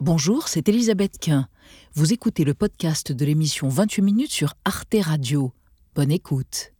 Bonjour, 0.00 0.46
c'est 0.46 0.68
Elisabeth 0.68 1.18
Quint. 1.18 1.48
Vous 1.94 2.12
écoutez 2.12 2.44
le 2.44 2.54
podcast 2.54 3.10
de 3.10 3.24
l'émission 3.24 3.68
28 3.68 4.02
minutes 4.02 4.30
sur 4.30 4.54
Arte 4.64 4.94
Radio. 5.02 5.50
Bonne 5.96 6.12
écoute. 6.12 6.72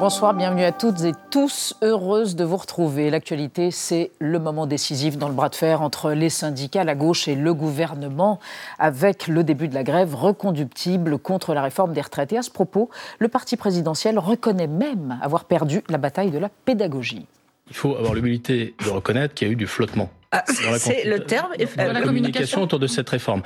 Bonsoir, 0.00 0.32
bienvenue 0.32 0.64
à 0.64 0.72
toutes 0.72 1.02
et 1.02 1.12
tous. 1.30 1.74
Heureuse 1.82 2.34
de 2.34 2.44
vous 2.44 2.56
retrouver. 2.56 3.10
L'actualité, 3.10 3.70
c'est 3.70 4.10
le 4.20 4.38
moment 4.38 4.66
décisif 4.66 5.18
dans 5.18 5.28
le 5.28 5.34
bras 5.34 5.50
de 5.50 5.54
fer 5.54 5.82
entre 5.82 6.12
les 6.12 6.30
syndicats, 6.30 6.84
la 6.84 6.94
gauche 6.94 7.28
et 7.28 7.34
le 7.34 7.52
gouvernement, 7.52 8.40
avec 8.78 9.28
le 9.28 9.44
début 9.44 9.68
de 9.68 9.74
la 9.74 9.84
grève 9.84 10.14
reconductible 10.14 11.18
contre 11.18 11.52
la 11.52 11.60
réforme 11.60 11.92
des 11.92 12.00
retraites. 12.00 12.32
Et 12.32 12.38
à 12.38 12.42
ce 12.42 12.50
propos, 12.50 12.88
le 13.18 13.28
parti 13.28 13.58
présidentiel 13.58 14.18
reconnaît 14.18 14.66
même 14.66 15.18
avoir 15.20 15.44
perdu 15.44 15.82
la 15.90 15.98
bataille 15.98 16.30
de 16.30 16.38
la 16.38 16.48
pédagogie. 16.48 17.26
Il 17.68 17.76
faut 17.76 17.96
avoir 17.96 18.14
l'humilité 18.14 18.74
de 18.84 18.90
reconnaître 18.90 19.34
qu'il 19.34 19.48
y 19.48 19.50
a 19.50 19.52
eu 19.52 19.56
du 19.56 19.66
flottement. 19.66 20.10
Ah, 20.32 20.44
c'est 20.46 21.04
le 21.04 21.24
terme. 21.24 21.52
Dans 21.76 21.92
la 21.92 22.02
communication 22.02 22.62
autour 22.62 22.78
de 22.78 22.86
cette 22.86 23.08
réforme. 23.08 23.42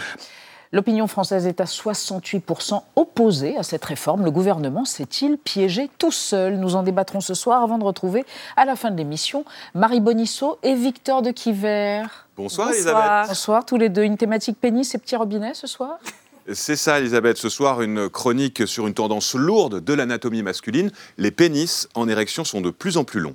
L'opinion 0.73 1.09
française 1.09 1.49
est 1.49 1.61
à 1.61 1.65
68% 1.65 2.81
opposée 2.95 3.57
à 3.57 3.65
cette 3.65 3.85
réforme. 3.85 4.25
Le 4.25 4.31
gouvernement 4.31 4.85
s'est-il 4.85 5.37
piégé 5.37 5.91
tout 5.99 6.13
seul? 6.13 6.59
Nous 6.59 6.77
en 6.77 6.85
débattrons 6.85 7.21
ce 7.21 7.35
soir 7.35 7.63
avant 7.63 7.77
de 7.77 7.83
retrouver 7.83 8.25
à 8.57 8.65
la 8.65 8.77
fin 8.77 8.93
de 8.93 8.97
l'émission 8.97 9.45
Marie 9.75 9.99
Bonisseau 10.01 10.59
et 10.63 10.75
Victor 10.75 11.23
de 11.23 11.33
Quiver. 11.33 12.05
Bonsoir, 12.37 12.69
Bonsoir. 12.69 12.71
Elisabeth. 12.71 13.29
Bonsoir 13.29 13.67
tous 13.67 13.79
les 13.79 13.89
deux. 13.89 14.05
Une 14.05 14.17
thématique 14.17 14.61
pénis 14.61 14.95
et 14.95 14.99
petit 14.99 15.17
robinet 15.17 15.55
ce 15.55 15.67
soir? 15.67 15.99
C'est 16.53 16.77
ça, 16.77 17.01
Elisabeth. 17.01 17.37
Ce 17.37 17.49
soir, 17.49 17.83
une 17.83 18.09
chronique 18.09 18.69
sur 18.69 18.87
une 18.87 18.95
tendance 18.95 19.35
lourde 19.35 19.81
de 19.81 19.93
l'anatomie 19.93 20.45
masculine. 20.45 20.93
Les 21.19 21.33
pénis 21.33 21.89
en 21.95 22.09
érection 22.09 22.45
sont 22.45 22.61
de 22.61 22.71
plus 22.71 22.97
en 22.97 23.03
plus 23.03 23.21
longs. 23.21 23.35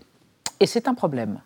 Et 0.59 0.67
c'est 0.67 0.87
un 0.87 0.93
problème. 0.93 1.41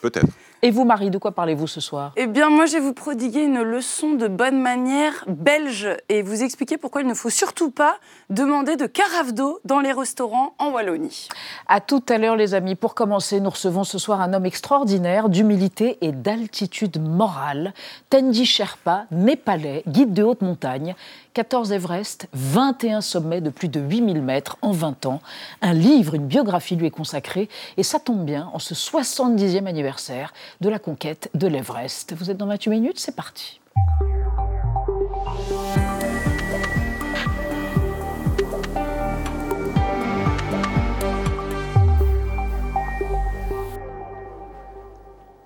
Peut-être. 0.00 0.28
Et 0.62 0.70
vous, 0.70 0.84
Marie, 0.84 1.10
de 1.10 1.16
quoi 1.16 1.32
parlez-vous 1.32 1.66
ce 1.66 1.80
soir? 1.80 2.12
Eh 2.16 2.26
bien, 2.26 2.50
moi, 2.50 2.66
je 2.66 2.74
vais 2.74 2.80
vous 2.80 2.92
prodiguer 2.92 3.44
une 3.44 3.62
leçon 3.62 4.12
de 4.12 4.28
bonne 4.28 4.60
manière 4.60 5.24
belge 5.26 5.88
et 6.10 6.20
vous 6.20 6.42
expliquer 6.42 6.76
pourquoi 6.76 7.00
il 7.00 7.06
ne 7.06 7.14
faut 7.14 7.30
surtout 7.30 7.70
pas 7.70 7.96
demander 8.28 8.76
de 8.76 8.84
carafe 8.86 9.32
d'eau 9.32 9.60
dans 9.64 9.80
les 9.80 9.92
restaurants 9.92 10.54
en 10.58 10.70
Wallonie. 10.70 11.28
À 11.66 11.80
tout 11.80 12.02
à 12.10 12.18
l'heure, 12.18 12.36
les 12.36 12.52
amis. 12.52 12.74
Pour 12.74 12.94
commencer, 12.94 13.40
nous 13.40 13.48
recevons 13.48 13.84
ce 13.84 13.96
soir 13.96 14.20
un 14.20 14.34
homme 14.34 14.44
extraordinaire 14.44 15.30
d'humilité 15.30 15.96
et 16.02 16.12
d'altitude 16.12 17.00
morale. 17.00 17.72
Tendi 18.10 18.44
Sherpa, 18.44 19.06
népalais, 19.10 19.82
guide 19.86 20.12
de 20.12 20.22
haute 20.22 20.42
montagne, 20.42 20.94
14 21.32 21.72
Everest, 21.72 22.26
21 22.32 23.00
sommets 23.00 23.40
de 23.40 23.50
plus 23.50 23.68
de 23.68 23.80
8000 23.80 24.20
mètres 24.20 24.58
en 24.62 24.72
20 24.72 25.06
ans. 25.06 25.20
Un 25.62 25.72
livre, 25.72 26.14
une 26.14 26.26
biographie 26.26 26.74
lui 26.74 26.86
est 26.86 26.90
consacrée 26.90 27.48
et 27.76 27.82
ça 27.82 28.00
tombe 28.00 28.24
bien 28.24 28.50
en 28.52 28.58
ce 28.58 28.74
70e 28.74 29.66
anniversaire 29.66 30.32
de 30.60 30.68
la 30.68 30.78
conquête 30.78 31.30
de 31.34 31.46
l'Everest. 31.46 32.14
Vous 32.14 32.30
êtes 32.30 32.36
dans 32.36 32.46
28 32.46 32.70
minutes, 32.70 32.98
c'est 32.98 33.16
parti. 33.16 33.60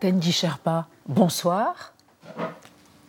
Tendi 0.00 0.32
Sherpa, 0.32 0.86
bonsoir. 1.08 1.94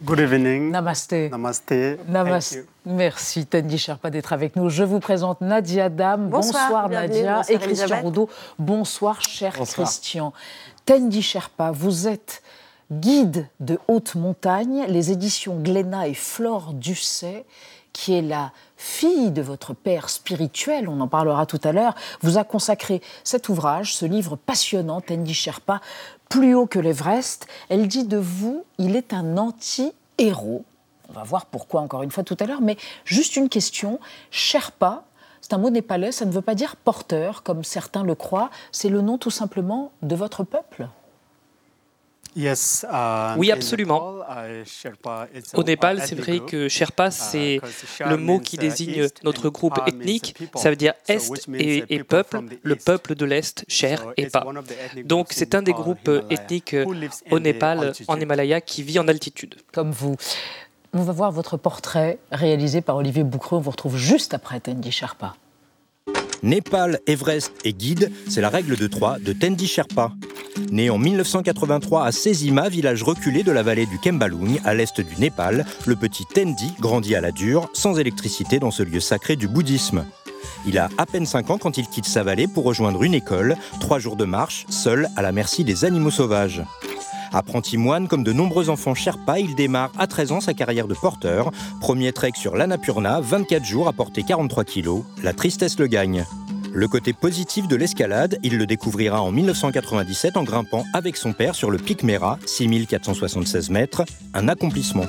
Good 0.03 0.19
evening. 0.19 0.71
Namaste. 0.71 1.31
Namaste. 1.31 1.97
Namaste. 2.07 2.65
Merci 2.85 3.45
Tendi 3.45 3.77
Sherpa 3.77 4.09
d'être 4.09 4.33
avec 4.33 4.55
nous. 4.55 4.69
Je 4.69 4.83
vous 4.83 4.99
présente 4.99 5.41
Nadia 5.41 5.89
Dam. 5.89 6.29
Bonsoir, 6.29 6.87
Nadia. 6.87 7.41
et 7.49 7.57
Christian 7.57 8.01
Roudot. 8.01 8.29
Bonsoir 8.59 9.21
cher 9.21 9.53
Christian. 9.53 10.31
Tendi 10.85 11.23
Sherpa, 11.23 11.71
vous 11.71 12.07
êtes 12.07 12.43
guide 12.91 13.47
de 13.59 13.79
haute 13.87 14.13
montagne, 14.13 14.85
les 14.87 15.11
éditions 15.11 15.59
Glénat 15.59 16.07
et 16.07 16.13
Flore 16.13 16.73
Ducet, 16.73 17.43
qui 17.91 18.13
est 18.13 18.21
la 18.21 18.51
fille 18.77 19.31
de 19.31 19.41
votre 19.41 19.73
père 19.73 20.09
spirituel, 20.11 20.87
on 20.87 20.99
en 20.99 21.07
parlera 21.07 21.47
tout 21.47 21.61
à 21.63 21.71
l'heure, 21.71 21.95
vous 22.21 22.37
a 22.37 22.43
consacré 22.43 23.01
cet 23.23 23.49
ouvrage, 23.49 23.95
ce 23.95 24.05
livre 24.05 24.35
passionnant, 24.35 25.01
Tendi 25.01 25.33
Sherpa, 25.33 25.81
plus 26.29 26.53
haut 26.53 26.67
que 26.67 26.77
l'Everest. 26.77 27.47
Elle 27.69 27.87
dit 27.87 28.03
de 28.03 28.17
vous, 28.17 28.63
il 28.77 28.95
est 28.95 29.11
un 29.11 29.37
anti-héros. 29.37 30.65
On 31.09 31.13
va 31.13 31.23
voir 31.23 31.47
pourquoi 31.47 31.81
encore 31.81 32.03
une 32.03 32.11
fois 32.11 32.23
tout 32.23 32.37
à 32.39 32.45
l'heure, 32.45 32.61
mais 32.61 32.77
juste 33.05 33.37
une 33.37 33.49
question. 33.49 33.99
Sherpa, 34.29 35.04
un 35.53 35.57
mot 35.57 35.69
népalais, 35.69 36.11
ça 36.11 36.25
ne 36.25 36.31
veut 36.31 36.41
pas 36.41 36.55
dire 36.55 36.75
porteur, 36.75 37.43
comme 37.43 37.63
certains 37.63 38.03
le 38.03 38.15
croient, 38.15 38.49
c'est 38.71 38.89
le 38.89 39.01
nom 39.01 39.17
tout 39.17 39.31
simplement 39.31 39.91
de 40.01 40.15
votre 40.15 40.43
peuple 40.43 40.87
Uh, 42.37 43.37
oui, 43.37 43.51
absolument. 43.51 44.19
Uh, 44.29 44.63
Au 45.53 45.63
Népal, 45.63 46.01
c'est 46.05 46.15
vrai 46.15 46.39
que 46.39 46.67
Sherpa, 46.67 47.07
uh, 47.07 47.11
c'est 47.11 47.61
le 48.05 48.17
mot 48.17 48.39
qui 48.39 48.57
désigne 48.57 49.07
notre 49.23 49.49
groupe 49.49 49.79
ethnique. 49.87 50.35
Ça 50.55 50.69
veut 50.69 50.75
dire 50.75 50.93
Est 51.07 51.47
et, 51.57 52.03
peuple, 52.03 52.41
le 52.61 52.75
peuple 52.75 53.15
de 53.15 53.25
l'Est, 53.25 53.63
Cher 53.69 54.05
et 54.17 54.27
Pa. 54.27 54.45
Donc 55.05 55.27
c'est 55.31 55.55
un 55.55 55.61
des 55.61 55.71
groupes 55.71 56.09
ethniques 56.29 56.75
au 57.31 57.39
Népal, 57.39 57.93
en 58.07 58.19
Himalaya, 58.19 58.59
qui 58.59 58.83
vit 58.83 58.99
en 58.99 59.07
altitude. 59.07 59.55
Comme 59.71 59.91
vous. 59.91 60.17
On 60.97 61.03
va 61.03 61.11
voir 61.11 61.33
votre 61.33 61.57
portrait 61.57 62.19
réalisé 62.31 62.79
par 62.79 62.95
Olivier 62.95 63.25
Boucreux. 63.25 63.57
On 63.57 63.59
vous 63.59 63.71
retrouve 63.71 63.97
juste 63.97 64.33
après 64.33 64.61
Tendi 64.61 64.93
Sherpa. 64.93 65.35
Népal, 66.41 67.01
Everest 67.05 67.51
et 67.65 67.73
guide, 67.73 68.13
c'est 68.29 68.39
la 68.39 68.47
règle 68.47 68.77
de 68.77 68.87
trois 68.87 69.19
de 69.19 69.33
Tendi 69.33 69.67
Sherpa. 69.67 70.13
Né 70.71 70.89
en 70.89 70.97
1983 70.97 72.05
à 72.05 72.13
Sezima, 72.13 72.69
village 72.69 73.03
reculé 73.03 73.43
de 73.43 73.51
la 73.51 73.61
vallée 73.61 73.87
du 73.87 73.99
Kembalung, 73.99 74.61
à 74.63 74.73
l'est 74.73 75.01
du 75.01 75.17
Népal, 75.17 75.65
le 75.85 75.97
petit 75.97 76.23
Tendi 76.33 76.73
grandit 76.79 77.15
à 77.15 77.19
la 77.19 77.33
dure, 77.33 77.69
sans 77.73 77.99
électricité 77.99 78.59
dans 78.59 78.71
ce 78.71 78.83
lieu 78.83 79.01
sacré 79.01 79.35
du 79.35 79.49
bouddhisme. 79.49 80.05
Il 80.65 80.77
a 80.77 80.87
à 80.97 81.05
peine 81.05 81.25
5 81.25 81.49
ans 81.49 81.57
quand 81.57 81.77
il 81.77 81.89
quitte 81.89 82.05
sa 82.05 82.23
vallée 82.23 82.47
pour 82.47 82.63
rejoindre 82.63 83.03
une 83.03 83.15
école, 83.15 83.57
trois 83.81 83.99
jours 83.99 84.15
de 84.15 84.23
marche, 84.23 84.65
seul 84.69 85.09
à 85.17 85.21
la 85.21 85.33
merci 85.33 85.65
des 85.65 85.83
animaux 85.83 86.09
sauvages. 86.09 86.63
Apprenti 87.33 87.77
moine 87.77 88.07
comme 88.07 88.23
de 88.23 88.33
nombreux 88.33 88.69
enfants 88.69 88.95
Sherpa, 88.95 89.39
il 89.39 89.55
démarre 89.55 89.91
à 89.97 90.07
13 90.07 90.31
ans 90.31 90.41
sa 90.41 90.53
carrière 90.53 90.87
de 90.87 90.93
porteur. 90.93 91.51
Premier 91.81 92.13
trek 92.13 92.33
sur 92.35 92.55
l'Annapurna, 92.55 93.19
24 93.21 93.63
jours 93.63 93.87
à 93.87 93.93
porter 93.93 94.23
43 94.23 94.63
kilos. 94.63 95.03
La 95.23 95.33
tristesse 95.33 95.79
le 95.79 95.87
gagne. 95.87 96.25
Le 96.73 96.89
côté 96.89 97.13
positif 97.13 97.69
de 97.69 97.75
l'escalade, 97.77 98.37
il 98.43 98.57
le 98.57 98.65
découvrira 98.65 99.21
en 99.21 99.31
1997 99.31 100.35
en 100.35 100.43
grimpant 100.43 100.83
avec 100.93 101.15
son 101.15 101.31
père 101.31 101.55
sur 101.55 101.71
le 101.71 101.77
pic 101.77 102.03
Mera, 102.03 102.37
6476 102.45 103.69
mètres, 103.69 104.03
un 104.33 104.49
accomplissement. 104.49 105.05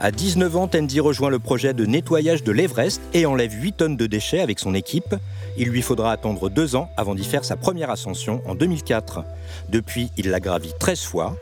À 0.00 0.12
19 0.12 0.56
ans, 0.56 0.68
Tendi 0.68 1.00
rejoint 1.00 1.28
le 1.28 1.40
projet 1.40 1.74
de 1.74 1.84
nettoyage 1.84 2.44
de 2.44 2.52
l'Everest 2.52 3.02
et 3.14 3.26
enlève 3.26 3.52
8 3.52 3.72
tonnes 3.72 3.96
de 3.96 4.06
déchets 4.06 4.40
avec 4.40 4.60
son 4.60 4.72
équipe. 4.72 5.14
Il 5.60 5.70
lui 5.70 5.82
faudra 5.82 6.12
attendre 6.12 6.48
deux 6.48 6.76
ans 6.76 6.88
avant 6.96 7.16
d'y 7.16 7.24
faire 7.24 7.44
sa 7.44 7.56
première 7.56 7.90
ascension 7.90 8.40
en 8.46 8.54
2004. 8.54 9.24
Depuis, 9.68 10.12
il 10.16 10.30
l'a 10.30 10.38
gravi 10.38 10.72
13 10.78 11.00
fois. 11.02 11.34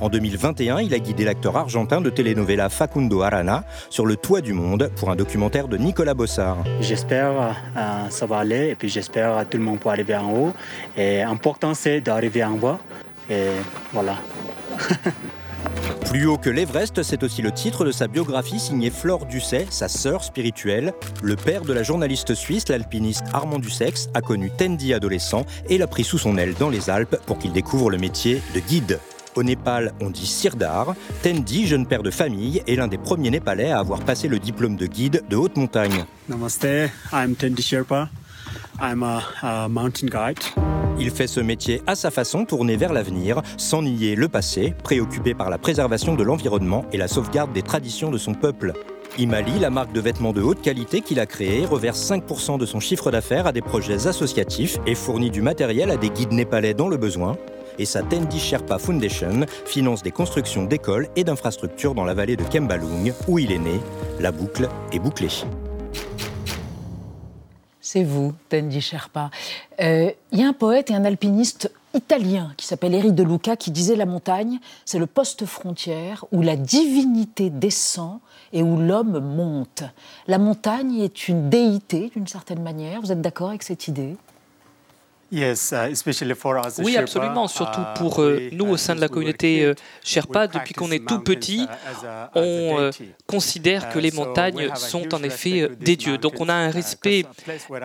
En 0.00 0.08
2021, 0.08 0.80
il 0.80 0.94
a 0.94 0.98
guidé 0.98 1.24
l'acteur 1.24 1.58
argentin 1.58 2.00
de 2.00 2.08
telenovela 2.08 2.70
Facundo 2.70 3.20
Arana 3.20 3.64
sur 3.90 4.06
le 4.06 4.16
toit 4.16 4.40
du 4.40 4.54
monde 4.54 4.90
pour 4.96 5.10
un 5.10 5.16
documentaire 5.16 5.68
de 5.68 5.76
Nicolas 5.76 6.14
Bossard. 6.14 6.64
J'espère 6.80 7.54
euh, 7.76 8.08
ça 8.08 8.24
va 8.24 8.38
aller 8.38 8.70
et 8.70 8.74
puis 8.74 8.88
j'espère 8.88 9.46
tout 9.50 9.58
le 9.58 9.64
monde 9.64 9.78
peut 9.78 9.90
arriver 9.90 10.16
en 10.16 10.32
haut. 10.32 10.54
Et 10.96 11.18
l'important 11.18 11.74
c'est 11.74 12.00
d'arriver 12.00 12.42
en 12.42 12.56
bas. 12.56 12.78
Et 13.28 13.50
voilà. 13.92 14.16
Plus 16.10 16.26
haut 16.26 16.38
que 16.38 16.50
l'Everest, 16.50 17.04
c'est 17.04 17.22
aussi 17.22 17.40
le 17.40 17.52
titre 17.52 17.84
de 17.84 17.92
sa 17.92 18.08
biographie 18.08 18.58
signée 18.58 18.90
Flore 18.90 19.26
Ducet, 19.26 19.68
sa 19.70 19.86
sœur 19.86 20.24
spirituelle. 20.24 20.92
Le 21.22 21.36
père 21.36 21.62
de 21.62 21.72
la 21.72 21.84
journaliste 21.84 22.34
suisse, 22.34 22.68
l'alpiniste 22.68 23.22
Armand 23.32 23.60
Dussex, 23.60 24.08
a 24.12 24.20
connu 24.20 24.50
Tendi 24.50 24.92
adolescent 24.92 25.46
et 25.68 25.78
l'a 25.78 25.86
pris 25.86 26.02
sous 26.02 26.18
son 26.18 26.36
aile 26.36 26.54
dans 26.58 26.68
les 26.68 26.90
Alpes 26.90 27.14
pour 27.26 27.38
qu'il 27.38 27.52
découvre 27.52 27.90
le 27.90 27.98
métier 27.98 28.42
de 28.56 28.58
guide. 28.58 28.98
Au 29.36 29.44
Népal, 29.44 29.92
on 30.00 30.10
dit 30.10 30.26
Sirdar. 30.26 30.96
Tendi, 31.22 31.68
jeune 31.68 31.86
père 31.86 32.02
de 32.02 32.10
famille, 32.10 32.60
est 32.66 32.74
l'un 32.74 32.88
des 32.88 32.98
premiers 32.98 33.30
Népalais 33.30 33.70
à 33.70 33.78
avoir 33.78 34.00
passé 34.00 34.26
le 34.26 34.40
diplôme 34.40 34.74
de 34.74 34.86
guide 34.86 35.22
de 35.30 35.36
haute 35.36 35.56
montagne. 35.56 36.06
Namaste, 36.28 36.66
I'm 37.12 37.36
Tendi 37.36 37.62
Sherpa. 37.62 38.08
I'm 38.80 39.02
a, 39.02 39.68
mountain 39.68 40.06
guide. 40.06 40.38
Il 40.98 41.10
fait 41.10 41.26
ce 41.26 41.40
métier 41.40 41.82
à 41.86 41.94
sa 41.94 42.10
façon, 42.10 42.44
tourné 42.44 42.76
vers 42.76 42.92
l'avenir, 42.92 43.42
sans 43.56 43.82
nier 43.82 44.16
le 44.16 44.28
passé, 44.28 44.74
préoccupé 44.84 45.34
par 45.34 45.50
la 45.50 45.58
préservation 45.58 46.14
de 46.14 46.22
l'environnement 46.22 46.84
et 46.92 46.98
la 46.98 47.08
sauvegarde 47.08 47.52
des 47.52 47.62
traditions 47.62 48.10
de 48.10 48.18
son 48.18 48.34
peuple. 48.34 48.72
Imali, 49.18 49.58
la 49.58 49.70
marque 49.70 49.92
de 49.92 50.00
vêtements 50.00 50.32
de 50.32 50.40
haute 50.40 50.62
qualité 50.62 51.00
qu'il 51.00 51.20
a 51.20 51.26
créée, 51.26 51.64
reverse 51.64 52.00
5% 52.00 52.58
de 52.58 52.66
son 52.66 52.80
chiffre 52.80 53.10
d'affaires 53.10 53.46
à 53.46 53.52
des 53.52 53.62
projets 53.62 54.06
associatifs 54.06 54.78
et 54.86 54.94
fournit 54.94 55.30
du 55.30 55.42
matériel 55.42 55.90
à 55.90 55.96
des 55.96 56.10
guides 56.10 56.32
népalais 56.32 56.74
dans 56.74 56.88
le 56.88 56.96
besoin 56.96 57.36
et 57.80 57.86
sa 57.86 58.02
Tendi 58.02 58.38
Sherpa 58.38 58.78
Foundation 58.78 59.46
finance 59.64 60.02
des 60.02 60.10
constructions 60.10 60.64
d'écoles 60.64 61.08
et 61.16 61.24
d'infrastructures 61.24 61.94
dans 61.94 62.04
la 62.04 62.14
vallée 62.14 62.36
de 62.36 62.44
Kembalung, 62.44 63.12
où 63.26 63.38
il 63.38 63.50
est 63.50 63.58
né. 63.58 63.80
La 64.20 64.32
boucle 64.32 64.68
est 64.92 64.98
bouclée. 64.98 65.28
C'est 67.92 68.04
vous, 68.04 68.34
Tendi 68.48 68.80
Sherpa. 68.80 69.32
Euh, 69.80 70.12
il 70.30 70.38
y 70.38 70.44
a 70.44 70.46
un 70.46 70.52
poète 70.52 70.92
et 70.92 70.94
un 70.94 71.04
alpiniste 71.04 71.72
italien 71.92 72.52
qui 72.56 72.64
s'appelle 72.64 72.94
Éric 72.94 73.16
de 73.16 73.24
Luca 73.24 73.56
qui 73.56 73.72
disait 73.72 73.96
la 73.96 74.06
montagne, 74.06 74.60
c'est 74.84 75.00
le 75.00 75.06
poste 75.06 75.44
frontière 75.44 76.24
où 76.30 76.40
la 76.40 76.54
divinité 76.54 77.50
descend 77.50 78.20
et 78.52 78.62
où 78.62 78.76
l'homme 78.76 79.18
monte. 79.18 79.82
La 80.28 80.38
montagne 80.38 81.00
est 81.00 81.26
une 81.26 81.50
déité 81.50 82.12
d'une 82.14 82.28
certaine 82.28 82.62
manière. 82.62 83.00
Vous 83.00 83.10
êtes 83.10 83.22
d'accord 83.22 83.48
avec 83.48 83.64
cette 83.64 83.88
idée? 83.88 84.16
Oui, 86.78 86.96
absolument, 86.96 87.46
surtout 87.46 87.80
uh, 87.80 87.98
pour 87.98 88.20
euh, 88.20 88.48
nous 88.52 88.66
au 88.66 88.76
sein 88.76 88.96
de 88.96 89.00
la 89.00 89.08
communauté 89.08 89.62
euh, 89.62 89.74
Sherpa, 90.02 90.48
depuis 90.48 90.74
qu'on 90.74 90.90
est 90.90 91.06
tout 91.06 91.20
petit, 91.20 91.68
uh, 91.68 92.06
on 92.34 92.80
euh, 92.80 92.90
considère 93.28 93.90
que 93.90 94.00
les 94.00 94.10
montagnes 94.10 94.74
sont 94.74 95.14
en 95.14 95.22
effet 95.22 95.70
des 95.78 95.96
dieux. 95.96 96.18
Donc 96.18 96.40
on 96.40 96.48
a 96.48 96.54
un 96.54 96.70
respect 96.70 97.24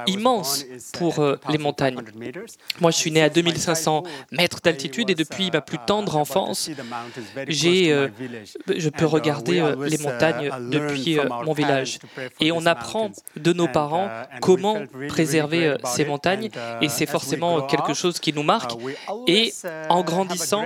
immense 0.07 0.65
pour 0.93 1.23
les 1.49 1.57
montagnes. 1.59 2.01
Moi, 2.81 2.89
je 2.89 2.97
suis 2.97 3.11
né 3.11 3.21
à 3.21 3.29
2500 3.29 4.03
mètres 4.31 4.59
d'altitude 4.63 5.09
et 5.11 5.15
depuis 5.15 5.51
ma 5.51 5.61
plus 5.61 5.77
tendre 5.85 6.17
enfance, 6.17 6.69
j'ai, 7.47 8.07
je 8.75 8.89
peux 8.89 9.05
regarder 9.05 9.63
les 9.85 9.97
montagnes 9.99 10.51
depuis 10.71 11.19
mon 11.43 11.53
village. 11.53 11.99
Et 12.39 12.51
on 12.51 12.65
apprend 12.65 13.11
de 13.35 13.53
nos 13.53 13.67
parents 13.67 14.09
comment 14.41 14.81
préserver 15.09 15.75
ces 15.85 16.05
montagnes. 16.05 16.49
Et 16.81 16.89
c'est 16.89 17.05
forcément 17.05 17.34
quelque 17.67 17.93
chose 17.93 18.19
qui 18.19 18.33
nous 18.33 18.43
marque. 18.43 18.71
Et 19.27 19.53
en 19.89 20.03
grandissant, 20.03 20.63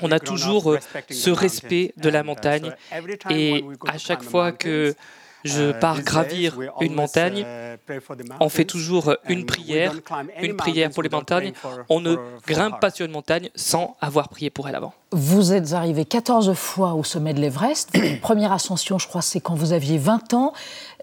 on 0.00 0.10
a 0.12 0.20
toujours 0.20 0.76
ce 1.10 1.30
respect 1.30 1.92
de 1.96 2.08
la 2.08 2.22
montagne. 2.22 2.72
Et 3.30 3.64
à 3.86 3.98
chaque 3.98 4.22
fois 4.22 4.52
que 4.52 4.94
je 5.44 5.72
pars 5.72 6.02
gravir 6.02 6.58
une 6.80 6.94
montagne, 6.94 7.46
on 8.40 8.48
fait 8.48 8.64
toujours 8.64 9.14
une 9.28 9.46
prière, 9.46 9.92
une 10.42 10.56
prière 10.56 10.90
pour 10.90 11.02
les 11.02 11.08
montagnes. 11.08 11.52
On 11.88 12.00
ne 12.00 12.16
grimpe 12.46 12.80
pas 12.80 12.90
sur 12.90 13.06
une 13.06 13.12
montagne 13.12 13.50
sans 13.54 13.96
avoir 14.00 14.28
prié 14.28 14.50
pour 14.50 14.68
elle 14.68 14.74
avant. 14.74 14.94
Vous 15.12 15.52
êtes 15.52 15.72
arrivé 15.72 16.04
14 16.04 16.52
fois 16.54 16.94
au 16.94 17.04
sommet 17.04 17.32
de 17.32 17.40
l'Everest. 17.40 17.96
Première 18.22 18.50
ascension, 18.50 18.98
je 18.98 19.06
crois, 19.06 19.22
c'est 19.22 19.38
quand 19.38 19.54
vous 19.54 19.72
aviez 19.72 19.98
20 19.98 20.34
ans. 20.34 20.52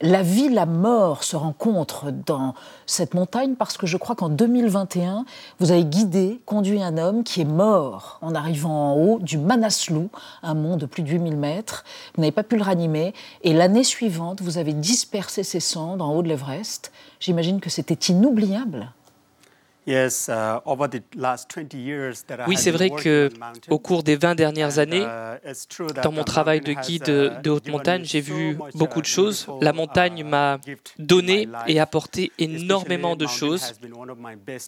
La 0.02 0.24
vie, 0.24 0.50
la 0.50 0.66
mort 0.66 1.24
se 1.24 1.38
rencontrent 1.38 2.12
dans 2.12 2.54
cette 2.86 3.14
montagne 3.14 3.56
parce 3.56 3.78
que 3.78 3.88
je 3.88 3.96
crois 3.96 4.18
qu'en 4.18 4.28
2021, 4.28 5.24
vous 5.62 5.72
avez 5.72 5.86
guidé, 5.86 6.42
conduit 6.46 6.84
un 6.84 6.98
homme 6.98 7.24
qui 7.24 7.40
est 7.40 7.46
mort 7.46 8.20
en 8.22 8.36
arrivant 8.36 8.92
en 8.92 8.98
haut 8.98 9.20
du 9.20 9.38
Manaslu, 9.38 10.10
un 10.44 10.54
mont 10.54 10.76
de 10.76 10.86
plus 10.86 11.04
de 11.04 11.10
8000 11.10 11.38
mètres. 11.38 11.86
Vous 12.16 12.22
n'avez 12.24 12.34
pas 12.34 12.44
pu 12.44 12.58
le 12.58 12.64
ranimer. 12.64 13.14
Et 13.44 13.54
l'année 13.54 13.86
suivante, 13.86 14.42
vous 14.42 14.58
avez 14.58 14.74
dispersé 14.74 15.44
ses 15.44 15.62
cendres 15.62 16.04
en 16.04 16.14
haut 16.14 16.24
de 16.24 16.28
l'Everest. 16.28 16.92
J'imagine 17.22 17.62
que 17.62 17.70
c'était 17.70 18.12
inoubliable. 18.12 18.92
Uh, 19.86 20.08
oui, 22.48 22.56
c'est 22.56 22.72
vrai 22.72 22.90
que 22.90 23.30
au 23.70 23.80
cours 23.80 24.04
des 24.04 24.16
20 24.16 24.36
dernières 24.36 24.80
années, 24.80 25.02
uh, 25.02 26.02
dans 26.02 26.12
mon 26.14 26.24
travail 26.24 26.62
de 26.62 26.72
guide 26.72 27.10
uh, 27.10 27.42
de 27.42 27.50
haute 27.50 27.68
montagne, 27.68 28.04
j'ai 28.06 28.22
vu 28.22 28.58
beaucoup 28.76 29.02
de 29.02 29.06
choses. 29.06 29.46
La 29.60 29.74
montagne 29.74 30.24
m'a 30.24 30.58
donné 30.98 31.50
et 31.68 31.82
apporté 31.82 32.32
énormément 32.40 33.18
de 33.18 33.28
choses. 33.28 33.74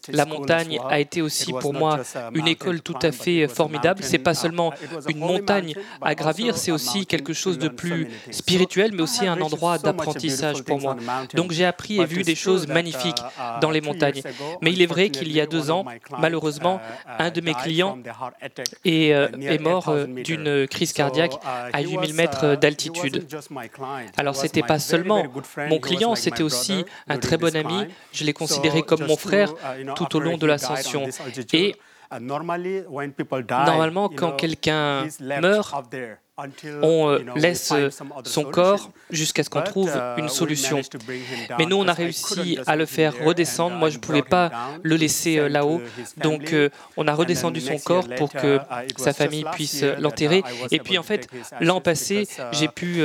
La 0.09 0.25
montagne 0.25 0.79
a 0.89 0.99
été 0.99 1.21
aussi 1.21 1.53
pour 1.53 1.73
moi 1.73 1.99
une 2.33 2.47
école 2.47 2.81
tout 2.81 2.99
à 3.01 3.13
fait 3.13 3.47
formidable. 3.47 4.03
C'est 4.03 4.17
pas 4.17 4.33
seulement 4.33 4.73
une 5.07 5.19
montagne 5.19 5.75
à 6.01 6.13
gravir, 6.13 6.57
c'est 6.57 6.71
aussi 6.71 7.05
quelque 7.05 7.31
chose 7.33 7.57
de 7.57 7.69
plus 7.69 8.09
spirituel, 8.31 8.91
mais 8.93 9.01
aussi 9.01 9.25
un 9.27 9.39
endroit 9.39 9.77
d'apprentissage 9.77 10.63
pour 10.63 10.81
moi. 10.81 10.97
Donc 11.33 11.53
j'ai 11.53 11.65
appris 11.65 12.01
et 12.01 12.05
vu 12.05 12.23
des 12.23 12.35
choses 12.35 12.67
magnifiques 12.67 13.21
dans 13.61 13.71
les 13.71 13.81
montagnes. 13.81 14.21
Mais 14.61 14.73
il 14.73 14.81
est 14.81 14.85
vrai 14.85 15.04
qu'il 15.09 15.31
y 15.31 15.41
a 15.41 15.45
deux 15.45 15.71
ans, 15.71 15.85
malheureusement, 16.19 16.79
un 17.19 17.29
de 17.29 17.41
mes 17.41 17.53
clients 17.53 17.97
est, 18.83 19.13
euh, 19.13 19.27
est 19.41 19.59
mort 19.59 19.89
euh, 19.89 20.05
d'une 20.05 20.67
crise 20.67 20.93
cardiaque 20.93 21.33
à 21.73 21.81
8000 21.81 22.13
mètres 22.13 22.55
d'altitude. 22.55 23.25
Alors, 24.17 24.35
ce 24.35 24.43
n'était 24.43 24.63
pas 24.63 24.79
seulement 24.79 25.23
mon 25.69 25.79
client, 25.79 26.15
c'était 26.15 26.43
aussi 26.43 26.85
un 27.07 27.17
très 27.17 27.37
bon 27.37 27.55
ami. 27.55 27.87
Je 28.11 28.23
l'ai 28.23 28.33
considéré 28.33 28.83
comme 28.83 29.05
mon 29.05 29.17
frère 29.17 29.53
tout 29.95 30.15
au 30.15 30.19
long 30.19 30.37
de 30.37 30.45
l'ascension. 30.45 31.07
Et 31.53 31.75
normalement, 32.21 34.09
quand 34.09 34.31
quelqu'un 34.33 35.05
meurt, 35.41 35.73
on 36.37 37.09
euh, 37.09 37.19
laisse 37.35 37.71
euh, 37.71 37.89
son 38.25 38.43
corps 38.43 38.91
jusqu'à 39.09 39.43
ce 39.43 39.49
qu'on 39.49 39.61
trouve 39.61 39.89
uh, 39.89 40.19
une 40.19 40.27
solution. 40.27 40.81
Mais 41.57 41.65
nous, 41.65 41.77
on 41.77 41.87
a 41.87 41.93
réussi 41.93 42.57
à 42.67 42.75
le 42.75 42.85
faire 42.85 43.13
redescendre. 43.23 43.77
Moi, 43.77 43.89
je 43.89 43.95
ne 43.95 44.01
pouvais 44.01 44.21
pas 44.21 44.51
le 44.83 44.97
laisser 44.97 45.37
euh, 45.37 45.47
là-haut. 45.47 45.81
Donc, 46.17 46.53
on 46.97 47.07
a 47.07 47.13
redescendu 47.13 47.61
son 47.61 47.77
corps 47.77 48.07
pour 48.17 48.33
que 48.33 48.59
sa 48.97 49.13
famille 49.13 49.45
puisse 49.53 49.83
l'enterrer. 49.99 50.43
Et 50.71 50.79
puis, 50.79 50.97
en 50.97 51.03
fait, 51.03 51.29
l'an 51.61 51.79
passé, 51.79 52.27
uh, 52.37 52.41
j'ai 52.51 52.67
pu 52.67 53.01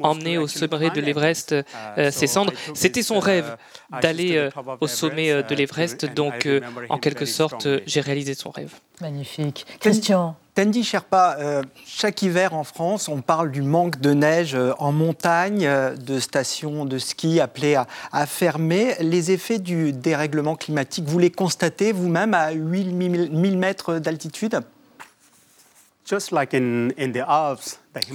emmener 0.00 0.38
au 0.38 0.48
sommet 0.48 0.90
de 0.90 1.00
l'Everest 1.00 1.54
uh, 1.98 2.10
ses 2.10 2.26
cendres. 2.26 2.52
C'était 2.74 3.02
son 3.02 3.20
rêve 3.20 3.56
d'aller 4.00 4.48
au 4.80 4.86
sommet 4.86 5.42
de 5.42 5.54
l'Everest. 5.54 6.06
Donc, 6.14 6.48
en 6.88 6.98
quelque 6.98 7.26
sorte, 7.26 7.68
j'ai 7.86 8.00
réalisé 8.00 8.34
son 8.34 8.50
rêve. 8.50 8.72
Magnifique. 9.00 9.66
Question 9.80 10.34
Tendi 10.54 10.84
Sherpa, 10.84 11.36
euh, 11.38 11.62
chaque 11.86 12.20
hiver 12.20 12.52
en 12.52 12.62
France, 12.62 13.08
on 13.08 13.22
parle 13.22 13.50
du 13.50 13.62
manque 13.62 13.98
de 14.00 14.12
neige 14.12 14.54
euh, 14.54 14.74
en 14.78 14.92
montagne, 14.92 15.64
euh, 15.64 15.96
de 15.96 16.18
stations 16.18 16.84
de 16.84 16.98
ski 16.98 17.40
appelées 17.40 17.74
à, 17.74 18.26
fermer. 18.26 18.94
Les 19.00 19.30
effets 19.30 19.58
du 19.58 19.94
dérèglement 19.94 20.54
climatique, 20.54 21.06
vous 21.06 21.18
les 21.18 21.30
constatez 21.30 21.92
vous-même 21.92 22.34
à 22.34 22.50
8000 22.50 23.56
mètres 23.56 23.98
d'altitude? 23.98 24.60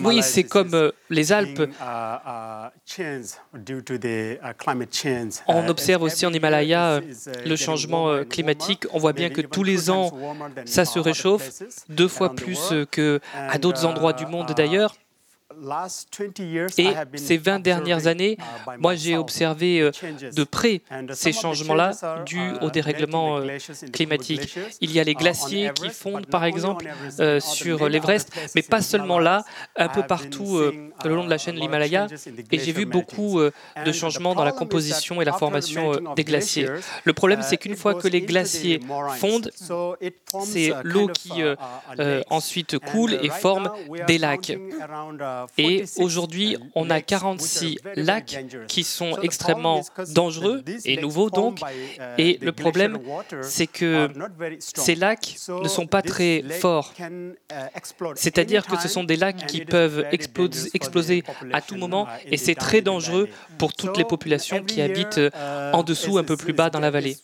Oui, 0.04 0.22
c'est 0.24 0.44
comme 0.44 0.74
euh, 0.74 0.92
les 1.10 1.32
Alpes. 1.32 1.60
Uh, 1.60 2.70
On 5.48 5.66
uh, 5.66 5.70
observe 5.70 6.02
aussi 6.04 6.26
en 6.26 6.34
Himalaya 6.34 7.00
uh, 7.00 7.48
le 7.48 7.56
changement 7.56 8.24
climatique. 8.26 8.86
On 8.92 9.00
voit 9.00 9.14
bien 9.14 9.30
que 9.30 9.42
tous 9.42 9.64
les 9.64 9.90
ans, 9.90 10.12
ça 10.66 10.86
se 10.86 11.00
réchauffe, 11.00 11.62
deux 11.90 12.08
fois 12.08 12.34
plus 12.34 12.74
qu'à 12.92 13.58
d'autres 13.60 13.86
endroits 13.86 14.14
du 14.14 14.26
monde 14.26 14.52
d'ailleurs. 14.56 14.96
Et 16.78 16.88
ces 17.16 17.38
20 17.38 17.60
dernières 17.60 18.08
années, 18.08 18.38
uh, 18.40 18.72
moi 18.80 18.96
j'ai 18.96 19.18
observé 19.18 19.82
euh, 19.82 19.92
de 20.36 20.44
près 20.44 20.82
ces 21.14 21.32
changements-là 21.32 21.92
dus 22.26 22.52
au 22.62 22.70
dérèglement 22.70 23.38
euh, 23.38 23.58
climatique. 23.92 24.58
Il 24.82 24.92
y 24.92 25.00
a 25.00 25.04
les 25.04 25.14
uh, 25.14 25.16
glaciers 25.16 25.72
qui 25.74 25.90
fondent 25.90 26.28
par 26.28 26.44
exemple 26.46 26.88
euh, 27.20 27.40
sur 27.40 27.90
l'Everest, 27.90 28.32
mais 28.56 28.62
pas 28.62 28.82
seulement 28.82 29.20
là, 29.20 29.44
un 29.76 29.90
peu 29.90 30.04
partout 30.04 30.60
le 30.60 31.16
long 31.16 31.26
de 31.26 31.30
la 31.30 31.38
chaîne 31.38 31.56
de 31.56 31.60
l'Himalaya. 31.60 32.08
Et 32.52 32.60
j'ai 32.60 32.72
vu 32.72 32.86
beaucoup 32.86 33.40
de 33.42 33.92
changements 33.92 34.36
dans 34.36 34.44
la 34.44 34.52
composition 34.52 35.22
et 35.22 35.26
la 35.26 35.34
formation 35.34 36.14
des 36.16 36.24
glaciers. 36.24 36.68
Le 37.04 37.14
problème, 37.14 37.42
c'est 37.42 37.58
qu'une 37.58 37.76
fois 37.76 37.96
que 37.96 38.08
les 38.08 38.22
glaciers 38.22 38.80
fondent, 39.18 39.52
c'est 40.44 40.72
l'eau 40.84 41.08
qui 41.08 41.44
ensuite 42.30 42.78
coule 42.80 43.14
et 43.14 43.30
forme 43.30 43.72
des 44.08 44.18
lacs. 44.18 44.58
Et 45.58 45.84
aujourd'hui, 45.98 46.58
on 46.76 46.90
a 46.90 47.02
46 47.02 47.80
lacs 47.96 48.46
qui 48.68 48.84
sont 48.84 49.20
extrêmement 49.22 49.82
dangereux 50.14 50.64
et 50.86 50.98
nouveaux 50.98 51.30
donc. 51.30 51.60
Et 52.18 52.38
le 52.42 52.52
problème, 52.52 53.00
c'est 53.42 53.68
que 53.68 54.10
ces 54.60 54.96
lacs 54.96 55.38
ne 55.50 55.68
sont 55.68 55.88
pas 55.88 56.02
très 56.02 56.44
forts. 56.60 56.94
C'est-à-dire 58.16 58.66
que 58.66 58.78
ce 58.78 58.88
sont 58.88 59.04
des 59.04 59.16
lacs 59.16 59.46
qui 59.48 59.66
peuvent 59.66 60.06
exploser, 60.12 61.24
à 61.54 61.62
tout 61.62 61.76
moment 61.76 62.08
et 62.26 62.38
c'est 62.38 62.56
très 62.56 62.82
dangereux 62.82 63.30
pour 63.58 63.74
toutes 63.74 63.98
les 63.98 64.06
populations 64.06 64.64
qui 64.64 64.82
habitent 64.82 65.22
en 65.74 65.84
dessous, 65.84 66.18
un 66.18 66.24
peu 66.24 66.38
plus 66.38 66.54
bas 66.54 66.70
dans 66.70 66.80
la 66.80 66.92
vallée. 66.92 67.18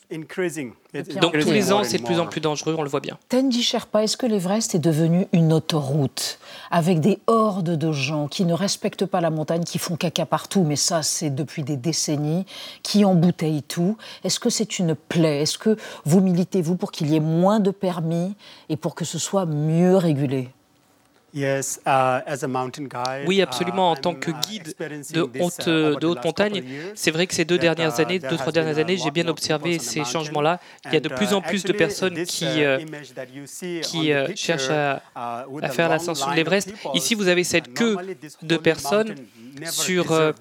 Donc 1.21 1.38
tous 1.39 1.51
les 1.51 1.71
ans, 1.73 1.83
c'est 1.83 1.97
de 1.97 2.03
plus 2.03 2.19
en 2.19 2.27
plus 2.27 2.41
dangereux, 2.41 2.75
on 2.77 2.83
le 2.83 2.89
voit 2.89 3.00
bien. 3.00 3.17
Tendi 3.29 3.63
Sherpa, 3.63 4.03
est-ce 4.03 4.17
que 4.17 4.25
l'Everest 4.25 4.75
est 4.75 4.79
devenu 4.79 5.27
une 5.33 5.51
autoroute 5.51 6.39
avec 6.69 7.00
des 7.00 7.19
hordes 7.27 7.77
de 7.77 7.91
gens 7.91 8.27
qui 8.27 8.45
ne 8.45 8.53
respectent 8.53 9.05
pas 9.05 9.21
la 9.21 9.29
montagne, 9.29 9.63
qui 9.63 9.79
font 9.79 9.95
caca 9.95 10.25
partout, 10.25 10.63
mais 10.63 10.75
ça 10.75 11.01
c'est 11.01 11.29
depuis 11.29 11.63
des 11.63 11.77
décennies, 11.77 12.45
qui 12.83 13.05
embouteillent 13.05 13.63
tout. 13.63 13.97
Est-ce 14.23 14.39
que 14.39 14.50
c'est 14.50 14.79
une 14.79 14.95
plaie? 14.95 15.41
Est-ce 15.41 15.57
que 15.57 15.77
vous 16.05 16.21
militez, 16.21 16.62
vous, 16.62 16.75
pour 16.75 16.91
qu'il 16.91 17.09
y 17.09 17.15
ait 17.15 17.19
moins 17.19 17.59
de 17.59 17.71
permis 17.71 18.35
et 18.69 18.77
pour 18.77 18.95
que 18.95 19.05
ce 19.05 19.17
soit 19.17 19.45
mieux 19.45 19.97
régulé? 19.97 20.50
Oui, 23.25 23.41
absolument. 23.41 23.91
En 23.91 23.95
tant 23.95 24.13
que 24.13 24.31
guide 24.47 24.75
de 25.11 25.21
haute, 25.39 25.67
de 25.67 26.05
haute 26.05 26.23
montagne, 26.23 26.63
c'est 26.95 27.11
vrai 27.11 27.27
que 27.27 27.33
ces 27.33 27.45
deux 27.45 27.57
dernières 27.57 27.99
années, 27.99 28.19
deux, 28.19 28.37
trois 28.37 28.51
dernières 28.51 28.77
années, 28.77 28.97
j'ai 28.97 29.11
bien 29.11 29.27
observé 29.27 29.79
ces 29.79 30.03
changements-là. 30.03 30.59
Il 30.85 30.93
y 30.93 30.97
a 30.97 30.99
de 30.99 31.09
plus 31.09 31.33
en 31.33 31.41
plus 31.41 31.63
de 31.63 31.73
personnes 31.73 32.23
qui, 32.25 32.45
qui 33.81 34.11
cherchent 34.35 34.69
à, 34.69 35.01
à 35.15 35.69
faire 35.69 35.89
l'ascension 35.89 36.29
de 36.31 36.35
l'Everest. 36.35 36.73
Ici, 36.93 37.15
vous 37.15 37.27
avez 37.27 37.43
cette 37.43 37.73
queue 37.73 37.97
de 38.41 38.57
personnes 38.57 39.15
sur 39.65 40.33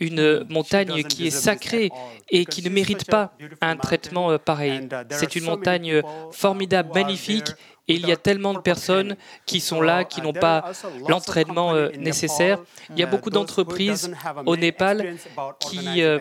une 0.00 0.46
montagne 0.48 1.02
qui 1.04 1.26
est 1.26 1.30
sacrée 1.30 1.90
et 2.30 2.46
qui 2.46 2.62
ne 2.62 2.70
mérite 2.70 3.04
pas 3.04 3.32
un 3.60 3.76
traitement 3.76 4.38
pareil. 4.38 4.88
C'est 5.10 5.36
une 5.36 5.44
montagne 5.44 6.02
formidable, 6.30 6.90
magnifique 6.94 7.48
il 7.94 8.06
y 8.06 8.12
a 8.12 8.16
tellement 8.16 8.54
de 8.54 8.58
personnes 8.58 9.16
qui 9.46 9.60
sont 9.60 9.80
là, 9.80 10.04
qui 10.04 10.20
n'ont 10.20 10.32
pas 10.32 10.72
l'entraînement 11.08 11.74
euh, 11.74 11.90
nécessaire. 11.96 12.58
Il 12.90 12.98
y 12.98 13.02
a 13.02 13.06
beaucoup 13.06 13.30
d'entreprises 13.30 14.10
au 14.46 14.56
Népal 14.56 15.16
qui 15.58 16.02
euh, 16.02 16.18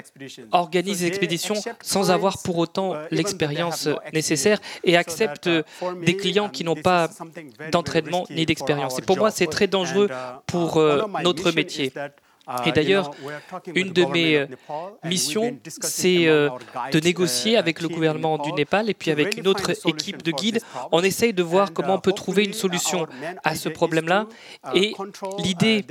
organisent 0.52 1.02
des 1.02 1.08
expéditions 1.08 1.56
sans 1.82 2.12
avoir 2.12 2.42
pour 2.42 2.58
autant 2.58 2.96
l'expérience 3.12 3.90
nécessaire 4.14 4.60
et 4.84 4.98
acceptent 4.98 5.50
des 6.02 6.16
clients 6.16 6.50
qui 6.50 6.64
n'ont 6.64 6.76
pas 6.76 7.10
d'entraînement 7.72 8.26
ni 8.30 8.46
d'expérience. 8.46 9.00
Et 9.00 9.02
pour 9.02 9.18
moi, 9.18 9.32
c'est 9.32 9.48
très 9.48 9.68
dangereux 9.68 10.10
pour 10.46 10.78
euh, 10.78 11.04
notre 11.24 11.52
métier. 11.52 11.92
Et 12.66 12.72
d'ailleurs, 12.72 13.12
une 13.76 13.92
de 13.92 14.06
mes 14.06 14.38
euh, 14.38 14.48
missions, 15.04 15.58
c'est 15.82 16.28
euh, 16.28 16.50
de 16.92 17.00
négocier 17.00 17.58
avec 17.58 17.82
le 17.82 17.90
gouvernement 17.90 18.38
du 18.38 18.54
Népal 18.54 18.90
et 18.90 18.94
puis 18.94 19.12
avec 19.12 19.38
une 19.38 19.48
autre 19.48 19.72
équipe 19.86 20.24
de 20.24 20.32
guides. 20.32 20.62
On 20.92 21.04
essaye 21.04 21.34
de 21.34 21.44
voir 21.44 21.74
comment 21.74 21.96
on 21.96 22.00
peut 22.00 22.14
trouver 22.14 22.46
une 22.46 22.54
solution 22.54 23.06
à 23.44 23.56
ce 23.56 23.68
problème-là. 23.68 24.28
Et 24.74 24.94
l'idée 25.40 25.86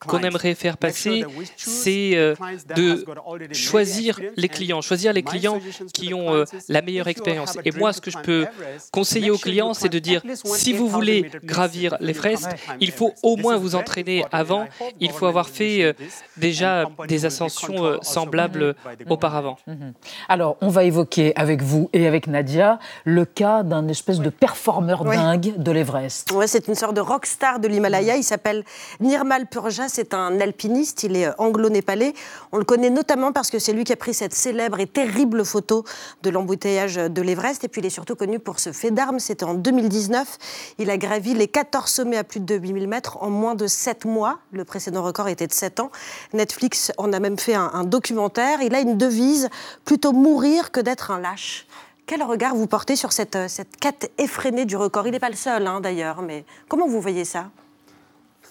qu'on 0.00 0.20
aimerait 0.20 0.54
faire 0.54 0.78
passer, 0.78 1.24
c'est 1.56 2.12
euh, 2.14 2.34
de 2.74 3.04
choisir 3.52 4.20
les 4.36 4.48
clients, 4.48 4.80
choisir 4.80 5.12
les 5.12 5.22
clients 5.22 5.60
qui 5.92 6.14
ont 6.14 6.44
la 6.68 6.82
meilleure 6.82 7.08
expérience. 7.08 7.58
Et 7.64 7.72
moi, 7.72 7.92
ce 7.92 8.00
que 8.00 8.10
je 8.10 8.18
peux 8.18 8.46
conseiller 8.90 9.30
aux 9.30 9.38
clients, 9.38 9.74
c'est 9.74 9.90
de 9.90 9.98
dire, 9.98 10.22
si 10.44 10.72
vous 10.72 10.88
voulez 10.88 11.30
gravir 11.44 11.96
l'Everest, 12.00 12.48
il 12.80 12.90
faut 12.90 13.12
au 13.22 13.36
moins 13.36 13.58
vous 13.58 13.74
entraîner 13.74 14.24
avant, 14.32 14.66
il 14.98 15.10
faut 15.10 15.26
avoir 15.26 15.41
fait 15.48 15.82
euh, 15.82 15.92
déjà 16.36 16.86
des 17.08 17.24
ascensions 17.24 17.84
euh, 17.84 17.98
semblables 18.02 18.74
auparavant. 19.08 19.56
Mhm. 19.66 19.92
Alors, 20.28 20.56
on 20.60 20.68
va 20.68 20.84
évoquer 20.84 21.32
avec 21.36 21.62
vous 21.62 21.88
et 21.92 22.06
avec 22.06 22.26
Nadia 22.26 22.78
le 23.04 23.24
cas 23.24 23.62
d'un 23.62 23.88
espèce 23.88 24.18
de 24.18 24.30
performeur 24.30 25.04
dingue 25.04 25.54
de 25.56 25.72
l'Everest. 25.72 26.32
Ouais, 26.32 26.46
c'est 26.46 26.68
une 26.68 26.74
sorte 26.74 26.94
de 26.94 27.00
rockstar 27.00 27.60
de 27.60 27.68
l'Himalaya. 27.68 28.16
Il 28.16 28.24
s'appelle 28.24 28.64
Nirmal 29.00 29.46
Purja. 29.46 29.88
C'est 29.88 30.14
un 30.14 30.40
alpiniste. 30.40 31.02
Il 31.02 31.16
est 31.16 31.26
euh, 31.26 31.32
anglo-népalais. 31.38 32.14
On 32.52 32.58
le 32.58 32.64
connaît 32.64 32.90
notamment 32.90 33.32
parce 33.32 33.50
que 33.50 33.58
c'est 33.58 33.72
lui 33.72 33.84
qui 33.84 33.92
a 33.92 33.96
pris 33.96 34.14
cette 34.14 34.34
célèbre 34.34 34.80
et 34.80 34.86
terrible 34.86 35.44
photo 35.44 35.84
de 36.22 36.30
l'embouteillage 36.30 36.96
de 36.96 37.22
l'Everest. 37.22 37.64
Et 37.64 37.68
puis, 37.68 37.80
il 37.80 37.86
est 37.86 37.90
surtout 37.90 38.16
connu 38.16 38.38
pour 38.38 38.58
ce 38.58 38.72
fait 38.72 38.90
d'armes. 38.90 39.18
C'était 39.18 39.44
en 39.44 39.54
2019. 39.54 40.38
Il 40.78 40.90
a 40.90 40.98
gravi 40.98 41.34
les 41.34 41.48
14 41.48 41.90
sommets 41.90 42.16
à 42.16 42.24
plus 42.24 42.40
de 42.40 42.54
8000 42.54 42.88
mètres 42.88 43.18
en 43.20 43.30
moins 43.30 43.54
de 43.54 43.66
7 43.66 44.04
mois. 44.04 44.38
Le 44.52 44.64
précédent 44.64 45.02
record 45.02 45.28
était 45.32 45.46
de 45.46 45.52
7 45.52 45.80
ans. 45.80 45.90
Netflix 46.32 46.92
en 46.98 47.12
a 47.12 47.20
même 47.20 47.38
fait 47.38 47.54
un, 47.54 47.84
documentaire. 47.84 48.62
Il 48.62 48.74
a 48.74 48.80
une 48.80 48.96
devise 48.96 49.48
plutôt 49.84 50.12
mourir 50.12 50.70
que 50.70 50.80
d'être 50.80 51.10
un 51.10 51.20
lâche. 51.20 51.66
Quel 52.06 52.22
regard 52.22 52.54
vous 52.54 52.66
portez 52.66 52.96
sur 52.96 53.12
cette, 53.12 53.38
cette 53.48 53.76
quête 53.76 54.12
effrénée 54.18 54.64
du 54.64 54.76
record? 54.76 55.06
Il 55.06 55.12
n'est 55.12 55.20
pas 55.20 55.30
le 55.30 55.36
seul, 55.36 55.66
hein, 55.66 55.80
d'ailleurs, 55.80 56.22
mais 56.22 56.44
comment 56.68 56.86
vous 56.86 57.00
voyez 57.00 57.24
ça? 57.24 57.46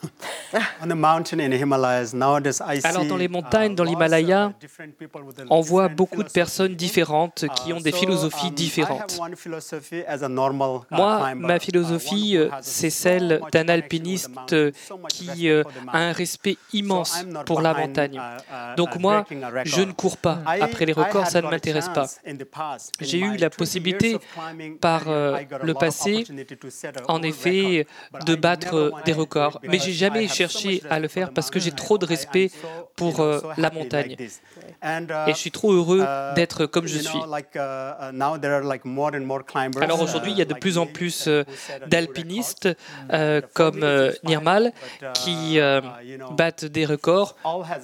alors 2.83 3.05
dans 3.05 3.17
les 3.17 3.27
montagnes, 3.27 3.75
dans 3.75 3.83
l'Himalaya, 3.83 4.53
on 5.49 5.61
voit 5.61 5.87
beaucoup 5.87 6.23
de 6.23 6.29
personnes 6.29 6.75
différentes 6.75 7.45
qui 7.55 7.73
ont 7.73 7.79
des 7.79 7.91
philosophies 7.91 8.51
différentes. 8.51 9.19
Moi, 10.91 11.35
ma 11.35 11.59
philosophie, 11.59 12.37
euh, 12.37 12.49
c'est 12.61 12.89
celle 12.89 13.41
d'un 13.51 13.69
alpiniste 13.69 14.55
qui 15.09 15.49
euh, 15.49 15.63
a 15.87 15.99
un 15.99 16.11
respect 16.11 16.57
immense 16.73 17.25
pour 17.45 17.61
la 17.61 17.73
montagne. 17.73 18.19
Donc 18.77 18.97
moi, 18.97 19.25
je 19.65 19.81
ne 19.81 19.91
cours 19.91 20.17
pas 20.17 20.39
après 20.45 20.85
les 20.85 20.93
records, 20.93 21.27
ça 21.27 21.41
ne 21.41 21.49
m'intéresse 21.49 21.89
pas. 21.89 22.07
J'ai 22.99 23.19
eu 23.19 23.37
la 23.37 23.49
possibilité 23.49 24.17
par 24.79 25.03
euh, 25.07 25.39
le 25.63 25.73
passé, 25.73 26.23
en 27.07 27.21
effet, 27.23 27.87
de 28.25 28.35
battre 28.35 28.91
des 29.05 29.13
records, 29.13 29.59
mais 29.63 29.79
j'ai 29.79 29.90
jamais 29.93 30.27
cherché 30.27 30.81
à 30.89 30.99
le 30.99 31.07
faire 31.07 31.31
parce 31.31 31.49
que 31.49 31.59
j'ai 31.59 31.71
trop 31.71 31.97
de 31.97 32.05
respect 32.05 32.51
pour 32.95 33.19
euh, 33.19 33.39
la 33.57 33.71
montagne. 33.71 34.15
Et 34.19 35.31
je 35.31 35.37
suis 35.37 35.51
trop 35.51 35.71
heureux 35.71 36.05
d'être 36.35 36.65
comme 36.65 36.87
je 36.87 36.99
suis. 36.99 37.19
Alors 39.81 40.01
aujourd'hui, 40.01 40.31
il 40.31 40.37
y 40.37 40.41
a 40.41 40.45
de 40.45 40.53
plus 40.53 40.77
en 40.77 40.85
plus 40.85 41.27
euh, 41.27 41.43
d'alpinistes 41.87 42.69
euh, 43.11 43.41
comme 43.53 43.85
Nirmal 44.23 44.73
qui 45.13 45.59
battent 46.31 46.65
des 46.65 46.85
records. 46.85 47.35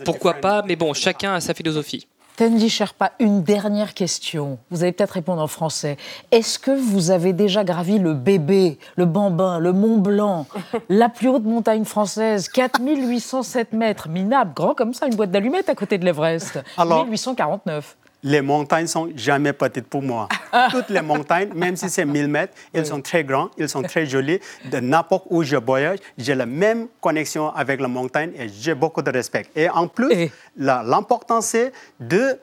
Pourquoi 0.06 0.36
pas? 0.36 0.64
Mais 0.68 0.76
bon, 0.76 0.94
chacun 0.94 1.34
a 1.34 1.42
sa 1.42 1.54
philosophie. 1.54 2.08
Tendi 2.38 2.70
Sherpa, 2.70 3.14
une 3.20 3.42
dernière 3.42 3.96
question. 3.96 4.60
Vous 4.70 4.84
allez 4.84 4.92
peut-être 4.92 5.14
répondre 5.14 5.42
en 5.42 5.48
français. 5.48 5.98
Est-ce 6.30 6.60
que 6.60 6.70
vous 6.70 7.10
avez 7.10 7.34
déjà 7.34 7.64
gravi 7.64 7.98
le 7.98 8.14
bébé, 8.14 8.78
le 8.96 9.06
Bambin, 9.06 9.58
le 9.58 9.74
Mont 9.74 9.98
Blanc, 9.98 10.46
la 10.90 11.10
plus 11.10 11.30
haute 11.30 11.46
montagne 11.46 11.84
française, 11.84 12.48
4807 12.50 13.74
mètres, 13.74 14.08
minable, 14.08 14.52
grand 14.54 14.76
comme 14.76 14.94
ça, 14.94 15.08
une 15.08 15.16
boîte 15.16 15.32
d'allumettes 15.32 15.68
à 15.68 15.74
côté 15.74 15.98
de 15.98 16.06
l'Everest, 16.06 16.60
1849 16.78 17.98
les 18.24 18.42
montagnes 18.42 18.88
sont 18.88 19.10
jamais 19.16 19.54
petites 19.54 19.88
pour 19.88 20.02
moi. 20.02 20.28
Toutes 20.72 20.90
les 20.90 21.02
montagnes, 21.02 21.50
même 21.54 21.76
si 21.76 21.90
c'est 21.90 22.06
1000 22.06 22.28
mètres, 22.28 22.54
elles 22.74 22.86
sont 22.86 23.02
très 23.02 23.24
grandes, 23.24 23.50
elles 23.58 23.70
sont 23.70 23.84
très 23.84 24.06
jolies. 24.06 24.40
De 24.72 24.80
n'importe 24.80 25.26
où 25.30 25.44
je 25.44 25.58
voyage, 25.58 26.00
j'ai 26.18 26.36
la 26.36 26.46
même 26.46 26.88
connexion 27.00 27.50
avec 27.50 27.80
la 27.80 27.88
montagne 27.88 28.32
et 28.38 28.50
j'ai 28.50 28.74
beaucoup 28.74 29.02
de 29.02 29.12
respect. 29.12 29.46
Et 29.56 29.70
en 29.70 29.88
plus, 29.88 30.32
l'important, 30.58 31.42
c'est 31.42 31.72
de 32.00 32.40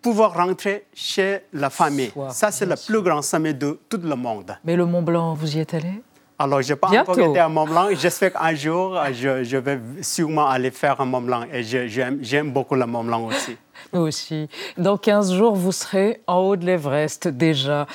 pouvoir 0.00 0.34
rentrer 0.34 0.84
chez 0.92 1.40
la 1.52 1.70
famille. 1.70 2.12
Ça, 2.30 2.50
c'est 2.50 2.66
le 2.66 2.74
plus 2.76 3.02
grand 3.02 3.22
sommet 3.22 3.54
de 3.54 3.78
tout 3.88 4.00
le 4.02 4.16
monde. 4.16 4.56
Mais 4.64 4.76
le 4.76 4.84
Mont 4.84 5.02
Blanc, 5.02 5.34
vous 5.34 5.56
y 5.56 5.60
êtes 5.60 5.74
allé? 5.74 6.02
Alors, 6.38 6.60
je 6.60 6.72
n'ai 6.72 6.76
pas 6.76 6.88
encore 6.88 7.18
été 7.18 7.38
à 7.38 7.48
Mont 7.48 7.66
Blanc. 7.66 7.88
J'espère 7.92 8.32
qu'un 8.32 8.54
jour, 8.54 8.98
je, 9.12 9.44
je, 9.44 9.56
vais 9.56 9.80
sûrement 10.02 10.48
aller 10.48 10.70
faire 10.70 11.00
un 11.00 11.04
Mont 11.04 11.22
Blanc. 11.22 11.44
Et 11.52 11.62
j'aime 11.62 12.50
beaucoup 12.50 12.74
le 12.74 12.86
Mont 12.86 13.04
Blanc 13.04 13.24
aussi. 13.26 13.56
Aussi. 13.94 14.48
Dans 14.76 14.96
15 14.96 15.34
jours, 15.34 15.54
vous 15.54 15.72
serez 15.72 16.20
en 16.26 16.38
haut 16.38 16.56
de 16.56 16.66
l'Everest 16.66 17.28
déjà. 17.28 17.86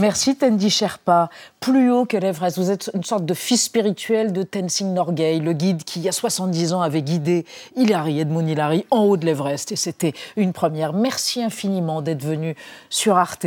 Merci 0.00 0.36
Tendi 0.36 0.70
Sherpa. 0.70 1.28
Plus 1.62 1.92
haut 1.92 2.06
que 2.06 2.16
l'Everest, 2.16 2.58
vous 2.58 2.72
êtes 2.72 2.90
une 2.92 3.04
sorte 3.04 3.24
de 3.24 3.34
fils 3.34 3.62
spirituel 3.62 4.32
de 4.32 4.42
Tenzing 4.42 4.92
Norgay, 4.94 5.38
le 5.38 5.52
guide 5.52 5.84
qui, 5.84 6.00
il 6.00 6.02
y 6.02 6.08
a 6.08 6.12
70 6.12 6.72
ans, 6.72 6.82
avait 6.82 7.02
guidé 7.02 7.46
Hilary, 7.76 8.18
Edmond 8.18 8.48
Hilary, 8.48 8.84
en 8.90 9.04
haut 9.04 9.16
de 9.16 9.24
l'Everest. 9.24 9.70
Et 9.70 9.76
c'était 9.76 10.12
une 10.34 10.52
première. 10.52 10.92
Merci 10.92 11.40
infiniment 11.40 12.02
d'être 12.02 12.24
venu 12.24 12.56
sur 12.90 13.16
Arte, 13.16 13.46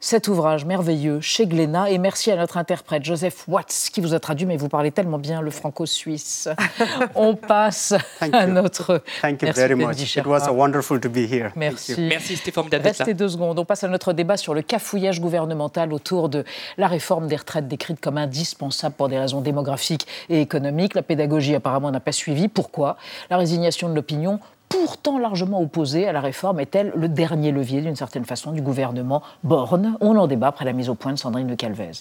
cet 0.00 0.26
ouvrage 0.26 0.64
merveilleux 0.64 1.20
chez 1.20 1.46
Glénat. 1.46 1.90
Et 1.90 1.98
merci 1.98 2.32
à 2.32 2.36
notre 2.36 2.56
interprète 2.56 3.04
Joseph 3.04 3.46
Watts 3.46 3.90
qui 3.92 4.00
vous 4.00 4.12
a 4.12 4.18
traduit, 4.18 4.44
mais 4.44 4.56
vous 4.56 4.68
parlez 4.68 4.90
tellement 4.90 5.18
bien 5.18 5.40
le 5.40 5.52
franco-suisse. 5.52 6.48
On 7.14 7.36
passe 7.36 7.94
à 8.20 8.48
notre. 8.48 9.04
Thank 9.20 9.40
you 9.40 9.52
very 9.52 9.76
much. 9.76 10.16
It 10.16 10.26
was 10.26 10.50
wonderful 10.50 10.98
to 10.98 11.08
be 11.08 11.28
Merci. 11.54 11.94
Merci, 11.96 12.36
c'était 12.36 12.50
formidable. 12.50 12.88
Restez 12.88 13.14
deux 13.14 13.28
secondes. 13.28 13.56
On 13.56 13.64
passe 13.64 13.84
à 13.84 13.88
notre 13.88 14.12
débat 14.12 14.36
sur 14.36 14.52
le 14.52 14.62
cafouillage 14.62 15.20
gouvernemental 15.20 15.92
autour 15.92 16.28
de 16.28 16.44
la 16.76 16.88
réforme 16.88 17.28
des 17.28 17.36
retraites 17.36 17.51
décrite 17.60 18.00
comme 18.00 18.18
indispensable 18.18 18.94
pour 18.94 19.08
des 19.08 19.18
raisons 19.18 19.40
démographiques 19.40 20.06
et 20.28 20.40
économiques. 20.40 20.94
La 20.94 21.02
pédagogie 21.02 21.54
apparemment 21.54 21.90
n'a 21.90 22.00
pas 22.00 22.12
suivi. 22.12 22.48
Pourquoi? 22.48 22.96
La 23.30 23.36
résignation 23.36 23.88
de 23.88 23.94
l'opinion 23.94 24.40
pourtant 24.68 25.18
largement 25.18 25.60
opposée 25.60 26.08
à 26.08 26.12
la 26.12 26.20
réforme 26.20 26.58
est-elle 26.58 26.92
le 26.96 27.08
dernier 27.08 27.52
levier, 27.52 27.82
d'une 27.82 27.96
certaine 27.96 28.24
façon, 28.24 28.52
du 28.52 28.62
gouvernement? 28.62 29.22
Borne 29.44 29.96
On 30.00 30.16
en 30.16 30.26
débat 30.26 30.48
après 30.48 30.64
la 30.64 30.72
mise 30.72 30.88
au 30.88 30.94
point 30.94 31.12
de 31.12 31.18
Sandrine 31.18 31.48
Le 31.48 31.56
Calvez. 31.56 31.92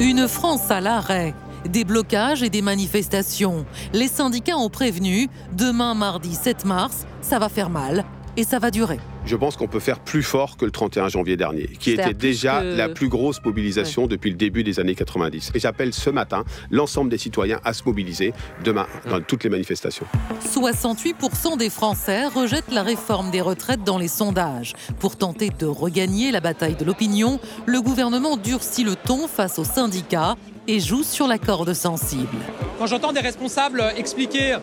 Une 0.00 0.28
France 0.28 0.70
à 0.70 0.80
l'arrêt. 0.80 1.34
Des 1.68 1.84
blocages 1.84 2.44
et 2.44 2.50
des 2.50 2.62
manifestations. 2.62 3.66
Les 3.92 4.06
syndicats 4.06 4.56
ont 4.56 4.70
prévenu, 4.70 5.28
demain 5.52 5.94
mardi 5.94 6.34
7 6.34 6.64
mars, 6.64 7.04
ça 7.20 7.40
va 7.40 7.48
faire 7.48 7.68
mal. 7.68 8.04
Et 8.38 8.44
ça 8.44 8.60
va 8.60 8.70
durer. 8.70 8.98
Je 9.26 9.34
pense 9.34 9.56
qu'on 9.56 9.66
peut 9.66 9.80
faire 9.80 9.98
plus 9.98 10.22
fort 10.22 10.56
que 10.56 10.64
le 10.64 10.70
31 10.70 11.08
janvier 11.08 11.36
dernier, 11.36 11.66
qui 11.66 11.90
était 11.90 12.14
déjà 12.14 12.62
la 12.62 12.88
plus 12.88 13.08
grosse 13.08 13.44
mobilisation 13.44 14.06
depuis 14.06 14.30
le 14.30 14.36
début 14.36 14.62
des 14.62 14.78
années 14.78 14.94
90. 14.94 15.50
Et 15.54 15.58
j'appelle 15.58 15.92
ce 15.92 16.08
matin 16.08 16.44
l'ensemble 16.70 17.10
des 17.10 17.18
citoyens 17.18 17.60
à 17.64 17.72
se 17.72 17.82
mobiliser 17.84 18.32
demain 18.64 18.86
dans 19.10 19.20
toutes 19.20 19.42
les 19.42 19.50
manifestations. 19.50 20.06
68% 20.40 21.58
des 21.58 21.68
Français 21.68 22.28
rejettent 22.28 22.72
la 22.72 22.84
réforme 22.84 23.32
des 23.32 23.40
retraites 23.40 23.82
dans 23.82 23.98
les 23.98 24.08
sondages. 24.08 24.74
Pour 25.00 25.16
tenter 25.16 25.50
de 25.58 25.66
regagner 25.66 26.30
la 26.30 26.40
bataille 26.40 26.76
de 26.76 26.84
l'opinion, 26.84 27.40
le 27.66 27.82
gouvernement 27.82 28.36
durcit 28.36 28.84
le 28.84 28.94
ton 28.94 29.26
face 29.26 29.58
aux 29.58 29.64
syndicats 29.64 30.36
et 30.68 30.78
joue 30.78 31.02
sur 31.02 31.26
la 31.26 31.38
corde 31.38 31.72
sensible. 31.74 32.36
Quand 32.78 32.86
j'entends 32.86 33.12
des 33.12 33.20
responsables 33.20 33.82
expliquer 33.96 34.58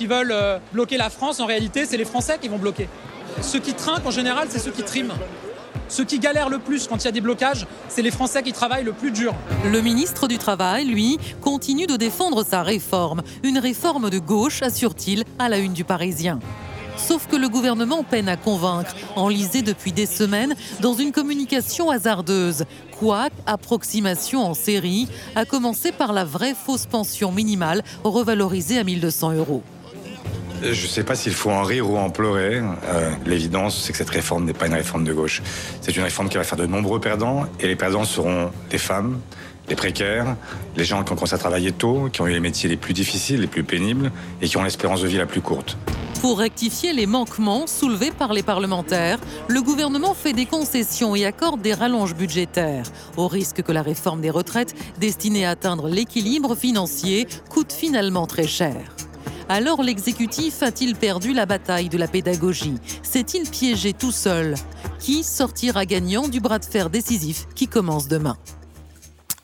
qu'ils 0.00 0.08
veulent 0.08 0.32
euh, 0.32 0.58
bloquer 0.72 0.96
la 0.96 1.10
France, 1.10 1.40
en 1.40 1.46
réalité, 1.46 1.84
c'est 1.84 1.98
les 1.98 2.06
Français 2.06 2.38
qui 2.40 2.48
vont 2.48 2.56
bloquer. 2.56 2.88
Ceux 3.42 3.58
qui 3.58 3.74
trinquent, 3.74 4.06
en 4.06 4.10
général, 4.10 4.48
c'est 4.48 4.58
ceux 4.58 4.70
qui 4.70 4.82
triment. 4.82 5.12
Ceux 5.88 6.04
qui 6.04 6.18
galèrent 6.18 6.48
le 6.48 6.58
plus 6.58 6.88
quand 6.88 6.96
il 6.96 7.04
y 7.04 7.08
a 7.08 7.12
des 7.12 7.20
blocages, 7.20 7.66
c'est 7.90 8.00
les 8.00 8.10
Français 8.10 8.42
qui 8.42 8.52
travaillent 8.52 8.84
le 8.84 8.94
plus 8.94 9.10
dur. 9.10 9.34
Le 9.70 9.82
ministre 9.82 10.26
du 10.26 10.38
Travail, 10.38 10.86
lui, 10.86 11.18
continue 11.42 11.86
de 11.86 11.96
défendre 11.96 12.46
sa 12.46 12.62
réforme. 12.62 13.20
Une 13.42 13.58
réforme 13.58 14.08
de 14.08 14.18
gauche, 14.18 14.62
assure-t-il, 14.62 15.24
à 15.38 15.50
la 15.50 15.58
une 15.58 15.74
du 15.74 15.84
Parisien. 15.84 16.38
Sauf 16.96 17.26
que 17.26 17.36
le 17.36 17.50
gouvernement 17.50 18.02
peine 18.02 18.30
à 18.30 18.38
convaincre, 18.38 18.94
enlisé 19.16 19.60
depuis 19.60 19.92
des 19.92 20.06
semaines 20.06 20.54
dans 20.80 20.94
une 20.94 21.12
communication 21.12 21.90
hasardeuse. 21.90 22.64
Quoique, 22.98 23.36
approximation 23.44 24.46
en 24.46 24.54
série, 24.54 25.08
à 25.36 25.44
commencer 25.44 25.92
par 25.92 26.14
la 26.14 26.24
vraie 26.24 26.54
fausse 26.54 26.86
pension 26.86 27.32
minimale 27.32 27.82
revalorisée 28.02 28.78
à 28.78 28.84
1200 28.84 29.32
euros. 29.32 29.62
Je 30.62 30.68
ne 30.68 30.74
sais 30.74 31.04
pas 31.04 31.14
s'il 31.14 31.32
faut 31.32 31.50
en 31.50 31.62
rire 31.62 31.90
ou 31.90 31.96
en 31.96 32.10
pleurer. 32.10 32.56
Euh, 32.58 33.10
l'évidence, 33.24 33.82
c'est 33.82 33.92
que 33.92 33.98
cette 33.98 34.10
réforme 34.10 34.44
n'est 34.44 34.52
pas 34.52 34.66
une 34.66 34.74
réforme 34.74 35.04
de 35.04 35.12
gauche. 35.12 35.42
C'est 35.80 35.96
une 35.96 36.02
réforme 36.02 36.28
qui 36.28 36.36
va 36.36 36.44
faire 36.44 36.58
de 36.58 36.66
nombreux 36.66 37.00
perdants, 37.00 37.46
et 37.60 37.66
les 37.66 37.76
perdants 37.76 38.04
seront 38.04 38.50
des 38.68 38.78
femmes, 38.78 39.20
les 39.68 39.76
précaires, 39.76 40.36
les 40.76 40.84
gens 40.84 41.02
qui 41.02 41.12
ont 41.12 41.14
commencé 41.14 41.34
à 41.34 41.38
travailler 41.38 41.72
tôt, 41.72 42.08
qui 42.12 42.20
ont 42.20 42.26
eu 42.26 42.32
les 42.32 42.40
métiers 42.40 42.68
les 42.68 42.76
plus 42.76 42.92
difficiles, 42.92 43.40
les 43.40 43.46
plus 43.46 43.64
pénibles, 43.64 44.12
et 44.42 44.48
qui 44.48 44.56
ont 44.58 44.62
l'espérance 44.62 45.00
de 45.00 45.08
vie 45.08 45.16
la 45.16 45.26
plus 45.26 45.40
courte. 45.40 45.78
Pour 46.20 46.38
rectifier 46.38 46.92
les 46.92 47.06
manquements 47.06 47.66
soulevés 47.66 48.10
par 48.10 48.34
les 48.34 48.42
parlementaires, 48.42 49.18
le 49.48 49.62
gouvernement 49.62 50.12
fait 50.12 50.34
des 50.34 50.44
concessions 50.44 51.16
et 51.16 51.24
accorde 51.24 51.62
des 51.62 51.72
rallonges 51.72 52.14
budgétaires, 52.14 52.84
au 53.16 53.28
risque 53.28 53.62
que 53.62 53.72
la 53.72 53.80
réforme 53.80 54.20
des 54.20 54.28
retraites, 54.28 54.74
destinée 54.98 55.46
à 55.46 55.50
atteindre 55.50 55.88
l'équilibre 55.88 56.54
financier, 56.54 57.26
coûte 57.48 57.72
finalement 57.72 58.26
très 58.26 58.46
cher. 58.46 58.76
Alors 59.50 59.82
l'exécutif 59.82 60.62
a-t-il 60.62 60.94
perdu 60.94 61.32
la 61.32 61.44
bataille 61.44 61.88
de 61.88 61.98
la 61.98 62.06
pédagogie? 62.06 62.76
S'est-il 63.02 63.50
piégé 63.50 63.92
tout 63.92 64.12
seul? 64.12 64.54
Qui 65.00 65.24
sortira 65.24 65.84
gagnant 65.86 66.28
du 66.28 66.38
bras 66.38 66.60
de 66.60 66.64
fer 66.64 66.88
décisif 66.88 67.48
qui 67.56 67.66
commence 67.66 68.06
demain? 68.06 68.36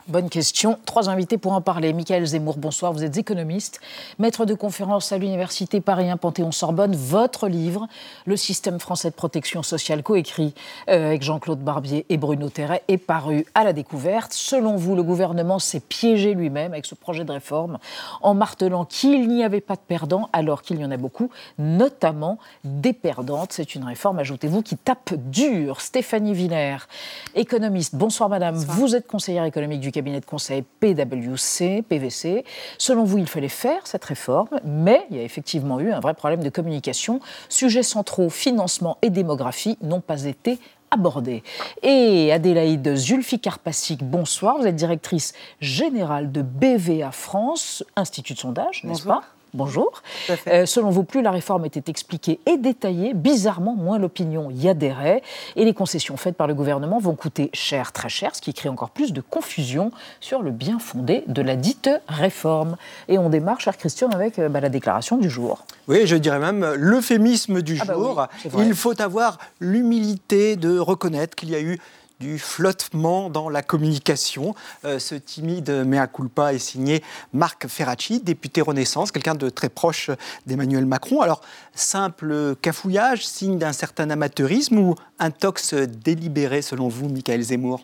Bonne 0.07 0.29
question. 0.29 0.79
Trois 0.85 1.09
invités 1.09 1.37
pour 1.37 1.51
en 1.51 1.59
parler. 1.59 1.91
Michael 1.91 2.25
Zemmour, 2.25 2.55
bonsoir. 2.55 2.93
Vous 2.93 3.03
êtes 3.03 3.17
économiste, 3.17 3.81
maître 4.19 4.45
de 4.45 4.53
conférence 4.53 5.11
à 5.11 5.17
l'Université 5.17 5.81
Paris 5.81 6.09
1 6.09 6.15
Panthéon-Sorbonne. 6.15 6.95
Votre 6.95 7.49
livre, 7.49 7.89
Le 8.25 8.37
système 8.37 8.79
français 8.79 9.09
de 9.09 9.15
protection 9.15 9.63
sociale, 9.63 10.03
coécrit 10.03 10.53
euh, 10.87 11.07
avec 11.07 11.23
Jean-Claude 11.23 11.59
Barbier 11.59 12.05
et 12.07 12.15
Bruno 12.15 12.47
Terret, 12.47 12.83
est 12.87 12.97
paru 12.97 13.45
à 13.53 13.65
la 13.65 13.73
découverte. 13.73 14.31
Selon 14.31 14.77
vous, 14.77 14.95
le 14.95 15.03
gouvernement 15.03 15.59
s'est 15.59 15.81
piégé 15.81 16.35
lui-même 16.35 16.71
avec 16.71 16.85
ce 16.85 16.95
projet 16.95 17.25
de 17.25 17.33
réforme 17.33 17.77
en 18.21 18.33
martelant 18.33 18.85
qu'il 18.85 19.27
n'y 19.27 19.43
avait 19.43 19.59
pas 19.59 19.75
de 19.75 19.81
perdants 19.85 20.29
alors 20.31 20.61
qu'il 20.61 20.79
y 20.79 20.85
en 20.85 20.91
a 20.91 20.97
beaucoup, 20.97 21.31
notamment 21.57 22.37
des 22.63 22.93
perdantes. 22.93 23.51
C'est 23.51 23.75
une 23.75 23.83
réforme, 23.83 24.19
ajoutez-vous, 24.19 24.61
qui 24.61 24.77
tape 24.77 25.15
dur. 25.15 25.81
Stéphanie 25.81 26.33
Villers, 26.33 26.87
économiste. 27.35 27.93
Bonsoir 27.95 28.29
madame. 28.29 28.55
Vous 28.55 28.95
êtes 28.95 29.05
conseillère 29.05 29.43
économique 29.43 29.81
du 29.81 29.91
cabinet 29.97 30.19
de 30.19 30.25
conseil 30.25 30.63
PwC, 30.79 31.81
PVC. 31.81 32.45
Selon 32.77 33.03
vous, 33.03 33.17
il 33.17 33.25
fallait 33.25 33.49
faire 33.49 33.87
cette 33.87 34.05
réforme, 34.05 34.59
mais 34.63 35.07
il 35.09 35.17
y 35.17 35.19
a 35.19 35.23
effectivement 35.23 35.79
eu 35.79 35.91
un 35.91 35.99
vrai 35.99 36.13
problème 36.13 36.43
de 36.43 36.49
communication. 36.49 37.19
Sujets 37.49 37.81
centraux, 37.81 38.29
financement 38.29 38.99
et 39.01 39.09
démographie 39.09 39.75
n'ont 39.81 40.01
pas 40.01 40.25
été 40.25 40.59
abordés. 40.91 41.41
Et 41.81 42.31
Adélaïde 42.31 42.95
Zulfi-Karpassik, 42.95 44.03
bonsoir. 44.03 44.59
Vous 44.59 44.67
êtes 44.67 44.75
directrice 44.75 45.33
générale 45.61 46.31
de 46.31 46.43
BVA 46.43 47.11
France, 47.11 47.83
Institut 47.95 48.35
de 48.35 48.39
sondage, 48.39 48.83
n'est-ce 48.83 49.03
pas? 49.03 49.23
Bonjour. 49.53 50.03
Euh, 50.47 50.65
selon 50.65 50.89
vous, 50.89 51.03
plus 51.03 51.21
la 51.21 51.31
réforme 51.31 51.65
était 51.65 51.89
expliquée 51.89 52.39
et 52.45 52.57
détaillée, 52.57 53.13
bizarrement, 53.13 53.75
moins 53.75 53.97
l'opinion 53.97 54.49
y 54.51 54.67
adhérait. 54.67 55.21
Et 55.55 55.63
les 55.63 55.73
concessions 55.73 56.17
faites 56.17 56.35
par 56.35 56.47
le 56.47 56.53
gouvernement 56.53 56.99
vont 56.99 57.15
coûter 57.15 57.49
cher, 57.53 57.91
très 57.91 58.09
cher, 58.09 58.35
ce 58.35 58.41
qui 58.41 58.53
crée 58.53 58.69
encore 58.69 58.89
plus 58.89 59.13
de 59.13 59.21
confusion 59.21 59.91
sur 60.19 60.41
le 60.41 60.51
bien 60.51 60.79
fondé 60.79 61.23
de 61.27 61.41
la 61.41 61.55
dite 61.55 61.89
réforme. 62.07 62.75
Et 63.07 63.17
on 63.17 63.29
démarre, 63.29 63.61
cher 63.61 63.77
Christian, 63.77 64.09
avec 64.09 64.37
euh, 64.37 64.49
bah, 64.49 64.59
la 64.59 64.69
déclaration 64.69 65.17
du 65.17 65.29
jour. 65.29 65.65
Oui, 65.87 66.05
je 66.05 66.17
dirais 66.17 66.39
même 66.39 66.73
l'euphémisme 66.75 67.61
du 67.61 67.79
ah 67.81 67.85
bah 67.85 67.93
jour. 67.93 68.27
Il 68.59 68.75
faut 68.75 69.01
avoir 69.01 69.37
l'humilité 69.59 70.55
de 70.57 70.77
reconnaître 70.77 71.35
qu'il 71.35 71.49
y 71.49 71.55
a 71.55 71.61
eu 71.61 71.79
du 72.19 72.39
flottement 72.39 73.29
dans 73.29 73.49
la 73.49 73.61
communication. 73.61 74.55
Euh, 74.85 74.99
ce 74.99 75.15
timide 75.15 75.69
mea 75.85 76.07
culpa 76.07 76.53
est 76.53 76.59
signé 76.59 77.03
Marc 77.33 77.67
Ferracci, 77.67 78.19
député 78.21 78.61
Renaissance, 78.61 79.11
quelqu'un 79.11 79.35
de 79.35 79.49
très 79.49 79.69
proche 79.69 80.09
d'Emmanuel 80.45 80.85
Macron. 80.85 81.21
Alors, 81.21 81.41
simple 81.73 82.55
cafouillage, 82.61 83.25
signe 83.25 83.57
d'un 83.57 83.73
certain 83.73 84.09
amateurisme 84.09 84.77
ou 84.79 84.95
un 85.19 85.31
tox 85.31 85.73
délibéré 85.73 86.61
selon 86.61 86.87
vous, 86.87 87.09
Michael 87.09 87.41
Zemmour? 87.41 87.81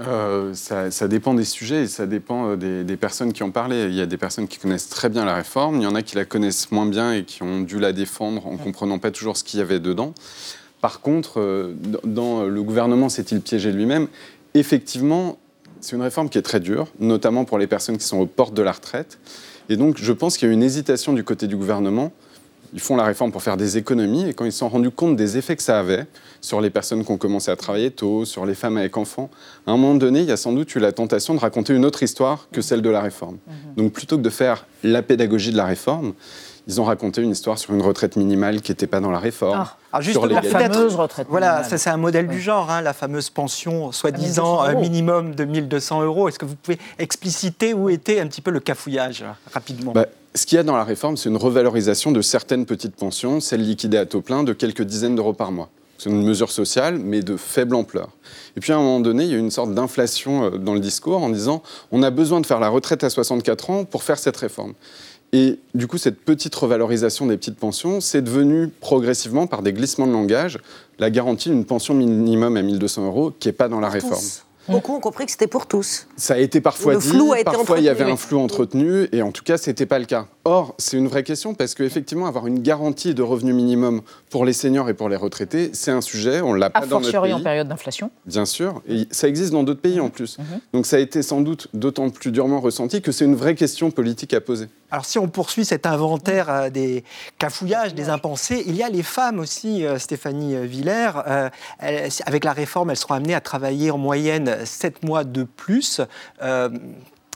Euh, 0.00 0.54
ça, 0.54 1.06
dépend 1.06 1.34
des 1.34 1.44
sujets 1.44 1.84
et 1.84 1.86
ça 1.86 2.06
dépend 2.06 2.56
euh, 2.56 2.82
des, 2.82 2.96
personnes 2.96 3.32
qui 3.32 3.44
ont 3.44 3.52
parlé. 3.52 3.84
Il 3.84 3.94
y 3.94 4.00
a 4.00 4.06
des 4.06 4.16
personnes 4.16 4.48
qui 4.48 4.58
connaissent 4.58 4.88
très 4.88 5.08
bien 5.08 5.24
la 5.24 5.36
réforme, 5.36 5.76
il 5.76 5.84
y 5.84 5.86
en 5.86 5.94
a 5.94 6.02
qui 6.02 6.16
la 6.16 6.24
connaissent 6.24 6.72
moins 6.72 6.86
bien 6.86 7.12
et 7.12 7.24
qui 7.24 7.44
ont 7.44 7.60
dû 7.60 7.78
la 7.78 7.92
défendre 7.92 8.46
en 8.46 8.56
comprenant 8.56 8.98
pas 8.98 9.12
toujours 9.12 9.36
ce 9.36 9.44
qu'il 9.44 9.60
y 9.60 9.62
avait 9.62 9.78
dedans. 9.78 10.12
Par 10.84 11.00
contre, 11.00 11.40
euh, 11.40 11.72
dans 12.04 12.44
le 12.44 12.62
gouvernement 12.62 13.08
s'est-il 13.08 13.40
piégé 13.40 13.72
lui-même? 13.72 14.06
Effectivement, 14.52 15.38
c'est 15.80 15.96
une 15.96 16.02
réforme 16.02 16.28
qui 16.28 16.36
est 16.36 16.42
très 16.42 16.60
dure, 16.60 16.88
notamment 17.00 17.46
pour 17.46 17.56
les 17.56 17.66
personnes 17.66 17.96
qui 17.96 18.04
sont 18.04 18.18
aux 18.18 18.26
portes 18.26 18.52
de 18.52 18.60
la 18.60 18.72
retraite. 18.72 19.18
Et 19.70 19.78
donc, 19.78 19.96
je 19.96 20.12
pense 20.12 20.36
qu'il 20.36 20.46
y 20.46 20.50
a 20.50 20.52
une 20.52 20.62
hésitation 20.62 21.14
du 21.14 21.24
côté 21.24 21.46
du 21.46 21.56
gouvernement. 21.56 22.12
Ils 22.74 22.80
font 22.80 22.96
la 22.96 23.04
réforme 23.04 23.32
pour 23.32 23.42
faire 23.42 23.56
des 23.56 23.78
économies, 23.78 24.28
et 24.28 24.34
quand 24.34 24.44
ils 24.44 24.52
se 24.52 24.58
sont 24.58 24.68
rendus 24.68 24.90
compte 24.90 25.16
des 25.16 25.38
effets 25.38 25.56
que 25.56 25.62
ça 25.62 25.80
avait 25.80 26.04
sur 26.42 26.60
les 26.60 26.68
personnes 26.68 27.02
qui 27.02 27.10
ont 27.10 27.16
commencé 27.16 27.50
à 27.50 27.56
travailler 27.56 27.90
tôt, 27.90 28.26
sur 28.26 28.44
les 28.44 28.54
femmes 28.54 28.76
avec 28.76 28.98
enfants, 28.98 29.30
à 29.66 29.70
un 29.70 29.78
moment 29.78 29.94
donné, 29.94 30.20
il 30.20 30.26
y 30.26 30.32
a 30.32 30.36
sans 30.36 30.52
doute 30.52 30.74
eu 30.74 30.80
la 30.80 30.92
tentation 30.92 31.32
de 31.32 31.40
raconter 31.40 31.72
une 31.72 31.86
autre 31.86 32.02
histoire 32.02 32.46
que 32.52 32.60
celle 32.60 32.82
de 32.82 32.90
la 32.90 33.00
réforme. 33.00 33.36
Mmh. 33.36 33.52
Donc, 33.78 33.92
plutôt 33.94 34.18
que 34.18 34.22
de 34.22 34.28
faire 34.28 34.66
la 34.82 35.00
pédagogie 35.00 35.50
de 35.50 35.56
la 35.56 35.64
réforme, 35.64 36.12
ils 36.66 36.80
ont 36.80 36.84
raconté 36.84 37.20
une 37.20 37.30
histoire 37.30 37.58
sur 37.58 37.74
une 37.74 37.82
retraite 37.82 38.16
minimale 38.16 38.62
qui 38.62 38.72
n'était 38.72 38.86
pas 38.86 39.00
dans 39.00 39.10
la 39.10 39.18
réforme. 39.18 39.66
Ah, 39.92 40.02
sur 40.02 40.26
la 40.26 40.42
fameuse 40.42 40.94
retraite 40.94 41.26
Voilà, 41.28 41.62
ça 41.62 41.78
c'est 41.78 41.90
un 41.90 41.96
modèle 41.96 42.26
du 42.26 42.40
genre, 42.40 42.70
hein, 42.70 42.80
la 42.80 42.92
fameuse 42.92 43.30
pension 43.30 43.92
soi-disant 43.92 44.64
euh, 44.64 44.74
minimum 44.74 45.34
de 45.34 45.44
1200 45.44 46.02
euros. 46.02 46.28
Est-ce 46.28 46.38
que 46.38 46.46
vous 46.46 46.56
pouvez 46.56 46.78
expliciter 46.98 47.74
où 47.74 47.90
était 47.90 48.20
un 48.20 48.26
petit 48.26 48.40
peu 48.40 48.50
le 48.50 48.60
cafouillage 48.60 49.24
rapidement? 49.52 49.92
Bah, 49.92 50.06
Ce 50.34 50.46
qu'il 50.46 50.56
y 50.56 50.58
a 50.58 50.62
dans 50.62 50.76
la 50.76 50.84
réforme, 50.84 51.16
c'est 51.16 51.28
une 51.28 51.36
revalorisation 51.36 52.12
de 52.12 52.22
certaines 52.22 52.64
petites 52.66 52.96
pensions, 52.96 53.40
celles 53.40 53.62
liquidées 53.62 53.98
à 53.98 54.06
taux 54.06 54.22
plein, 54.22 54.42
de 54.42 54.52
quelques 54.52 54.82
dizaines 54.82 55.16
d'euros 55.16 55.34
par 55.34 55.52
mois. 55.52 55.68
C'est 55.98 56.10
une 56.10 56.24
mesure 56.24 56.50
sociale, 56.50 56.98
mais 56.98 57.22
de 57.22 57.36
faible 57.36 57.74
ampleur. 57.74 58.08
Et 58.56 58.60
puis 58.60 58.72
à 58.72 58.76
un 58.76 58.80
moment 58.80 59.00
donné, 59.00 59.24
il 59.24 59.30
y 59.30 59.34
a 59.34 59.38
une 59.38 59.50
sorte 59.50 59.72
d'inflation 59.74 60.44
euh, 60.44 60.50
dans 60.58 60.74
le 60.74 60.80
discours 60.80 61.22
en 61.22 61.28
disant 61.28 61.62
on 61.92 62.02
a 62.02 62.10
besoin 62.10 62.40
de 62.40 62.46
faire 62.46 62.60
la 62.60 62.68
retraite 62.68 63.04
à 63.04 63.10
64 63.10 63.70
ans 63.70 63.84
pour 63.84 64.02
faire 64.02 64.18
cette 64.18 64.36
réforme. 64.36 64.74
Et 65.32 65.58
du 65.74 65.88
coup, 65.88 65.98
cette 65.98 66.20
petite 66.20 66.54
revalorisation 66.54 67.26
des 67.26 67.36
petites 67.36 67.56
pensions, 67.56 68.00
c'est 68.00 68.22
devenu 68.22 68.68
progressivement, 68.68 69.46
par 69.46 69.62
des 69.62 69.72
glissements 69.72 70.06
de 70.06 70.12
langage, 70.12 70.58
la 70.98 71.10
garantie 71.10 71.48
d'une 71.48 71.64
pension 71.64 71.94
minimum 71.94 72.56
à 72.56 72.62
1200 72.62 73.06
euros 73.06 73.32
qui 73.38 73.48
n'est 73.48 73.52
pas 73.52 73.68
dans 73.68 73.80
la 73.80 73.88
réforme. 73.88 74.22
Beaucoup 74.68 74.94
ont 74.94 75.00
compris 75.00 75.26
que 75.26 75.30
c'était 75.30 75.46
pour 75.46 75.66
tous. 75.66 76.06
Ça 76.16 76.34
a 76.34 76.38
été 76.38 76.60
parfois 76.60 76.96
dit, 76.96 77.12
parfois 77.44 77.78
il 77.78 77.84
y 77.84 77.88
avait 77.88 78.04
un 78.04 78.16
flou 78.16 78.38
entretenu, 78.38 79.08
et 79.12 79.22
en 79.22 79.32
tout 79.32 79.42
cas, 79.42 79.58
ce 79.58 79.70
n'était 79.70 79.86
pas 79.86 79.98
le 79.98 80.06
cas. 80.06 80.26
Or, 80.46 80.74
c'est 80.76 80.98
une 80.98 81.08
vraie 81.08 81.22
question 81.22 81.54
parce 81.54 81.74
qu'effectivement, 81.74 82.26
avoir 82.26 82.46
une 82.46 82.60
garantie 82.60 83.14
de 83.14 83.22
revenu 83.22 83.54
minimum 83.54 84.02
pour 84.28 84.44
les 84.44 84.52
seniors 84.52 84.90
et 84.90 84.94
pour 84.94 85.08
les 85.08 85.16
retraités, 85.16 85.70
c'est 85.72 85.90
un 85.90 86.02
sujet, 86.02 86.42
on 86.42 86.52
ne 86.52 86.58
l'a 86.58 86.68
pas 86.68 86.84
dans 86.84 87.00
notre 87.00 87.22
pays. 87.22 87.32
en 87.32 87.40
période 87.40 87.66
d'inflation 87.66 88.10
Bien 88.26 88.44
sûr, 88.44 88.82
et 88.86 89.08
ça 89.10 89.26
existe 89.26 89.52
dans 89.52 89.62
d'autres 89.62 89.80
pays 89.80 90.00
en 90.00 90.10
plus. 90.10 90.38
Mhm. 90.38 90.44
Donc 90.74 90.86
ça 90.86 90.96
a 90.96 90.98
été 90.98 91.22
sans 91.22 91.40
doute 91.40 91.68
d'autant 91.72 92.10
plus 92.10 92.30
durement 92.30 92.60
ressenti 92.60 93.00
que 93.00 93.10
c'est 93.10 93.24
une 93.24 93.36
vraie 93.36 93.54
question 93.54 93.90
politique 93.90 94.34
à 94.34 94.40
poser. 94.42 94.68
Alors 94.90 95.06
si 95.06 95.18
on 95.18 95.28
poursuit 95.28 95.64
cet 95.64 95.86
inventaire 95.86 96.50
euh, 96.50 96.70
des 96.70 97.04
cafouillages, 97.38 97.94
des 97.94 98.10
impensés, 98.10 98.62
il 98.66 98.76
y 98.76 98.82
a 98.82 98.88
les 98.88 99.02
femmes 99.02 99.40
aussi, 99.40 99.84
euh, 99.84 99.98
Stéphanie 99.98 100.66
Villers. 100.66 101.12
Euh, 101.26 101.48
avec 102.26 102.44
la 102.44 102.52
réforme, 102.52 102.90
elles 102.90 102.96
seront 102.96 103.14
amenées 103.14 103.34
à 103.34 103.40
travailler 103.40 103.90
en 103.90 103.98
moyenne 103.98 104.53
7 104.64 105.02
mois 105.04 105.24
de 105.24 105.44
plus 105.44 106.00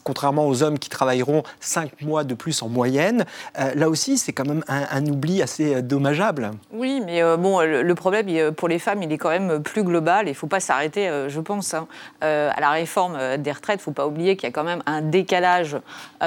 contrairement 0.09 0.49
aux 0.49 0.63
hommes 0.63 0.79
qui 0.79 0.89
travailleront 0.89 1.43
5 1.61 2.01
mois 2.01 2.25
de 2.25 2.33
plus 2.33 2.63
en 2.63 2.71
moyenne. 2.71 3.27
là 3.75 3.91
aussi, 3.91 4.17
c'est 4.17 4.33
quand 4.33 4.47
même 4.47 4.65
un, 4.69 5.07
oubli 5.07 5.43
assez 5.43 5.83
dommageable. 5.83 6.53
Oui, 6.73 7.03
mais 7.05 7.21
bon, 7.37 7.61
le, 7.61 7.95
problème 7.95 8.55
pour 8.55 8.69
les 8.69 8.79
femmes, 8.79 9.03
il 9.03 9.13
est 9.13 9.19
quand 9.19 9.29
même 9.29 9.63
plus 9.63 9.83
global. 9.83 10.27
Il 10.27 10.31
ne 10.31 10.35
faut 10.35 10.47
pas 10.47 10.61
s'arrêter, 10.61 11.11
je 11.29 11.41
pense, 11.41 11.75
hein, 11.75 11.87
à 12.23 12.59
la 12.59 12.71
réforme 12.71 13.37
des 13.37 13.53
retraites. 13.53 13.81
Il 13.81 13.83
ne 13.83 13.85
faut 13.85 13.93
pas 13.93 14.07
oublier 14.07 14.37
qu'il 14.37 14.49
y 14.49 14.51
a 14.51 14.53
quand 14.53 14.65
même 14.65 14.83
un 14.87 15.03
décalage 15.03 15.77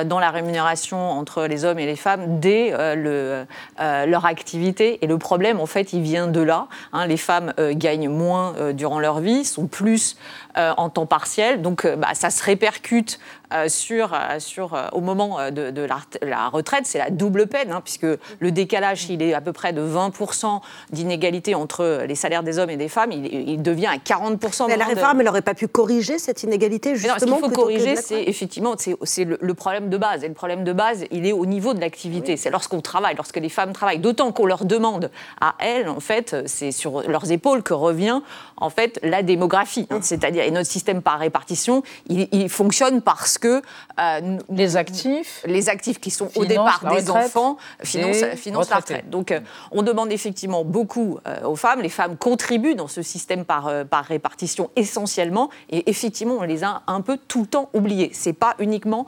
dans 0.05 0.19
la 0.19 0.29
rémunération 0.29 1.09
entre 1.09 1.45
les 1.47 1.65
hommes 1.65 1.79
et 1.79 1.87
les 1.87 1.95
femmes 1.95 2.39
dès 2.39 2.71
le, 2.95 3.47
leur 3.79 4.27
activité. 4.27 5.03
Et 5.03 5.07
le 5.07 5.17
problème, 5.17 5.59
en 5.59 5.65
fait, 5.65 5.91
il 5.93 6.03
vient 6.03 6.27
de 6.27 6.41
là. 6.41 6.67
Hein. 6.93 7.07
les 7.07 7.17
femmes 7.17 7.51
gagnent 7.71 8.09
moins 8.09 8.53
durant 8.73 8.99
leur 8.99 9.21
vie, 9.21 9.43
sont 9.43 9.65
plus 9.65 10.17
euh, 10.57 10.73
en 10.75 10.89
temps 10.89 11.05
partiel. 11.05 11.61
Donc 11.61 11.85
euh, 11.85 11.95
bah, 11.95 12.09
ça 12.13 12.29
se 12.29 12.43
répercute 12.43 13.19
euh, 13.21 13.40
sur, 13.67 14.17
sur, 14.39 14.89
au 14.93 15.01
moment 15.01 15.51
de, 15.51 15.87
la, 16.21 16.49
retraite. 16.49 16.85
C'est 16.85 16.97
la 16.97 17.09
double 17.09 17.47
peine, 17.47 17.71
hein, 17.71 17.81
puisque 17.83 18.05
le 18.39 18.51
décalage, 18.51 19.09
il 19.09 19.21
est 19.21 19.33
à 19.33 19.41
peu 19.41 19.53
près 19.53 19.73
de 19.73 19.81
20% 19.81 20.61
d'inégalité 20.91 21.55
entre 21.55 22.03
les 22.07 22.15
salaires 22.15 22.43
des 22.43 22.59
hommes 22.59 22.69
et 22.69 22.77
des 22.77 22.89
femmes. 22.89 23.11
Il, 23.11 23.61
devient 23.61 23.87
à 23.87 23.97
40%. 23.97 24.67
Mais 24.67 24.77
la 24.77 24.85
réforme, 24.85 25.19
elle 25.19 25.25
n'aurait 25.25 25.41
pas 25.41 25.53
pu 25.53 25.67
corriger 25.67 26.19
cette 26.19 26.43
inégalité, 26.43 26.95
justement 26.95 27.17
Ce 27.19 27.25
qu'il 27.25 27.35
faut 27.35 27.49
corriger, 27.49 27.95
c'est 27.95 28.23
effectivement 28.23 28.75
c'est 29.03 29.25
le, 29.25 29.53
problème 29.53 29.89
de 29.89 29.97
base. 29.97 30.23
Et 30.23 30.27
le 30.27 30.33
problème 30.33 30.63
de 30.63 30.73
base, 30.73 31.05
il 31.11 31.25
est 31.25 31.31
au 31.31 31.45
niveau 31.45 31.73
de 31.73 31.79
l'activité. 31.79 32.37
C'est 32.37 32.49
lorsqu'on 32.49 32.81
travaille, 32.81 33.15
lorsque 33.15 33.37
les 33.37 33.49
femmes 33.49 33.73
travaillent. 33.73 33.99
D'autant 33.99 34.31
qu'on 34.31 34.45
leur 34.45 34.65
demande 34.65 35.11
à 35.39 35.55
elles, 35.59 35.89
en 35.89 35.99
fait, 35.99 36.35
c'est 36.45 36.71
sur 36.71 37.01
leurs 37.07 37.31
épaules 37.31 37.63
que 37.63 37.73
revient 37.73 38.21
en 38.61 38.69
fait 38.69 38.99
la 39.03 39.23
démographie. 39.23 39.87
Hein. 39.89 39.99
C'est-à-dire 40.01 40.43
et 40.43 40.51
notre 40.51 40.69
système 40.69 41.01
par 41.01 41.19
répartition, 41.19 41.83
il, 42.07 42.49
fonctionne 42.49 43.01
parce 43.01 43.37
que 43.37 43.61
euh, 43.99 44.37
les 44.49 44.77
actifs, 44.77 45.43
les 45.45 45.67
actifs 45.67 45.99
qui 45.99 46.11
sont 46.11 46.29
au 46.35 46.45
départ 46.45 46.83
des 46.93 47.09
enfants 47.09 47.57
financent, 47.83 48.69
la 48.69 48.77
retraite. 48.77 49.09
Donc, 49.09 49.31
euh, 49.31 49.39
on 49.71 49.81
demande 49.81 50.11
effectivement 50.11 50.63
beaucoup 50.63 51.19
euh, 51.27 51.43
aux 51.43 51.55
femmes. 51.55 51.81
Les 51.81 51.89
femmes 51.89 52.17
contribuent 52.17 52.75
dans 52.75 52.87
ce 52.87 53.01
système 53.01 53.45
par, 53.45 53.71
par 53.89 54.05
répartition 54.05 54.69
essentiellement, 54.75 55.49
et 55.69 55.89
effectivement, 55.89 56.37
on 56.39 56.43
les 56.43 56.63
a 56.63 56.83
un 56.87 57.01
peu 57.01 57.17
tout 57.27 57.41
le 57.41 57.47
temps 57.47 57.69
oubliés. 57.73 58.11
C'est 58.13 58.33
pas 58.33 58.55
uniquement 58.59 59.05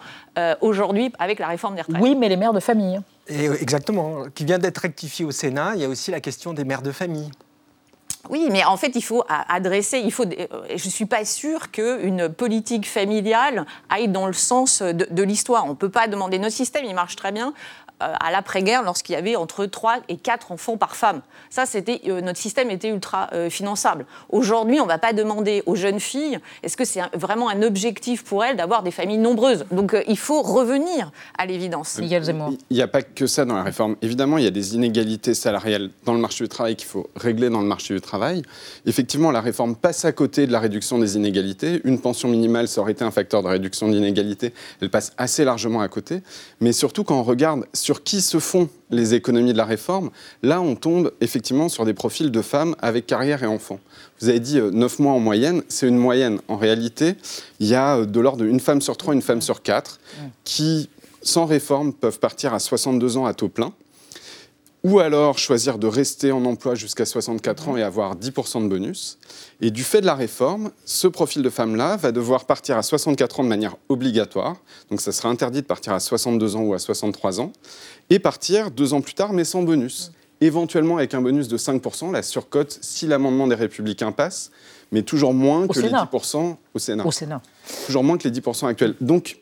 aujourd'hui 0.62 1.12
avec 1.20 1.40
la 1.40 1.48
réforme 1.48 1.76
des 1.76 1.82
retraites. 1.82 2.02
Oui, 2.02 2.16
mais 2.16 2.28
les 2.28 2.38
mères 2.38 2.54
de 2.54 2.60
famille. 2.60 3.00
Et 3.28 3.46
exactement, 3.46 4.26
qui 4.34 4.46
vient 4.46 4.58
d'être 4.58 4.80
rectifié 4.80 5.24
au 5.26 5.32
Sénat. 5.32 5.74
Il 5.76 5.82
y 5.82 5.86
a 5.86 5.90
aussi 5.90 6.12
la 6.12 6.20
question 6.20 6.54
des 6.54 6.66
mères 6.66 6.82
de 6.82 6.92
famille. 6.92 7.30
Oui, 8.30 8.48
mais 8.50 8.64
en 8.64 8.78
fait, 8.78 8.96
il 8.96 9.02
faut 9.02 9.26
adresser, 9.28 10.00
il 10.00 10.12
faut, 10.12 10.24
euh, 10.24 10.48
je 10.70 10.86
ne 10.86 10.92
suis 10.92 11.06
pas 11.06 11.26
sûre 11.26 11.72
qu'une 11.72 12.30
politique 12.30 12.88
familiale 12.88 13.66
aille 13.90 14.08
dans 14.08 14.28
le 14.28 14.34
sens 14.34 14.82
de, 14.82 15.24
l'histoire. 15.24 15.66
On 15.66 15.72
ne 15.72 15.76
peut 15.76 15.90
pas 15.90 16.08
demander, 16.08 16.40
notre 16.40 16.56
système, 16.56 16.86
il 16.86 16.96
marche 16.96 17.18
très 17.18 17.34
bien, 17.34 17.54
à 18.00 18.32
l'après-guerre 18.32 18.84
lorsqu'il 18.84 19.14
y 19.14 19.18
avait 19.18 19.36
entre 19.36 19.66
3 19.66 20.00
et 20.10 20.18
4 20.18 20.52
enfants 20.52 20.78
par 20.78 20.96
femme. 20.96 21.22
Ça, 21.50 21.66
c'était 21.66 22.02
euh, 22.08 22.22
notre 22.22 22.40
système 22.40 22.70
était 22.72 22.90
ultra 22.90 23.30
euh, 23.34 23.50
finançable. 23.50 24.06
Aujourd'hui, 24.30 24.80
on 24.80 24.84
ne 24.84 24.90
va 24.90 24.98
pas 24.98 25.14
demander 25.14 25.64
aux 25.66 25.76
jeunes 25.76 26.00
filles 26.00 26.40
est-ce 26.64 26.78
que 26.78 26.86
c'est 26.86 27.02
vraiment 27.14 27.50
un 27.50 27.62
objectif 27.62 28.24
pour 28.24 28.44
elles 28.44 28.58
d'avoir 28.58 28.84
des 28.84 28.92
familles 28.92 29.18
nombreuses? 29.18 29.66
Donc 29.72 29.96
il 30.08 30.18
faut 30.18 30.42
revenir 30.42 31.12
à 31.38 31.46
l'évidence. 31.46 32.00
Il 32.70 32.76
n'y 32.76 32.82
a 32.82 32.88
pas 32.88 33.02
que 33.02 33.28
ça 33.28 33.46
dans 33.46 33.56
la 33.56 33.64
réforme. 33.64 33.96
Évidemment, 34.02 34.38
il 34.38 34.44
y 34.44 34.48
a 34.48 34.52
des 34.52 34.76
inégalités 34.76 35.34
salariales 35.34 35.90
dans 36.06 36.14
le 36.14 36.20
marché 36.20 36.44
du 36.44 36.50
travail 36.50 36.76
qu'il 36.76 36.88
faut 36.88 37.10
régler 37.16 37.50
dans 37.50 37.62
le 37.62 37.68
marché 37.68 37.94
du 37.94 38.02
travail. 38.02 38.42
Effectivement, 38.86 39.32
la 39.32 39.42
réforme 39.42 39.76
passe 39.76 40.06
à 40.06 40.12
côté 40.12 40.48
de 40.48 40.52
la 40.52 40.60
réduction 40.60 41.00
des 41.00 41.16
inégalités. 41.16 41.82
Une 41.84 42.00
pension 42.00 42.30
minimale, 42.30 42.68
ça 42.68 42.82
aurait 42.82 42.94
été 42.94 43.04
un 43.04 43.12
facteur 43.12 43.44
de 43.44 43.48
réduction 43.48 43.90
d'inégalités. 43.90 44.54
Elle 44.82 44.90
passe 44.90 45.14
assez 45.18 45.44
largement 45.44 45.82
à 45.82 45.88
côté. 45.88 46.22
Mais 46.62 46.74
surtout, 46.74 47.04
quand 47.04 47.20
on 47.20 47.24
regarde 47.24 47.66
sur 47.84 48.04
qui 48.04 48.22
se 48.22 48.40
font 48.40 48.70
les 48.92 49.14
économies 49.14 49.52
de 49.52 49.58
la 49.58 49.66
réforme, 49.66 50.10
là, 50.42 50.62
on 50.62 50.76
tombe 50.76 51.12
effectivement 51.20 51.68
sur 51.68 51.84
des 51.84 51.94
profils 51.94 52.32
de 52.32 52.42
femmes 52.42 52.76
avec 52.80 53.06
carrière 53.06 53.44
et 53.44 53.46
enfants. 53.46 53.82
Vous 54.22 54.30
avez 54.30 54.40
dit 54.40 54.56
9 54.56 55.00
euh, 55.00 55.04
mois 55.04 55.12
en 55.12 55.20
moyenne, 55.20 55.64
c'est 55.68 55.88
une 55.88 55.98
moyenne. 55.98 56.40
En 56.48 56.56
réalité, 56.56 57.16
il 57.60 57.68
y 57.68 57.76
a 57.76 57.98
euh, 57.98 58.06
de 58.06 58.20
l'ordre 58.22 58.46
d'une 58.46 58.62
femme 58.62 58.80
sur 58.82 58.96
trois, 58.96 59.14
une 59.14 59.22
femme 59.22 59.42
sur 59.42 59.62
quatre, 59.62 60.00
qui, 60.46 60.90
sans 61.22 61.46
réforme, 61.46 61.92
peuvent 61.92 62.20
partir 62.20 62.54
à 62.54 62.60
62 62.60 63.18
ans 63.18 63.26
à 63.26 63.34
taux 63.34 63.50
plein 63.50 63.74
ou 64.84 65.00
alors 65.00 65.38
choisir 65.38 65.78
de 65.78 65.88
rester 65.88 66.34
en 66.34 66.44
emploi 66.44 66.76
jusqu'à 66.76 67.06
64 67.06 67.70
ans 67.70 67.78
et 67.78 67.84
avoir 67.84 68.18
10% 68.18 68.64
de 68.64 68.68
bonus. 68.68 69.18
Et 69.62 69.72
du 69.72 69.84
fait 69.84 70.02
de 70.02 70.06
la 70.06 70.16
réforme, 70.16 70.72
ce 70.84 71.08
profil 71.08 71.42
de 71.42 71.50
femme-là 71.50 71.96
va 71.96 72.12
devoir 72.12 72.46
partir 72.46 72.78
à 72.78 72.84
64 72.84 73.40
ans 73.40 73.44
de 73.44 73.50
manière 73.50 73.78
obligatoire, 73.88 74.58
donc 74.90 75.00
ça 75.00 75.14
sera 75.14 75.30
interdit 75.30 75.62
de 75.62 75.68
partir 75.68 75.94
à 75.94 76.02
62 76.02 76.58
ans 76.58 76.64
ou 76.64 76.74
à 76.74 76.80
63 76.80 77.40
ans, 77.40 77.54
et 78.10 78.20
partir 78.20 78.72
deux 78.72 78.94
ans 78.94 79.02
plus 79.02 79.14
tard 79.14 79.32
mais 79.32 79.46
sans 79.46 79.64
bonus. 79.64 80.12
Éventuellement 80.42 80.98
avec 80.98 81.14
un 81.14 81.22
bonus 81.22 81.48
de 81.48 81.58
5%, 81.58 82.12
la 82.12 82.22
surcote 82.22 82.78
si 82.82 83.08
l'amendement 83.08 83.48
des 83.48 83.56
Républicains 83.56 84.12
passe, 84.12 84.52
mais 84.92 85.02
toujours 85.04 85.34
moins 85.34 85.66
que 85.68 85.80
les 85.80 85.90
10% 85.90 86.58
au 86.74 86.80
Sénat. 86.80 87.06
Au 87.06 87.12
Sénat. 87.12 87.42
Toujours 87.86 88.04
moins 88.04 88.18
que 88.18 88.28
les 88.28 88.42
10% 88.42 88.68
actuels. 88.68 88.96
Donc, 89.00 89.40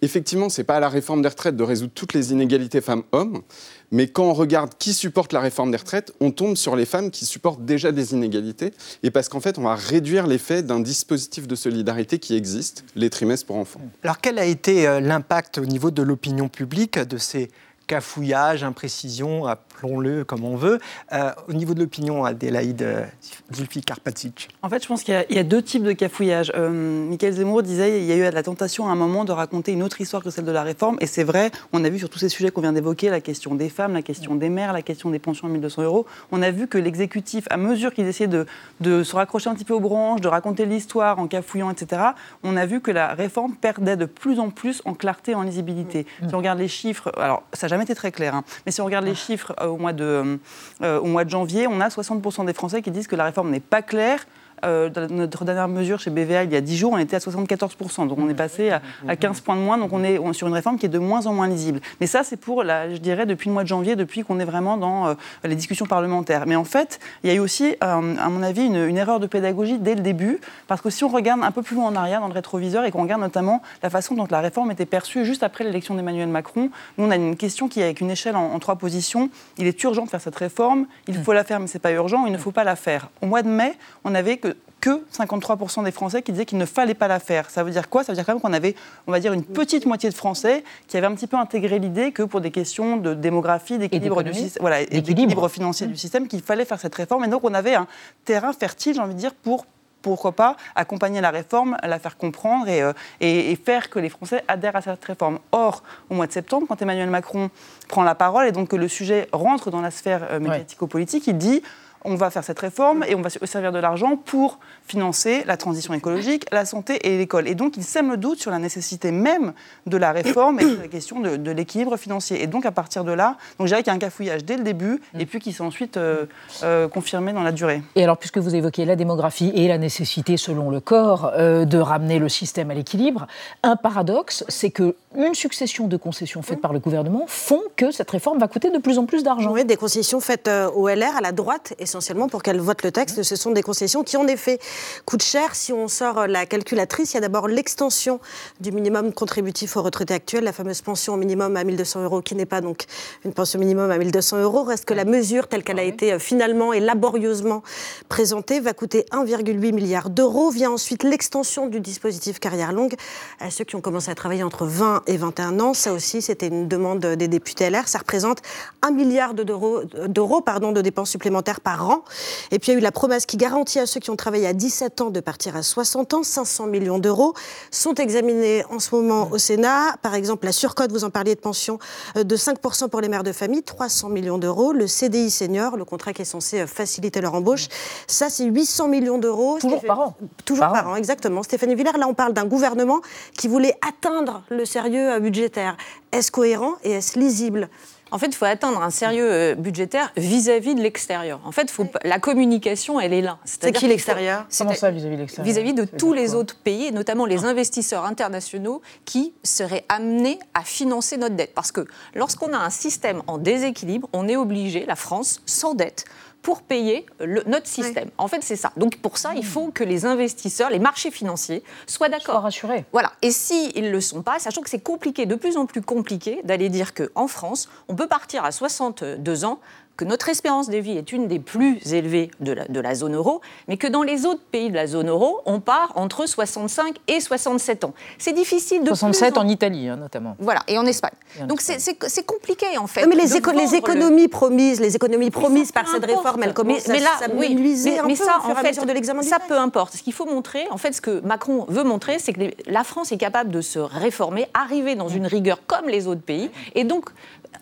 effectivement, 0.00 0.48
ce 0.48 0.60
n'est 0.60 0.64
pas 0.64 0.76
à 0.76 0.80
la 0.80 0.88
réforme 0.88 1.20
des 1.20 1.28
retraites 1.28 1.56
de 1.56 1.62
résoudre 1.62 1.92
toutes 1.94 2.14
les 2.14 2.32
inégalités 2.32 2.80
femmes-hommes, 2.80 3.42
mais 3.90 4.08
quand 4.08 4.24
on 4.24 4.34
regarde 4.34 4.72
qui 4.78 4.92
supporte 4.92 5.32
la 5.32 5.40
réforme 5.40 5.70
des 5.70 5.76
retraites, 5.76 6.12
on 6.20 6.30
tombe 6.30 6.56
sur 6.56 6.76
les 6.76 6.86
femmes 6.86 7.10
qui 7.10 7.26
supportent 7.26 7.64
déjà 7.64 7.92
des 7.92 8.12
inégalités, 8.12 8.72
et 9.02 9.10
parce 9.10 9.28
qu'en 9.28 9.40
fait, 9.40 9.58
on 9.58 9.62
va 9.62 9.74
réduire 9.74 10.26
l'effet 10.26 10.62
d'un 10.62 10.80
dispositif 10.80 11.46
de 11.46 11.54
solidarité 11.54 12.18
qui 12.18 12.36
existe, 12.36 12.84
les 12.96 13.10
trimestres 13.10 13.46
pour 13.46 13.56
enfants. 13.56 13.80
Alors 14.02 14.20
quel 14.20 14.38
a 14.38 14.44
été 14.44 14.86
euh, 14.86 15.00
l'impact 15.00 15.58
au 15.58 15.64
niveau 15.64 15.90
de 15.90 16.02
l'opinion 16.02 16.48
publique 16.48 16.98
de 16.98 17.18
ces 17.18 17.50
cafouillages, 17.88 18.62
imprécisions, 18.62 19.46
appelons-le 19.46 20.22
comme 20.22 20.44
on 20.44 20.54
veut. 20.54 20.78
Euh, 21.12 21.32
au 21.48 21.54
niveau 21.54 21.74
de 21.74 21.80
l'opinion, 21.80 22.24
Adélaïde 22.24 22.82
euh, 22.82 23.04
Zulfi 23.52 23.80
Karpacic. 23.80 24.50
En 24.62 24.68
fait, 24.68 24.82
je 24.82 24.86
pense 24.86 25.02
qu'il 25.02 25.26
y, 25.30 25.38
a 25.38 25.42
deux 25.42 25.62
types 25.62 25.82
de 25.82 25.92
cafouillages. 25.92 26.52
Euh, 26.54 26.68
Michael 27.08 27.32
Zemmour 27.32 27.62
disait 27.62 27.90
qu'il 27.90 28.04
y 28.04 28.12
a 28.12 28.16
eu 28.16 28.30
la 28.30 28.42
tentation 28.42 28.88
à 28.88 28.92
un 28.92 28.94
moment 28.94 29.24
de 29.24 29.32
raconter 29.32 29.72
une 29.72 29.82
autre 29.82 30.00
histoire 30.00 30.22
que 30.22 30.30
celle 30.30 30.44
de 30.44 30.52
la 30.52 30.62
réforme. 30.62 30.98
Et 31.00 31.06
c'est 31.06 31.24
vrai, 31.24 31.50
on 31.72 31.82
a 31.82 31.88
vu 31.88 31.98
sur 31.98 32.10
tous 32.10 32.18
ces 32.18 32.28
sujets 32.28 32.50
qu'on 32.50 32.60
vient 32.60 32.74
d'évoquer, 32.74 33.08
la 33.08 33.22
question 33.22 33.54
des 33.54 33.70
femmes, 33.70 33.94
la 33.94 34.02
question 34.02 34.36
des 34.36 34.50
mères, 34.50 34.72
la 34.72 34.82
question 34.82 35.10
des 35.10 35.18
pensions 35.18 35.48
à 35.48 35.50
1200 35.50 35.82
euros, 35.82 36.06
on 36.30 36.42
a 36.42 36.50
vu 36.50 36.68
que 36.68 36.76
l'exécutif, 36.76 37.46
à 37.48 37.56
mesure 37.56 37.94
qu'ils 37.94 38.06
essayaient 38.06 38.28
de, 38.28 38.46
de, 38.80 39.02
se 39.02 39.16
raccrocher 39.16 39.48
un 39.48 39.54
petit 39.54 39.64
peu 39.64 39.74
aux 39.74 39.80
branches, 39.80 40.20
de 40.20 40.28
raconter 40.28 40.66
l'histoire 40.66 41.18
en 41.18 41.26
cafouillant, 41.26 41.70
etc., 41.70 42.02
on 42.42 42.56
a 42.56 42.66
vu 42.66 42.82
que 42.82 42.90
la 42.90 43.14
réforme 43.14 43.54
perdait 43.56 43.96
de 43.96 44.04
plus 44.04 44.38
en 44.38 44.50
plus 44.50 44.82
en 44.84 44.92
clarté 44.92 45.32
et 45.32 45.34
en 45.34 45.42
lisibilité. 45.42 46.06
Si 46.28 46.34
on 46.34 46.38
regarde 46.38 46.58
les 46.58 46.68
chiffres, 46.68 47.10
alors 47.16 47.44
ça 47.54 47.68
n'a 47.68 47.77
jamais 47.78 47.84
été 47.84 47.94
très 47.94 48.10
clair, 48.10 48.34
hein, 48.34 48.42
mais 48.66 48.72
si 48.72 48.80
on 48.80 48.84
regarde 48.84 49.04
les 49.04 49.14
chiffres 49.14 49.54
au 49.64 49.76
mois 49.76 49.92
de, 49.92 50.40
euh, 50.82 50.98
au 50.98 51.04
mois 51.04 51.24
de 51.24 51.30
janvier, 51.30 51.68
on 51.68 51.80
a 51.80 51.88
60% 51.88 52.44
des 52.44 52.52
Français 52.52 52.82
qui 52.82 52.90
disent 52.90 53.06
que 53.06 53.14
la 53.14 53.24
réforme 53.24 53.50
n'est 53.50 53.60
pas 53.60 53.82
claire, 53.82 54.26
euh, 54.64 54.90
notre 55.10 55.44
dernière 55.44 55.68
mesure 55.68 56.00
chez 56.00 56.10
BVA, 56.10 56.44
il 56.44 56.52
y 56.52 56.56
a 56.56 56.60
10 56.60 56.76
jours, 56.76 56.92
on 56.92 56.98
était 56.98 57.16
à 57.16 57.18
74%. 57.18 58.08
Donc 58.08 58.18
on 58.18 58.28
est 58.28 58.34
passé 58.34 58.70
à, 58.70 59.16
15 59.16 59.40
points 59.40 59.56
de 59.56 59.60
moins. 59.60 59.78
Donc 59.78 59.92
on 59.92 60.02
est, 60.04 60.18
sur 60.32 60.46
une 60.46 60.54
réforme 60.54 60.78
qui 60.78 60.86
est 60.86 60.90
de 60.90 60.98
moins 60.98 61.26
en 61.26 61.32
moins 61.32 61.48
lisible. 61.48 61.80
Mais 62.00 62.06
ça, 62.06 62.22
c'est 62.24 62.36
pour, 62.36 62.62
la, 62.62 62.92
je 62.92 62.98
dirais, 62.98 63.26
depuis 63.26 63.48
le 63.48 63.54
mois 63.54 63.62
de 63.62 63.68
janvier, 63.68 63.96
depuis 63.96 64.22
qu'on 64.22 64.40
est 64.40 64.44
vraiment 64.44 64.76
dans 64.76 65.08
euh, 65.08 65.14
les 65.44 65.54
discussions 65.54 65.86
parlementaires. 65.86 66.44
Mais 66.46 66.56
en 66.56 66.64
fait, 66.64 67.00
il 67.22 67.30
y 67.30 67.32
a 67.32 67.36
eu 67.36 67.38
aussi, 67.38 67.76
euh, 67.82 68.16
à 68.18 68.28
mon 68.28 68.42
avis, 68.42 68.66
une, 68.66 68.96
erreur 68.98 69.20
de 69.20 69.26
pédagogie 69.26 69.78
dès 69.78 69.94
le 69.94 70.00
début. 70.00 70.40
Parce 70.66 70.80
que 70.80 70.90
si 70.90 71.04
on 71.04 71.08
regarde 71.08 71.42
un 71.42 71.52
peu 71.52 71.62
plus 71.62 71.76
loin 71.76 71.86
en 71.86 71.96
arrière 71.96 72.20
dans 72.20 72.28
le 72.28 72.34
rétroviseur 72.34 72.84
et 72.84 72.90
qu'on 72.90 73.02
regarde 73.02 73.20
notamment 73.20 73.62
la 73.82 73.90
façon 73.90 74.14
dont 74.14 74.26
la 74.30 74.40
réforme 74.40 74.70
était 74.70 74.86
perçue 74.86 75.24
juste 75.24 75.42
après 75.42 75.64
l'élection 75.64 75.94
d'Emmanuel 75.94 76.28
Macron, 76.28 76.70
nous, 76.96 77.04
on 77.04 77.10
a 77.10 77.16
une 77.16 77.36
question 77.36 77.68
qui 77.68 77.80
est 77.80 77.84
avec 77.84 78.00
une 78.00 78.10
échelle 78.10 78.36
en, 78.36 78.52
en, 78.52 78.58
trois 78.58 78.76
positions. 78.76 79.30
Il 79.56 79.66
est 79.66 79.82
urgent 79.84 80.04
de 80.04 80.10
faire 80.10 80.20
cette 80.20 80.36
réforme, 80.36 80.86
il 81.06 81.14
faut 81.14 81.32
la 81.32 81.44
faire, 81.44 81.60
mais 81.60 81.66
ce 81.66 81.74
n'est 81.74 81.80
pas 81.80 81.92
urgent, 81.92 82.26
il 82.26 82.32
ne 82.32 82.38
faut 82.38 82.50
pas 82.50 82.64
la 82.64 82.76
faire. 82.76 83.10
Au 83.22 83.26
mois 83.26 83.42
de 83.42 83.48
mai, 83.48 83.74
on 84.04 84.14
avait 84.14 84.36
que 84.36 84.47
que 84.80 85.02
53% 85.12 85.84
des 85.84 85.90
Français 85.90 86.22
qui 86.22 86.32
disaient 86.32 86.44
qu'il 86.44 86.58
ne 86.58 86.66
fallait 86.66 86.94
pas 86.94 87.08
la 87.08 87.18
faire. 87.18 87.50
Ça 87.50 87.64
veut 87.64 87.70
dire 87.70 87.88
quoi? 87.88 88.04
Ça 88.04 88.12
veut 88.12 88.16
dire 88.16 88.24
quand 88.24 88.32
même 88.32 88.40
qu'on 88.40 88.52
avait, 88.52 88.74
on 89.06 89.12
va 89.12 89.20
dire, 89.20 89.32
une 89.32 89.44
petite 89.44 89.86
moitié 89.86 90.08
de 90.08 90.14
Français 90.14 90.64
qui 90.86 90.96
avaient 90.96 91.06
un 91.06 91.14
petit 91.14 91.26
peu 91.26 91.36
intégré 91.36 91.78
l'idée 91.78 92.12
que 92.12 92.22
pour 92.22 92.40
des 92.40 92.50
questions 92.50 92.96
de 92.96 93.14
démographie, 93.14 93.78
d'équilibre 93.78 94.22
voilà, 94.60 95.48
financier 95.48 95.86
du 95.86 95.96
système, 95.96 96.28
qu'il 96.28 96.42
fallait 96.42 96.64
faire 96.64 96.80
cette 96.80 96.94
réforme. 96.94 97.24
Et 97.24 97.28
donc 97.28 97.44
on 97.44 97.54
avait 97.54 97.74
un 97.74 97.86
terrain 98.24 98.52
fertile, 98.52 98.94
j'ai 98.94 99.00
envie 99.00 99.14
de 99.14 99.18
dire, 99.18 99.34
pour 99.34 99.66
pourquoi 100.02 100.32
pas 100.32 100.56
accompagner 100.76 101.20
la 101.20 101.30
réforme, 101.30 101.76
la 101.82 101.98
faire 101.98 102.16
comprendre 102.16 102.68
et, 102.68 102.82
euh, 102.82 102.92
et, 103.20 103.56
faire 103.56 103.90
que 103.90 103.98
les 103.98 104.08
Français 104.08 104.44
adhèrent 104.48 104.76
à 104.76 104.80
cette 104.80 105.04
réforme. 105.04 105.38
Or, 105.52 105.82
au 106.08 106.14
mois 106.14 106.26
de 106.26 106.32
septembre, 106.32 106.66
quand 106.68 106.80
Emmanuel 106.80 107.10
Macron 107.10 107.50
prend 107.88 108.04
la 108.04 108.14
parole 108.14 108.46
et 108.46 108.52
donc 108.52 108.68
que 108.68 108.76
le 108.76 108.88
sujet 108.88 109.28
rentre 109.32 109.70
dans 109.70 109.80
la 109.80 109.90
sphère 109.90 110.28
euh, 110.30 110.40
médiatico-politique, 110.40 111.26
il 111.26 111.36
dit 111.36 111.62
on 112.04 112.14
va 112.14 112.30
faire 112.30 112.44
cette 112.44 112.58
réforme 112.58 113.04
et 113.06 113.14
on 113.14 113.20
va 113.20 113.30
se 113.30 113.44
servir 113.46 113.72
de 113.72 113.78
l'argent 113.78 114.16
pour 114.16 114.58
financer 114.86 115.44
la 115.46 115.56
transition 115.56 115.94
écologique, 115.94 116.46
la 116.52 116.64
santé 116.64 116.98
et 117.06 117.18
l'école. 117.18 117.48
Et 117.48 117.54
donc, 117.54 117.76
il 117.76 117.84
sème 117.84 118.10
le 118.10 118.16
doute 118.16 118.40
sur 118.40 118.50
la 118.50 118.58
nécessité 118.58 119.10
même 119.10 119.52
de 119.86 119.96
la 119.96 120.12
réforme 120.12 120.60
et 120.60 120.64
de 120.64 120.80
la 120.80 120.88
question 120.88 121.20
de, 121.20 121.50
l'équilibre 121.50 121.96
financier. 121.96 122.42
Et 122.42 122.46
donc, 122.46 122.66
à 122.66 122.72
partir 122.72 123.04
de 123.04 123.12
là, 123.12 123.36
donc, 123.58 123.66
je 123.66 123.72
dirais 123.72 123.82
qu'il 123.82 123.90
y 123.90 123.94
a 123.94 123.96
un 123.96 123.98
cafouillage 123.98 124.44
dès 124.44 124.56
le 124.56 124.64
début 124.64 125.00
et 125.18 125.26
puis 125.26 125.40
qui 125.40 125.52
s'est 125.52 125.62
ensuite 125.62 125.96
euh, 125.96 126.26
euh, 126.62 126.88
confirmé 126.88 127.32
dans 127.32 127.42
la 127.42 127.52
durée. 127.52 127.82
Et 127.96 128.04
alors, 128.04 128.16
puisque 128.16 128.38
vous 128.38 128.54
évoquez 128.54 128.84
la 128.84 128.96
démographie 128.96 129.52
et 129.54 129.68
la 129.68 129.78
nécessité, 129.78 130.36
selon 130.36 130.70
le 130.70 130.80
corps, 130.80 131.32
euh, 131.36 131.64
de 131.64 131.78
ramener 131.78 132.18
le 132.18 132.28
système 132.28 132.70
à 132.70 132.74
l'équilibre, 132.74 133.26
un 133.62 133.76
paradoxe, 133.76 134.44
c'est 134.48 134.70
que 134.70 134.94
une 135.16 135.34
succession 135.34 135.86
de 135.86 135.96
concessions 135.96 136.42
faites 136.42 136.60
par 136.60 136.72
le 136.72 136.78
gouvernement 136.78 137.24
font 137.26 137.62
que 137.76 137.90
cette 137.90 138.10
réforme 138.10 138.38
va 138.38 138.46
coûter 138.46 138.70
de 138.70 138.78
plus 138.78 138.98
en 138.98 139.06
plus 139.06 139.22
d'argent. 139.22 139.52
Oui, 139.52 139.64
des 139.64 139.76
concessions 139.76 140.20
faites 140.20 140.50
au 140.74 140.88
LR 140.88 141.16
à 141.16 141.20
la 141.20 141.32
droite 141.32 141.74
et 141.78 141.86
essentiellement 141.88 142.28
pour 142.28 142.42
qu'elle 142.42 142.60
vote 142.60 142.82
le 142.82 142.92
texte. 142.92 143.22
Ce 143.22 143.36
sont 143.36 143.50
des 143.50 143.62
concessions 143.62 144.04
qui, 144.04 144.16
en 144.16 144.26
effet, 144.26 144.58
coûtent 145.04 145.22
cher. 145.22 145.54
Si 145.54 145.72
on 145.72 145.88
sort 145.88 146.26
la 146.26 146.46
calculatrice, 146.46 147.12
il 147.12 147.14
y 147.14 147.18
a 147.18 147.20
d'abord 147.20 147.48
l'extension 147.48 148.20
du 148.60 148.72
minimum 148.72 149.12
contributif 149.12 149.76
aux 149.76 149.82
retraités 149.82 150.14
actuels, 150.14 150.44
la 150.44 150.52
fameuse 150.52 150.82
pension 150.82 151.16
minimum 151.16 151.56
à 151.56 151.64
1200 151.64 152.04
euros, 152.04 152.20
qui 152.20 152.34
n'est 152.34 152.46
pas 152.46 152.60
donc 152.60 152.84
une 153.24 153.32
pension 153.32 153.58
minimum 153.58 153.90
à 153.90 153.98
1200 153.98 154.42
euros. 154.42 154.64
Reste 154.64 154.84
que 154.84 154.94
la 154.94 155.04
mesure, 155.04 155.48
telle 155.48 155.64
qu'elle 155.64 155.78
a 155.78 155.84
été 155.84 156.12
euh, 156.12 156.18
finalement 156.18 156.72
et 156.72 156.80
laborieusement 156.80 157.62
présentée, 158.08 158.60
va 158.60 158.74
coûter 158.74 159.06
1,8 159.12 159.72
milliard 159.72 160.10
d'euros. 160.10 160.50
Vient 160.50 160.70
ensuite 160.70 161.02
l'extension 161.02 161.66
du 161.66 161.80
dispositif 161.80 162.38
carrière 162.38 162.72
longue 162.72 162.94
à 163.40 163.50
ceux 163.50 163.64
qui 163.64 163.76
ont 163.76 163.80
commencé 163.80 164.10
à 164.10 164.14
travailler 164.14 164.42
entre 164.42 164.66
20 164.66 165.02
et 165.06 165.16
21 165.16 165.60
ans. 165.60 165.74
Ça 165.74 165.92
aussi, 165.92 166.20
c'était 166.22 166.48
une 166.48 166.68
demande 166.68 167.00
des 167.00 167.28
députés 167.28 167.70
LR. 167.70 167.88
Ça 167.88 167.98
représente 167.98 168.42
1 168.82 168.90
milliard 168.90 169.34
d'euros 169.34 169.82
de 169.84 170.80
dépenses 170.82 171.10
supplémentaires 171.10 171.60
par 171.60 171.77
an. 171.84 172.04
Et 172.50 172.58
puis 172.58 172.72
il 172.72 172.74
y 172.74 172.76
a 172.76 172.80
eu 172.80 172.82
la 172.82 172.92
promesse 172.92 173.26
qui 173.26 173.36
garantit 173.36 173.78
à 173.78 173.86
ceux 173.86 174.00
qui 174.00 174.10
ont 174.10 174.16
travaillé 174.16 174.46
à 174.46 174.52
17 174.52 175.00
ans 175.00 175.10
de 175.10 175.20
partir 175.20 175.56
à 175.56 175.62
60 175.62 176.14
ans. 176.14 176.22
500 176.22 176.66
millions 176.66 176.98
d'euros 176.98 177.34
sont 177.70 177.94
examinés 177.94 178.64
en 178.70 178.78
ce 178.78 178.94
moment 178.94 179.28
au 179.30 179.38
Sénat. 179.38 179.96
Par 180.02 180.14
exemple, 180.14 180.46
la 180.46 180.52
surcote, 180.52 180.92
vous 180.92 181.04
en 181.04 181.10
parliez 181.10 181.34
de 181.34 181.40
pension, 181.40 181.78
euh, 182.16 182.24
de 182.24 182.36
5% 182.36 182.88
pour 182.88 183.00
les 183.00 183.08
mères 183.08 183.24
de 183.24 183.32
famille, 183.32 183.62
300 183.62 184.08
millions 184.08 184.38
d'euros. 184.38 184.72
Le 184.72 184.86
CDI 184.86 185.30
senior, 185.30 185.76
le 185.76 185.84
contrat 185.84 186.12
qui 186.12 186.22
est 186.22 186.26
censé 186.26 186.60
euh, 186.60 186.66
faciliter 186.66 187.20
leur 187.20 187.34
embauche, 187.34 187.68
ça 188.06 188.28
c'est 188.30 188.44
800 188.44 188.88
millions 188.88 189.18
d'euros. 189.18 189.58
Toujours 189.60 189.82
par 189.82 190.00
an. 190.00 190.16
Toujours 190.44 190.68
par, 190.68 190.88
an. 190.88 190.96
exactement. 190.96 191.42
Stéphanie 191.42 191.74
Villers, 191.74 191.98
là 191.98 192.06
on 192.08 192.14
parle 192.14 192.32
d'un 192.32 192.46
gouvernement 192.46 193.00
qui 193.36 193.48
voulait 193.48 193.74
atteindre 193.86 194.42
le 194.50 194.64
sérieux 194.64 195.12
euh, 195.12 195.20
budgétaire. 195.20 195.76
Est-ce 196.12 196.30
cohérent 196.30 196.74
et 196.84 196.92
est-ce 196.92 197.18
lisible? 197.18 197.68
En 198.10 198.18
fait, 198.18 198.26
il 198.26 198.34
faut 198.34 198.44
atteindre 198.44 198.82
un 198.82 198.90
sérieux 198.90 199.30
euh, 199.30 199.54
budgétaire 199.54 200.12
vis-à-vis 200.16 200.74
de 200.74 200.80
l'extérieur. 200.80 201.40
En 201.44 201.52
fait, 201.52 201.70
faut, 201.70 201.86
la 202.04 202.18
communication, 202.18 203.00
elle 203.00 203.12
est 203.12 203.20
là. 203.20 203.38
C'est 203.44 203.72
qui 203.72 203.88
l'extérieur 203.88 204.46
Comment 204.56 204.74
ça, 204.74 204.90
vis-à-vis 204.90 205.16
de 205.16 205.20
l'extérieur 205.20 205.52
Vis-à-vis 205.52 205.74
de 205.74 205.84
tous 205.84 206.12
les 206.12 206.34
autres 206.34 206.56
pays, 206.56 206.92
notamment 206.92 207.26
les 207.26 207.44
ah. 207.44 207.48
investisseurs 207.48 208.04
internationaux 208.04 208.82
qui 209.04 209.34
seraient 209.42 209.84
amenés 209.88 210.38
à 210.54 210.62
financer 210.62 211.16
notre 211.16 211.36
dette. 211.36 211.54
Parce 211.54 211.72
que 211.72 211.86
lorsqu'on 212.14 212.52
a 212.52 212.58
un 212.58 212.70
système 212.70 213.22
en 213.26 213.38
déséquilibre, 213.38 214.08
on 214.12 214.28
est 214.28 214.36
obligé, 214.36 214.86
la 214.86 214.96
France, 214.96 215.42
sans 215.46 215.74
dette, 215.74 216.04
pour 216.48 216.62
payer 216.62 217.04
notre 217.44 217.66
système. 217.66 218.08
En 218.16 218.26
fait, 218.26 218.42
c'est 218.42 218.56
ça. 218.56 218.72
Donc 218.78 218.96
pour 219.02 219.18
ça, 219.18 219.34
il 219.36 219.44
faut 219.44 219.70
que 219.70 219.84
les 219.84 220.06
investisseurs, 220.06 220.70
les 220.70 220.78
marchés 220.78 221.10
financiers 221.10 221.62
soient 221.86 222.08
d'accord. 222.08 222.36
Soient 222.36 222.40
rassurés. 222.40 222.86
Voilà. 222.90 223.12
Et 223.20 223.32
s'ils 223.32 223.84
ne 223.84 223.90
le 223.90 224.00
sont 224.00 224.22
pas, 224.22 224.38
sachant 224.38 224.62
que 224.62 224.70
c'est 224.70 224.82
compliqué, 224.82 225.26
de 225.26 225.34
plus 225.34 225.58
en 225.58 225.66
plus 225.66 225.82
compliqué, 225.82 226.40
d'aller 226.44 226.70
dire 226.70 226.94
qu'en 226.94 227.28
France, 227.28 227.68
on 227.88 227.94
peut 227.94 228.06
partir 228.06 228.46
à 228.46 228.50
62 228.50 229.44
ans 229.44 229.60
que 229.98 230.04
notre 230.04 230.28
espérance 230.28 230.70
de 230.70 230.78
vie 230.78 230.96
est 230.96 231.12
une 231.12 231.26
des 231.26 231.40
plus 231.40 231.92
élevées 231.92 232.30
de 232.38 232.52
la, 232.52 232.64
de 232.66 232.80
la, 232.80 232.94
zone 232.94 233.16
euro, 233.16 233.40
mais 233.66 233.76
que 233.76 233.88
dans 233.88 234.04
les 234.04 234.26
autres 234.26 234.40
pays 234.52 234.70
de 234.70 234.76
la 234.76 234.86
zone 234.86 235.08
euro, 235.08 235.40
on 235.44 235.58
part 235.58 235.92
entre 235.96 236.24
65 236.24 236.96
et 237.08 237.18
67 237.18 237.82
ans. 237.82 237.92
C'est 238.16 238.32
difficile 238.32 238.84
de 238.84 238.88
67 238.88 239.36
en... 239.36 239.48
Italie, 239.48 239.88
hein, 239.88 239.96
notamment. 239.96 240.36
Voilà, 240.38 240.60
et 240.68 240.78
en 240.78 240.86
Espagne. 240.86 241.10
Donc 241.48 241.60
c'est 241.60 242.26
compliqué, 242.26 242.78
en 242.78 242.86
fait. 242.86 243.06
mais 243.06 243.16
les, 243.16 243.26
les 243.26 243.74
économies 243.74 244.28
promises, 244.28 244.80
les 244.80 244.94
économies 244.94 245.30
promises 245.30 245.72
par 245.72 245.88
cette 245.88 246.04
réforme, 246.04 246.44
elles 246.44 246.54
commencent 246.54 246.86
mais, 246.86 247.00
là, 247.00 247.10
à 247.20 247.28
oui, 247.34 247.56
mais, 247.56 248.00
mais 248.06 248.14
ça, 248.14 248.38
en 248.44 248.54
fait, 248.54 248.86
de 248.86 248.92
l'examen 248.92 249.22
Ça 249.22 249.38
peu 249.40 249.58
importe. 249.58 249.96
Ce 249.96 250.02
qu'il 250.02 250.12
faut 250.12 250.26
montrer, 250.26 250.66
en 250.70 250.78
fait, 250.78 250.92
ce 250.92 251.00
que 251.00 251.20
Macron 251.20 251.66
veut 251.68 251.82
montrer, 251.82 252.20
c'est 252.20 252.32
que 252.32 252.40
la 252.66 252.84
France 252.84 253.10
est 253.10 253.16
capable 253.16 253.50
de 253.50 253.60
se 253.60 253.80
réformer, 253.80 254.46
arriver 254.54 254.94
dans 254.94 255.08
une 255.08 255.26
rigueur 255.26 255.58
comme 255.66 255.88
les 255.88 256.06
autres 256.06 256.22
pays, 256.22 256.50
et 256.76 256.84
donc 256.84 257.10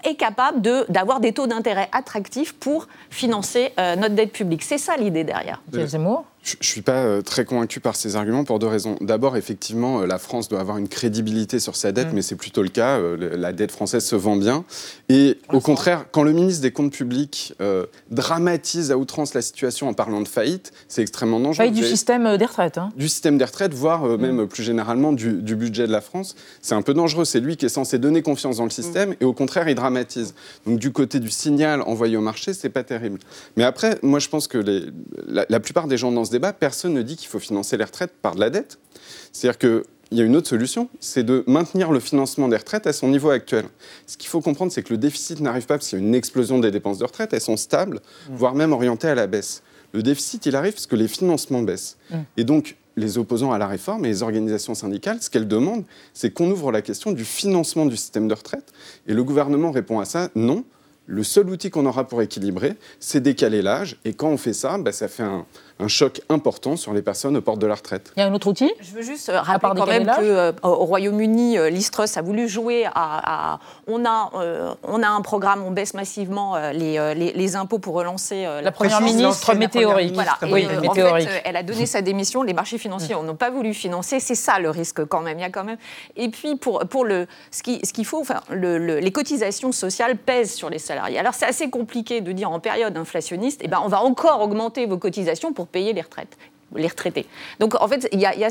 est 0.05 0.14
capable 0.14 0.61
d'avoir 0.88 1.20
des 1.20 1.33
taux 1.33 1.46
d'intérêt 1.46 1.88
attractifs 1.92 2.53
pour 2.55 2.88
financer 3.11 3.72
euh, 3.79 3.96
notre 3.96 4.14
dette 4.14 4.33
publique. 4.33 4.62
C'est 4.62 4.79
ça 4.79 4.96
l'idée 4.96 5.25
derrière. 5.25 5.62
Je 6.46 6.56
ne 6.61 6.64
suis 6.64 6.82
pas 6.82 7.04
euh, 7.04 7.22
très 7.22 7.44
convaincu 7.44 7.80
par 7.80 7.96
ces 7.96 8.14
arguments 8.14 8.44
pour 8.44 8.61
deux 8.61 8.68
raisons. 8.68 8.96
D'abord, 9.00 9.37
effectivement, 9.37 10.00
euh, 10.02 10.06
la 10.06 10.18
France 10.18 10.48
doit 10.48 10.61
avoir 10.61 10.78
une 10.78 10.87
crédibilité 10.87 11.59
sur 11.59 11.74
sa 11.74 11.90
dette, 11.90 12.12
mm. 12.12 12.14
mais 12.14 12.22
c'est 12.22 12.37
plutôt 12.37 12.62
le 12.62 12.68
cas. 12.68 12.98
Euh, 12.98 13.37
la 13.37 13.52
dette 13.52 13.72
française 13.72 14.04
se 14.04 14.14
vend 14.14 14.37
bien. 14.37 14.64
Et 15.09 15.38
au 15.52 15.61
contraire, 15.61 16.06
quand 16.12 16.22
le 16.22 16.32
ministre 16.32 16.62
des 16.62 16.70
Comptes 16.70 16.92
publics 16.92 17.54
dramatise 18.11 18.90
à 18.90 18.98
outrance 18.98 19.35
la 19.35 19.42
situation 19.42 19.88
en 19.88 19.94
parlant 19.94 20.20
de 20.20 20.28
faillite, 20.28 20.72
c'est 20.88 21.02
extrêmement 21.02 21.40
dangereux. 21.40 21.64
Faillite 21.64 21.74
du 21.74 21.85
système 21.85 22.37
des 22.37 22.44
retraites. 22.44 22.78
Hein. 22.78 22.90
Du 22.96 23.09
système 23.09 23.38
des 23.38 23.44
retraites, 23.44 23.74
voire 23.74 24.04
mm. 24.04 24.16
même 24.20 24.46
plus 24.46 24.62
généralement 24.62 25.12
du, 25.12 25.56
budget 25.56 25.87
de 25.87 25.92
la 25.92 26.00
France. 26.00 26.37
C'est 26.62 26.74
un 26.74 26.82
peu 26.82 26.94
dangereux. 26.94 27.24
C'est 27.24 27.40
lui 27.40 27.56
qui 27.56 27.66
est 27.66 27.70
censé 27.70 27.98
donner 27.98 28.22
confiance 28.22 28.59
dans 28.59 28.64
le 28.64 28.70
système, 28.70 29.11
mm. 29.11 29.16
et 29.20 29.24
au 29.24 29.32
contraire, 29.32 29.68
il 29.68 29.74
dramatise. 29.74 30.35
Donc 30.66 30.78
du 30.78 30.92
côté 30.92 31.18
du 31.18 31.30
signal 31.30 31.82
envoyé 31.82 32.16
au 32.16 32.20
marché, 32.20 32.52
c'est 32.52 32.68
pas 32.68 32.85
terrible. 32.85 33.18
Mais 33.56 33.64
après, 33.64 33.98
moi, 34.02 34.18
je 34.18 34.28
pense 34.28 34.46
que 34.46 34.59
les, 34.59 34.85
la, 35.26 35.46
la 35.48 35.61
plupart 35.61 35.88
des 35.88 35.96
gens 35.96 36.12
dans 36.12 36.24
ce 36.24 36.30
personne 36.40 36.94
ne 36.94 37.03
dit 37.03 37.16
qu'il 37.16 37.29
faut 37.29 37.38
financer 37.38 37.77
les 37.77 37.85
retraites 37.85 38.12
par 38.22 38.35
de 38.35 38.40
la 38.40 38.51
dette. 38.51 38.79
C'est-à-dire 39.33 39.59
qu'il 39.59 39.83
y 40.12 40.20
a 40.20 40.25
une 40.25 40.37
autre 40.37 40.49
solution, 40.49 40.88
c'est 41.01 41.25
de 41.25 41.44
maintenir 41.46 41.92
le 41.92 42.01
financement 42.01 42.49
des 42.49 42.57
retraites 42.57 42.87
à 42.87 42.92
son 42.92 43.09
niveau 43.09 43.31
actuel. 43.31 43.66
Ce 44.07 44.16
qu'il 44.16 44.29
faut 44.29 44.40
comprendre, 44.40 44.72
c'est 44.72 44.83
que 44.83 44.92
le 44.92 44.99
déficit 44.99 45.40
n'arrive 45.40 45.66
pas 45.66 45.77
parce 45.77 45.88
qu'il 45.88 45.99
y 45.99 46.03
a 46.03 46.05
une 46.05 46.14
explosion 46.14 46.59
des 46.59 46.70
dépenses 46.70 46.99
de 46.99 47.05
retraite, 47.05 47.33
elles 47.33 47.40
sont 47.40 47.57
stables, 47.57 47.96
mmh. 47.96 48.35
voire 48.37 48.55
même 48.55 48.72
orientées 48.72 49.09
à 49.09 49.14
la 49.14 49.27
baisse. 49.27 49.62
Le 49.92 50.03
déficit, 50.03 50.46
il 50.46 50.57
arrive 50.57 50.72
parce 50.72 50.87
que 50.87 50.96
les 50.96 51.09
financements 51.09 51.62
baissent. 51.62 51.96
Mmh. 52.11 52.16
Et 52.37 52.44
donc, 52.44 52.77
les 52.96 53.18
opposants 53.18 53.53
à 53.53 53.59
la 53.59 53.66
réforme 53.66 54.05
et 54.05 54.09
les 54.09 54.22
organisations 54.22 54.75
syndicales, 54.75 55.20
ce 55.20 55.31
qu'elles 55.31 55.49
demandent, 55.49 55.85
c'est 56.14 56.33
qu'on 56.33 56.51
ouvre 56.51 56.72
la 56.72 56.83
question 56.83 57.12
du 57.12 57.25
financement 57.25 57.87
du 57.87 57.96
système 57.96 58.27
de 58.27 58.35
retraite. 58.35 58.72
Et 59.07 59.14
le 59.14 59.22
gouvernement 59.22 59.70
répond 59.70 60.01
à 60.01 60.05
ça, 60.05 60.31
non. 60.35 60.64
Le 61.09 61.22
seul 61.22 61.49
outil 61.49 61.70
qu'on 61.70 61.87
aura 61.87 62.09
pour 62.09 62.20
équilibrer, 62.20 62.75
c'est 62.99 63.20
décaler 63.20 63.62
l'âge. 63.62 63.96
Et 64.05 64.12
quand 64.12 64.29
on 64.29 64.37
fait 64.37 64.53
ça, 64.53 64.77
bah, 64.79 64.90
ça 64.92 65.07
fait 65.07 65.22
un, 65.22 65.46
un 65.78 65.88
choc 65.88 66.22
important 66.28 66.76
sur 66.76 66.92
les 66.94 67.02
personnes 67.02 67.36
aux 67.36 67.42
portes 67.42 67.58
de 67.58 67.66
la 67.66 67.74
retraite. 67.74 68.12
Il 68.16 68.20
y 68.20 68.22
a 68.22 68.26
un 68.26 68.34
autre 68.34 68.46
outil? 68.46 68.72
Je 68.80 68.92
veux 68.92 69.02
juste 69.02 69.28
euh, 69.28 69.40
rappeler 69.40 69.70
quand 69.76 69.86
même 69.86 70.06
qu'au 70.06 70.22
euh, 70.22 70.52
Royaume-Uni, 70.62 71.58
euh, 71.58 71.68
l'Istrus 71.68 72.16
a 72.16 72.22
voulu 72.22 72.48
jouer 72.48 72.86
à... 72.94 73.58
on, 73.86 74.04
a, 74.04 74.30
on 74.82 75.02
a 75.02 75.08
un 75.08 75.20
programme, 75.20 75.62
on 75.64 75.70
baisse 75.70 75.94
massivement 75.94 76.56
les, 76.72 77.14
les, 77.14 77.56
impôts 77.56 77.78
pour 77.78 77.94
relancer 77.94 78.46
la, 78.62 78.72
Première 78.72 79.00
ministre 79.00 79.54
météorique. 79.54 80.14
Voilà. 80.14 80.38
oui, 80.50 80.66
en 80.88 80.94
fait, 80.94 81.42
elle 81.44 81.56
a 81.56 81.62
donné 81.62 81.86
sa 81.86 82.02
démission, 82.02 82.42
les 82.42 82.54
marchés 82.54 82.78
financiers 82.78 83.14
n'ont 83.14 83.36
pas 83.36 83.50
voulu 83.50 83.74
financer, 83.74 84.20
c'est 84.20 84.34
ça 84.34 84.58
le 84.58 84.70
risque 84.70 85.04
quand 85.04 85.20
même. 85.20 85.38
Il 85.38 85.42
y 85.42 85.44
a 85.44 85.50
quand 85.50 85.64
même... 85.64 85.78
Et 86.16 86.28
puis 86.28 86.56
pour, 86.56 86.80
pour 86.80 87.04
le, 87.04 87.26
ce 87.50 87.62
qu'il 87.62 87.84
ce 87.84 87.92
qu'il 87.92 88.06
faut, 88.06 88.20
enfin, 88.20 88.40
le, 88.50 88.78
les 88.78 89.12
cotisations 89.12 89.72
sociales 89.72 90.16
pèsent 90.16 90.54
sur 90.54 90.70
les 90.70 90.78
salariés. 90.78 91.18
Alors 91.18 91.34
c'est 91.34 91.46
assez 91.46 91.70
compliqué 91.70 92.20
de 92.20 92.32
dire 92.32 92.50
en 92.50 92.60
période 92.60 92.96
inflationniste, 92.96 93.60
eh 93.62 93.68
ben, 93.68 93.80
on 93.84 93.88
va 93.88 94.02
encore 94.02 94.40
augmenter 94.40 94.86
vos 94.86 94.98
cotisations 94.98 95.52
pour 95.52 95.65
payer 95.66 95.92
les 95.92 96.02
retraites 96.02 96.37
les 96.74 96.88
retraités. 96.88 97.26
Donc 97.61 97.74
en 97.81 97.88
fait, 97.88 98.09
il 98.12 98.20
y 98.20 98.26
a, 98.26 98.48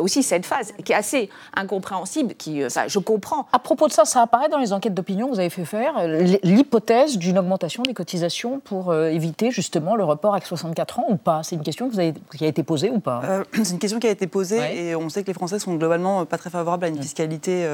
aussi 0.00 0.22
cette 0.22 0.46
phase 0.46 0.72
qui 0.84 0.92
est 0.92 0.96
assez 0.96 1.28
incompréhensible, 1.54 2.34
qui, 2.34 2.62
euh, 2.62 2.68
je 2.86 2.98
comprends. 2.98 3.46
À 3.52 3.58
propos 3.58 3.88
de 3.88 3.92
ça, 3.92 4.04
ça 4.04 4.22
apparaît 4.22 4.48
dans 4.48 4.58
les 4.58 4.72
enquêtes 4.72 4.94
d'opinion 4.94 5.26
que 5.26 5.34
vous 5.34 5.40
avez 5.40 5.50
fait 5.50 5.64
faire, 5.64 5.94
l'hypothèse 6.42 7.18
d'une 7.18 7.38
augmentation 7.38 7.82
des 7.82 7.94
cotisations 7.94 8.60
pour 8.60 8.90
euh, 8.90 9.08
éviter 9.08 9.50
justement 9.50 9.96
le 9.96 10.04
report 10.04 10.34
avec 10.34 10.46
64 10.46 11.00
ans 11.00 11.06
ou 11.08 11.16
pas? 11.16 11.42
C'est 11.42 11.56
une 11.56 11.62
question 11.62 11.88
vous 11.88 12.00
avez, 12.00 12.14
qui 12.36 12.44
a 12.44 12.48
été 12.48 12.62
posée 12.62 12.90
ou 12.90 13.00
pas? 13.00 13.20
Euh, 13.24 13.44
C'est 13.62 13.72
une 13.72 13.78
question 13.78 13.98
qui 13.98 14.06
a 14.06 14.10
été 14.10 14.26
posée 14.26 14.88
et 14.88 14.96
on 14.96 15.08
sait 15.08 15.22
que 15.22 15.28
les 15.28 15.34
Français 15.34 15.58
sont 15.58 15.74
globalement 15.74 16.24
pas 16.24 16.38
très 16.38 16.50
favorables 16.50 16.84
à 16.84 16.88
une 16.88 17.00
fiscalité 17.00 17.66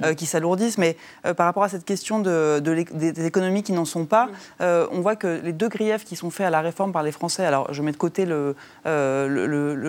mmh. 0.00 0.14
qui 0.14 0.26
s'alourdisse, 0.26 0.78
mais 0.78 0.96
par 1.36 1.46
rapport 1.46 1.64
à 1.64 1.68
cette 1.68 1.84
question 1.84 2.20
de, 2.20 2.60
des 2.60 3.26
économies 3.26 3.62
qui 3.62 3.72
n'en 3.72 3.84
sont 3.84 4.04
pas, 4.04 4.28
on 4.60 5.00
voit 5.00 5.16
que 5.16 5.40
les 5.42 5.52
deux 5.52 5.68
griefs 5.68 6.04
qui 6.04 6.16
sont 6.16 6.30
faits 6.30 6.46
à 6.46 6.50
la 6.50 6.60
réforme 6.60 6.92
par 6.92 7.02
les 7.02 7.12
Français, 7.12 7.44
alors 7.44 7.72
je 7.72 7.82
mets 7.82 7.92
de 7.92 7.96
côté 7.96 8.26
le 8.26 8.54
le, 8.84 9.39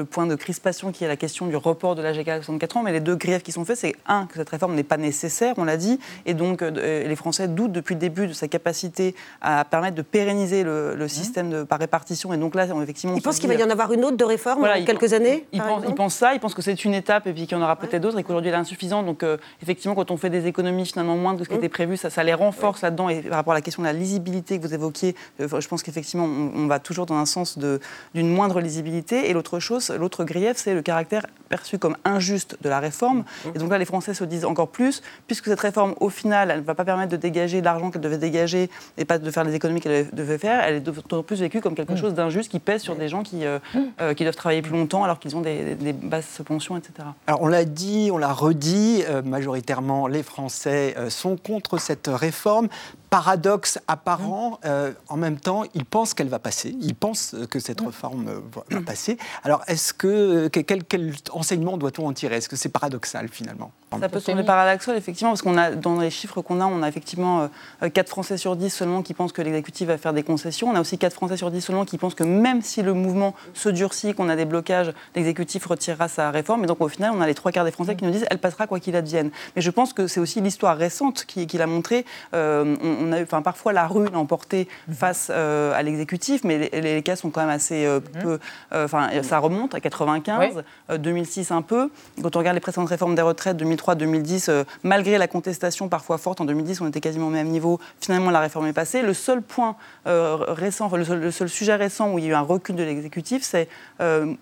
point 0.06 0.28
de 0.28 0.36
crispation 0.36 0.92
qui 0.92 1.04
est 1.04 1.08
la 1.08 1.16
question 1.16 1.48
du 1.48 1.56
report 1.56 1.96
de 1.96 2.02
l'âge 2.02 2.18
égal 2.18 2.40
à 2.40 2.42
64 2.42 2.78
ans. 2.78 2.84
Mais 2.84 2.92
les 2.92 3.00
deux 3.00 3.16
griefs 3.16 3.44
qui 3.44 3.52
sont 3.52 3.66
faits, 3.66 3.78
c'est 3.78 3.96
un, 4.08 4.26
que 4.26 4.36
cette 4.36 4.50
réforme 4.50 4.76
n'est 4.76 4.84
pas 4.84 4.98
nécessaire, 4.98 5.54
on 5.58 5.64
l'a 5.64 5.78
dit, 5.78 6.00
et 6.26 6.34
donc 6.34 6.62
euh, 6.62 7.08
les 7.08 7.16
Français 7.16 7.48
doutent 7.48 7.72
depuis 7.72 7.96
le 7.96 8.00
début 8.00 8.28
de 8.28 8.34
sa 8.34 8.48
capacité 8.48 9.16
à 9.42 9.66
permettre 9.66 9.96
de 9.96 10.02
pérenniser 10.02 10.64
le, 10.64 10.96
mmh. 10.96 11.08
système 11.08 11.50
de, 11.50 11.64
par 11.64 11.80
répartition. 11.80 12.34
Et 12.34 12.38
donc 12.38 12.56
là, 12.56 12.66
effectivement. 12.82 13.16
Ils 13.16 13.22
pensent 13.22 13.40
qu'il 13.40 13.50
va 13.50 13.56
y 13.56 13.64
en 13.64 13.70
avoir 13.70 13.92
une 13.94 14.06
autre 14.06 14.18
de 14.18 14.24
réforme 14.24 14.62
dans 14.62 14.86
quelques 14.86 15.14
années 15.14 15.46
Ils 15.52 15.62
pensent 15.96 16.16
ça, 16.16 16.34
ils 16.34 16.40
pensent 16.40 16.54
que 16.54 16.62
c'est 16.62 16.86
une 16.86 16.94
étape 16.94 17.28
et 17.28 17.34
puis 17.34 17.48
qu'il 17.48 17.58
y 17.58 17.60
en 17.60 17.64
aura 17.64 17.76
peut-être 17.76 18.02
d'autres 18.02 18.20
et 18.20 18.24
qu'aujourd'hui 18.24 18.50
elle 18.50 18.56
est 18.56 18.60
insuffisante. 18.60 19.06
Donc 19.06 19.24
euh, 19.24 19.38
effectivement, 19.62 19.96
quand 19.96 20.12
on 20.12 20.18
fait 20.18 20.30
des 20.30 20.48
économies 20.48 20.86
finalement 20.86 21.16
moindres 21.16 21.40
que 21.40 21.46
ce 21.46 21.50
qui 21.50 21.56
mmh. 21.56 21.60
était 21.60 21.70
prévu, 21.70 21.98
ça, 21.98 22.10
ça 22.10 22.24
les 22.24 22.34
renforce 22.34 22.82
là-dedans. 22.82 23.10
Et 23.10 23.22
par 23.22 23.38
rapport 23.38 23.54
à 23.54 23.58
la 23.58 23.62
question 23.62 23.82
de 23.82 23.88
la 23.88 23.94
lisibilité 23.94 24.60
que 24.60 24.68
vous 24.68 24.74
évoquiez, 24.74 25.16
je 25.40 25.68
pense 25.68 25.84
qu'effectivement, 25.84 26.26
on, 26.26 26.68
va 26.68 26.80
toujours 26.80 27.06
dans 27.06 27.16
un 27.16 27.26
sens 27.26 27.58
d'une 27.58 28.30
moindre 28.30 28.62
lisibilité. 28.62 29.30
Et 29.30 29.34
l'autre 29.42 29.60
chose, 29.60 29.90
l'autre 29.90 30.24
grief, 30.24 30.58
c'est 30.58 30.76
le 30.76 30.84
caractère 30.84 31.26
perçu 31.50 31.80
comme 31.80 31.98
injuste 32.06 32.58
de 32.62 32.70
la 32.70 32.80
réforme. 32.80 33.24
Et 33.56 33.58
donc 33.58 33.72
là, 33.72 33.80
les 33.80 33.86
Français 33.86 34.14
se 34.14 34.24
disent 34.24 34.46
encore 34.46 34.68
plus, 34.68 35.02
puisque 35.26 35.46
cette 35.46 35.60
réforme, 35.60 35.96
au 36.00 36.10
final, 36.10 36.52
elle 36.52 36.60
ne 36.60 36.64
va 36.64 36.76
pas 36.76 36.86
permettre 36.86 37.12
de 37.12 37.18
dégager 37.18 37.60
l'argent 37.62 37.90
qu'elle 37.90 38.02
devait 38.02 38.20
dégager 38.20 38.70
et 39.00 39.06
pas 39.06 39.18
de 39.18 39.32
faire 39.32 39.44
les 39.44 39.56
économies 39.56 39.82
qu'elle 39.82 40.10
devait 40.14 40.38
faire, 40.38 40.64
elle 40.64 40.76
est 40.76 40.80
d'autant 40.82 41.24
plus 41.24 41.40
vécue 41.40 41.60
comme 41.60 41.74
quelque 41.74 41.94
mm. 41.94 41.98
chose 41.98 42.14
d'injuste 42.14 42.52
qui 42.52 42.60
pèse 42.60 42.84
sur 42.84 42.96
des 42.96 43.10
gens 43.10 43.24
qui, 43.24 43.46
euh, 43.46 43.58
mm. 43.74 43.80
euh, 44.00 44.14
qui 44.14 44.24
doivent 44.24 44.36
travailler 44.36 44.62
plus 44.62 44.74
longtemps 44.74 45.04
alors 45.04 45.18
qu'ils 45.18 45.36
ont 45.36 45.42
des, 45.42 45.76
basses 46.04 46.42
pensions, 46.46 46.78
etc. 46.78 46.94
Alors 47.26 47.42
on 47.42 47.48
l'a 47.48 47.66
dit, 47.66 48.10
on 48.14 48.20
l'a 48.20 48.32
redit, 48.32 49.04
euh, 49.10 49.24
majoritairement 49.24 50.08
les 50.08 50.24
Français 50.24 50.96
sont 51.10 51.36
contre 51.36 51.80
cette 51.80 52.08
réforme 52.08 52.70
paradoxe 53.12 53.78
apparent. 53.88 54.60
Euh, 54.66 54.94
en 55.10 55.18
même 55.18 55.40
temps, 55.40 55.64
ils 55.76 55.86
pensent 55.86 56.16
qu'elle 56.16 56.30
va 56.30 56.40
passer. 56.40 56.76
Ils 56.82 56.96
pensent 56.96 57.36
que 57.52 57.60
cette 57.60 57.82
réforme 57.82 58.30
euh, 58.30 58.40
va 58.72 58.82
passer. 58.82 59.18
Alors, 59.44 59.62
est-ce 59.68 59.94
que 59.94 60.48
quel, 60.48 60.84
quel 60.86 61.14
enseignement 61.32 61.78
doit-on 61.78 62.08
en 62.08 62.14
tirer? 62.14 62.38
Est-ce 62.38 62.50
que 62.50 62.56
c'est 62.56 62.70
paradoxal 62.70 63.28
finalement? 63.28 63.72
Ça 64.00 64.10
peut 64.10 64.20
sembler 64.20 64.44
paradoxal, 64.44 64.96
effectivement, 64.96 65.32
parce 65.32 65.42
qu'on 65.42 65.58
a 65.58 65.72
dans 65.72 66.00
les 66.00 66.10
chiffres 66.10 66.42
qu'on 66.42 66.62
a, 66.62 66.66
on 66.66 66.82
a 66.82 66.88
effectivement 66.88 67.50
4 67.82 67.98
euh, 67.98 68.10
Français 68.10 68.38
sur 68.38 68.56
10 68.56 68.70
seulement 68.70 69.02
qui 69.02 69.14
pensent 69.14 69.34
que 69.34 69.42
l'exécutif 69.42 69.88
va 69.88 69.98
faire 69.98 70.14
des 70.14 70.24
concessions. 70.24 70.70
On 70.70 70.76
a 70.76 70.82
aussi 70.82 70.98
4 70.98 71.14
Français 71.14 71.38
sur 71.38 71.52
10 71.52 71.62
seulement 71.62 71.86
qui 71.86 71.98
pensent 71.98 72.16
que 72.16 72.24
même 72.24 72.62
si 72.62 72.82
le 72.82 72.94
mouvement 72.94 73.36
se 73.54 73.70
durcit, 73.70 74.14
qu'on 74.14 74.30
a 74.30 74.36
des 74.36 74.46
blocages, 74.46 74.94
l'exécutif 75.16 75.66
retirera 75.66 76.08
sa 76.08 76.32
réforme. 76.32 76.64
Et 76.64 76.68
donc, 76.68 76.82
au 76.82 76.88
final, 76.88 77.12
on 77.14 77.22
a 77.22 77.28
les 77.28 77.36
trois 77.36 77.52
quarts 77.52 77.66
des 77.66 77.72
Français 77.72 77.96
qui 77.96 78.06
nous 78.06 78.12
disent 78.12 78.26
elle 78.30 78.40
passera 78.40 78.68
quoi 78.68 78.80
qu'il 78.80 78.96
advienne. 78.96 79.30
Mais 79.56 79.62
je 79.62 79.70
pense 79.70 79.94
que 79.94 80.08
c'est 80.08 80.20
aussi 80.20 80.42
l'histoire 80.42 80.78
récente 80.78 81.26
qui, 81.26 81.46
l'a 81.58 81.68
montré 81.68 82.06
on 82.34 83.12
a 83.12 83.20
eu, 83.20 83.24
enfin, 83.24 83.42
parfois 83.42 83.74
la 83.74 83.88
rue 83.88 84.08
l'a 84.10 84.18
emporté 84.18 84.68
mhm. 84.88 84.94
face 84.94 85.28
euh, 85.30 85.74
à 85.74 85.84
l'exécutif, 85.84 86.44
mais 86.44 86.70
les, 86.74 87.02
cas 87.04 87.16
sont 87.16 87.30
quand 87.30 87.42
même 87.42 87.50
assez 87.50 87.86
euh, 87.86 88.00
mhm. 88.00 88.22
peu. 88.22 88.40
Euh, 88.74 88.86
enfin, 88.86 89.10
ça 89.24 89.40
remonte 89.40 89.76
à 89.76 89.80
95, 89.80 90.64
2006 90.98 91.52
un 91.52 91.62
peu. 91.62 91.90
Quand 92.22 92.36
on 92.36 92.40
regarde 92.40 92.56
les 92.56 92.62
précédentes 92.62 92.90
réformes 92.90 93.16
des 93.16 93.22
retraites, 93.22 93.58
2003-2010, 93.82 94.66
malgré 94.84 95.18
la 95.18 95.28
contestation 95.28 95.90
parfois 95.90 96.18
forte, 96.18 96.42
en 96.42 96.46
2010 96.46 96.82
on 96.82 96.88
était 96.88 97.02
quasiment 97.02 97.28
au 97.28 97.32
même 97.32 97.48
niveau. 97.48 97.80
Finalement, 98.00 98.32
la 98.32 98.40
réforme 98.40 98.68
est 98.68 98.74
passée. 98.74 99.02
Le 99.02 99.14
seul 99.14 99.42
point 99.42 99.76
récent, 100.06 100.90
le 100.96 101.06
seul, 101.06 101.20
le, 101.20 101.32
seul, 101.32 101.50
sujet 101.50 101.76
récent 101.76 102.12
où 102.12 102.20
il 102.20 102.26
y 102.26 102.28
a 102.28 102.32
eu 102.32 102.34
un 102.34 102.42
recul 102.42 102.76
de 102.76 102.84
l'exécutif, 102.84 103.44
c'est 103.44 103.68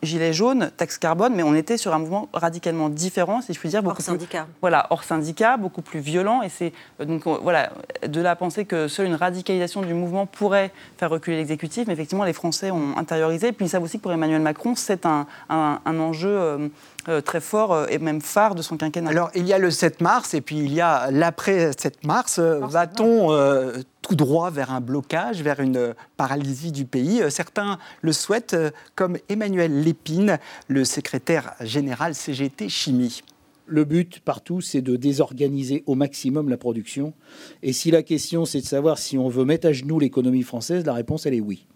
gilet 0.04 0.34
jaune, 0.34 0.72
taxe 0.78 0.98
carbone, 0.98 1.34
mais 1.36 1.44
on 1.44 1.56
était 1.56 1.78
sur 1.78 1.94
un 1.94 2.00
mouvement 2.00 2.30
radicalement 2.34 2.90
différent, 2.90 3.42
si 3.42 3.54
je 3.54 3.60
puis 3.60 3.70
dire, 3.70 3.84
beaucoup 3.84 3.98
hors 3.98 4.06
syndicat. 4.06 4.48
Voilà, 4.62 4.88
hors 4.90 5.04
syndicat, 5.04 5.58
beaucoup 5.58 5.82
plus 5.82 6.00
violent. 6.00 6.42
Et 6.42 6.50
c'est 6.50 6.74
donc 7.00 7.26
voilà, 7.26 7.72
de 8.08 8.22
là 8.22 8.32
à 8.32 8.36
penser 8.36 8.66
que 8.66 8.88
seule 8.88 9.08
une 9.08 9.16
radicalisation 9.16 9.82
du 9.82 9.94
mouvement 9.94 10.26
pourrait 10.26 10.72
faire 10.98 11.10
reculer 11.10 11.38
l'exécutif, 11.38 11.88
mais 11.88 11.94
effectivement, 11.94 12.24
les 12.24 12.34
Français 12.34 12.72
ont 12.72 12.98
intériorisé. 12.98 13.52
puis 13.52 13.66
ils 13.66 13.70
savent 13.70 13.84
aussi 13.84 13.98
que 13.98 14.04
pour 14.04 14.12
Emmanuel 14.12 14.42
Macron, 14.42 14.76
c'est 14.76 15.06
un, 15.06 15.26
enjeu. 15.86 16.30
Euh, 16.30 16.58
euh, 16.60 16.70
très 17.22 17.42
fort 17.42 17.74
euh, 17.74 17.86
et 17.90 17.98
même 17.98 18.22
phare 18.22 18.56
de 18.56 18.62
son 18.62 18.78
quinquennat. 18.78 19.10
Alors, 19.10 19.32
il 19.36 19.46
y 19.46 19.54
a 19.54 19.58
le 19.58 19.72
7 19.72 20.02
mars 20.02 20.34
et 20.34 20.42
puis 20.42 20.58
il 20.58 20.74
y 20.74 20.82
a 20.82 21.12
l'après 21.12 21.72
7 21.78 22.06
mars. 22.06 22.40
Va-t-on 22.40 23.30
tout 24.02 24.16
droit 24.16 24.50
vers 24.50 24.72
un 24.72 24.82
blocage, 24.82 25.42
vers 25.42 25.60
une 25.60 25.94
paralysie 26.18 26.72
du 26.72 26.86
pays? 26.86 27.22
Certains 27.30 27.78
le 28.02 28.14
souhaitent, 28.14 28.56
comme 28.96 29.18
Emmanuel 29.28 29.82
Lépine, 29.82 30.38
le 30.68 30.86
secrétaire 30.86 31.54
général 31.62 32.16
CGT 32.16 32.70
Chimie 32.70 33.24
le 33.70 33.86
but 33.86 34.20
partout, 34.20 34.62
c'est 34.62 34.82
de 34.82 34.96
désorganiser 34.96 35.84
au 35.86 35.96
maximum 35.96 36.50
la 36.50 36.58
production. 36.58 37.14
Et 37.62 37.72
si 37.72 37.92
la 37.92 38.04
question, 38.04 38.46
c'est 38.46 38.62
de 38.62 38.66
savoir 38.66 38.98
si 38.98 39.18
on 39.18 39.30
veut 39.30 39.46
mettre 39.46 39.68
à 39.68 39.74
genoux 39.74 40.00
l'économie 40.00 40.44
française, 40.44 40.86
la 40.86 40.94
réponse, 40.94 41.26
elle 41.26 41.36
est 41.36 41.40
oui. 41.40 41.68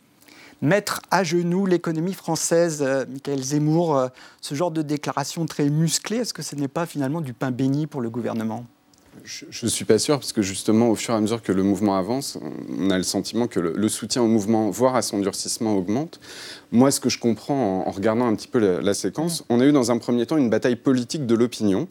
Mettre 0.63 1.01
à 1.11 1.25
genoux 1.25 1.65
l'économie 1.65 2.13
française, 2.13 2.81
euh, 2.81 3.03
Michael 3.09 3.43
Zemmour, 3.43 3.97
euh, 3.97 4.07
ce 4.39 4.55
genre 4.55 4.71
de 4.71 4.81
déclaration 4.81 5.45
très 5.45 5.69
musclée, 5.69 6.19
est-ce 6.19 6.33
que 6.33 6.41
ce 6.41 6.55
n'est 6.55 6.69
pas 6.69 6.85
finalement 6.85 7.19
du 7.19 7.33
pain 7.33 7.51
béni 7.51 7.85
pour 7.85 7.99
le 7.99 8.09
gouvernement? 8.09 8.65
Je 9.25 9.65
ne 9.65 9.69
suis 9.69 9.85
pas 9.85 9.99
sûr, 9.99 10.19
parce 10.19 10.33
que 10.33 10.41
justement, 10.41 10.89
au 10.89 10.95
fur 10.95 11.13
et 11.13 11.17
à 11.17 11.21
mesure 11.21 11.41
que 11.41 11.53
le 11.53 11.63
mouvement 11.63 11.95
avance, 11.95 12.37
on 12.77 12.89
a 12.89 12.97
le 12.97 13.03
sentiment 13.03 13.47
que 13.47 13.59
le, 13.59 13.89
soutien 13.89 14.21
au 14.21 14.27
mouvement, 14.27 14.69
voire 14.69 14.95
à 14.95 15.01
son 15.01 15.19
durcissement, 15.19 15.75
augmente. 15.77 16.19
Moi, 16.71 16.91
ce 16.91 16.99
que 16.99 17.09
je 17.09 17.19
comprends 17.19 17.87
en, 17.87 17.91
regardant 17.91 18.27
un 18.27 18.35
petit 18.35 18.49
peu 18.49 18.59
la, 18.59 18.93
séquence, 18.93 19.45
on 19.49 19.61
a 19.61 19.65
eu 19.65 19.71
dans 19.71 19.91
un 19.91 19.97
premier 19.97 20.25
temps 20.25 20.37
une 20.37 20.49
bataille 20.49 20.75
politique 20.75 21.25
de 21.25 21.35
l'opinion, 21.35 21.87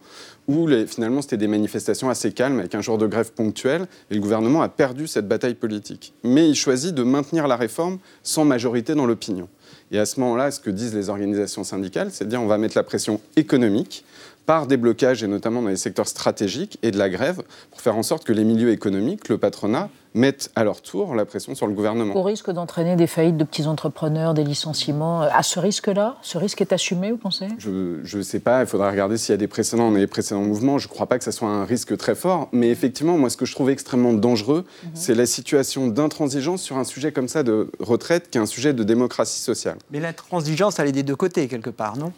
où 0.46 0.68
finalement 0.86 1.22
c'était 1.22 1.36
des 1.38 1.46
manifestations 1.46 2.10
assez 2.10 2.32
calmes, 2.32 2.58
avec 2.58 2.74
un 2.74 2.82
jour 2.82 2.98
de 2.98 3.06
grève 3.06 3.32
ponctuelle, 3.32 3.86
et 4.10 4.14
le 4.14 4.20
gouvernement 4.20 4.60
a 4.60 4.68
perdu 4.68 5.06
cette 5.06 5.26
bataille 5.26 5.54
politique. 5.54 6.12
Mais 6.24 6.48
il 6.48 6.54
choisit 6.54 6.94
de 6.94 7.02
maintenir 7.02 7.48
la 7.48 7.56
réforme 7.56 7.98
sans 8.22 8.44
majorité 8.44 8.94
dans 8.94 9.06
l'opinion. 9.06 9.48
Et 9.92 9.98
à 9.98 10.06
ce 10.06 10.18
moment-là, 10.20 10.50
ce 10.50 10.58
que 10.58 10.70
disent 10.70 10.94
les 10.94 11.10
organisations 11.10 11.64
syndicales, 11.64 12.08
c'est 12.10 12.24
de 12.24 12.30
dire 12.30 12.42
on 12.42 12.46
va 12.46 12.56
mettre 12.56 12.76
la 12.76 12.82
pression 12.82 13.20
économique 13.36 14.04
par 14.46 14.66
des 14.66 14.76
blocages, 14.76 15.22
et 15.22 15.28
notamment 15.28 15.62
dans 15.62 15.68
les 15.68 15.76
secteurs 15.76 16.08
stratégiques, 16.08 16.78
et 16.82 16.90
de 16.90 16.98
la 16.98 17.10
grève, 17.10 17.42
pour 17.70 17.80
faire 17.80 17.96
en 17.96 18.02
sorte 18.02 18.24
que 18.24 18.32
les 18.32 18.44
milieux 18.44 18.70
économiques, 18.70 19.28
le 19.28 19.38
patronat, 19.38 19.90
mettent 20.14 20.50
à 20.54 20.64
leur 20.64 20.82
tour 20.82 21.14
la 21.14 21.24
pression 21.24 21.54
sur 21.54 21.66
le 21.66 21.72
gouvernement. 21.72 22.16
Au 22.16 22.22
risque 22.22 22.50
d'entraîner 22.50 22.96
des 22.96 23.06
faillites 23.06 23.36
de 23.36 23.44
petits 23.44 23.66
entrepreneurs, 23.66 24.34
des 24.34 24.44
licenciements, 24.44 25.22
euh, 25.22 25.28
à 25.32 25.42
ce 25.42 25.58
risque-là? 25.58 26.16
Ce 26.22 26.38
risque 26.38 26.60
est 26.60 26.72
assumé, 26.72 27.10
vous 27.10 27.16
pensez? 27.16 27.48
Je 27.58 28.16
ne 28.16 28.22
sais 28.22 28.40
pas, 28.40 28.60
il 28.60 28.66
faudra 28.66 28.90
regarder 28.90 29.16
s'il 29.16 29.32
y 29.32 29.34
a 29.34 29.38
des 29.38 29.48
précédents 29.48 29.90
dans 29.90 29.96
les 29.96 30.06
précédents 30.06 30.42
mouvements. 30.42 30.78
Je 30.78 30.88
ne 30.88 30.92
crois 30.92 31.06
pas 31.06 31.18
que 31.18 31.24
ce 31.24 31.30
soit 31.30 31.48
un 31.48 31.64
risque 31.64 31.96
très 31.96 32.14
fort, 32.14 32.48
mais 32.52 32.70
effectivement, 32.70 33.16
moi, 33.18 33.30
ce 33.30 33.36
que 33.36 33.46
je 33.46 33.54
trouve 33.54 33.70
extrêmement 33.70 34.12
dangereux, 34.12 34.64
mhm. 34.84 34.90
c'est 34.94 35.14
la 35.14 35.26
situation 35.26 35.86
d'intransigeance 35.86 36.62
sur 36.62 36.76
un 36.76 36.84
sujet 36.84 37.12
comme 37.12 37.28
ça 37.28 37.42
de 37.42 37.70
retraite, 37.80 38.30
qui 38.30 38.38
est 38.38 38.40
un 38.40 38.46
sujet 38.46 38.72
de 38.72 38.84
démocratie 38.84 39.40
sociale. 39.40 39.78
Mais 39.90 40.00
l'intransigeance, 40.00 40.78
elle 40.78 40.88
est 40.88 40.92
des 40.92 41.02
deux 41.02 41.16
côtés, 41.16 41.48
quelque 41.48 41.70
part, 41.70 41.96
non? 41.96 42.12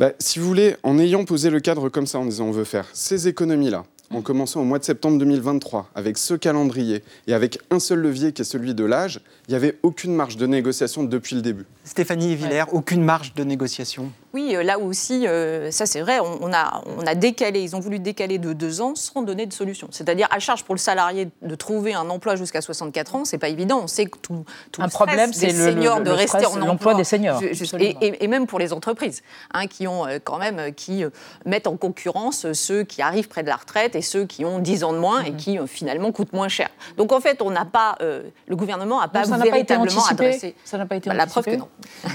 Bah, 0.00 0.10
si 0.18 0.40
vous 0.40 0.46
voulez, 0.46 0.74
en 0.82 0.98
ayant 0.98 1.24
posé 1.24 1.50
le 1.50 1.60
cadre 1.60 1.88
comme 1.88 2.06
ça, 2.06 2.18
en 2.18 2.24
disant 2.24 2.46
on 2.46 2.50
veut 2.50 2.64
faire 2.64 2.86
ces 2.92 3.28
économies-là, 3.28 3.84
en 4.12 4.22
commençant 4.22 4.60
au 4.60 4.64
mois 4.64 4.78
de 4.78 4.84
septembre 4.84 5.18
2023, 5.18 5.90
avec 5.94 6.18
ce 6.18 6.34
calendrier 6.34 7.02
et 7.26 7.34
avec 7.34 7.58
un 7.70 7.78
seul 7.78 8.00
levier 8.00 8.32
qui 8.32 8.42
est 8.42 8.44
celui 8.44 8.74
de 8.74 8.84
l'âge, 8.84 9.20
il 9.48 9.52
n'y 9.52 9.56
avait 9.56 9.78
aucune 9.82 10.14
marge 10.14 10.36
de 10.36 10.46
négociation 10.46 11.04
depuis 11.04 11.36
le 11.36 11.42
début. 11.42 11.66
Stéphanie 11.84 12.34
Villers, 12.34 12.64
aucune 12.72 13.02
marge 13.02 13.34
de 13.34 13.44
négociation? 13.44 14.10
Oui, 14.32 14.56
euh, 14.56 14.62
là 14.62 14.78
aussi, 14.78 15.28
euh, 15.28 15.70
ça 15.70 15.86
c'est 15.86 16.00
vrai, 16.00 16.18
on, 16.20 16.52
a, 16.52 16.82
on 16.86 17.06
a 17.06 17.14
décalé, 17.14 17.60
ils 17.60 17.76
ont 17.76 17.80
voulu 17.80 17.98
décaler 18.00 18.38
de 18.38 18.52
deux 18.52 18.80
ans 18.80 18.94
sans 18.94 19.22
donner 19.22 19.46
de 19.46 19.52
solution. 19.52 19.88
C'est-à-dire 19.90 20.26
à 20.30 20.38
charge 20.40 20.64
pour 20.64 20.74
le 20.74 20.80
salarié 20.80 21.28
de 21.42 21.54
trouver 21.54 21.94
un 21.94 22.08
emploi 22.10 22.34
jusqu'à 22.34 22.60
64 22.60 23.14
ans, 23.14 23.24
c'est 23.24 23.38
pas 23.38 23.48
évident. 23.48 23.80
On 23.84 23.86
sait 23.86 24.06
que 24.06 24.18
tout, 24.18 24.44
tout 24.72 24.82
un 24.82 24.88
problème, 24.88 25.32
c'est 25.32 25.52
le 25.52 25.72
seniors 25.72 26.00
de 26.00 26.10
rester 26.10 26.46
en 26.46 26.60
emploi 26.62 26.94
des 26.94 27.04
seniors. 27.04 27.40
et, 27.42 28.28
même 28.28 28.46
pour 28.46 28.58
les 28.58 28.72
entreprises, 28.72 29.22
hein, 29.52 29.66
qui 29.66 29.86
ont 29.86 30.06
euh, 30.06 30.18
quand 30.22 30.38
même 30.38 30.74
qui 30.74 31.04
mettent 31.44 31.68
en 31.68 31.76
concurrence 31.76 32.50
ceux 32.52 32.82
qui 32.82 33.02
arrivent 33.02 33.28
près 33.28 33.42
de 33.42 33.48
la 33.48 33.56
retraite 33.56 33.93
et 33.94 34.02
ceux 34.02 34.24
qui 34.24 34.44
ont 34.44 34.58
10 34.58 34.84
ans 34.84 34.92
de 34.92 34.98
moins 34.98 35.22
et 35.22 35.30
mmh. 35.30 35.36
qui 35.36 35.58
finalement 35.66 36.12
coûtent 36.12 36.32
moins 36.32 36.48
cher. 36.48 36.68
Donc 36.96 37.12
en 37.12 37.20
fait, 37.20 37.42
on 37.42 37.50
n'a 37.50 37.64
pas, 37.64 37.96
le 38.00 38.56
gouvernement 38.56 39.00
n'a 39.00 39.08
pas 39.08 39.24
véritablement 39.24 40.06
adressé. 40.06 40.54
Ça 40.64 40.78
n'a 40.78 40.86
pas 40.86 40.96
été 40.96 41.10
bah, 41.10 41.16
La 41.16 41.26
preuve 41.26 41.44
que 41.44 41.56
non. 41.56 41.68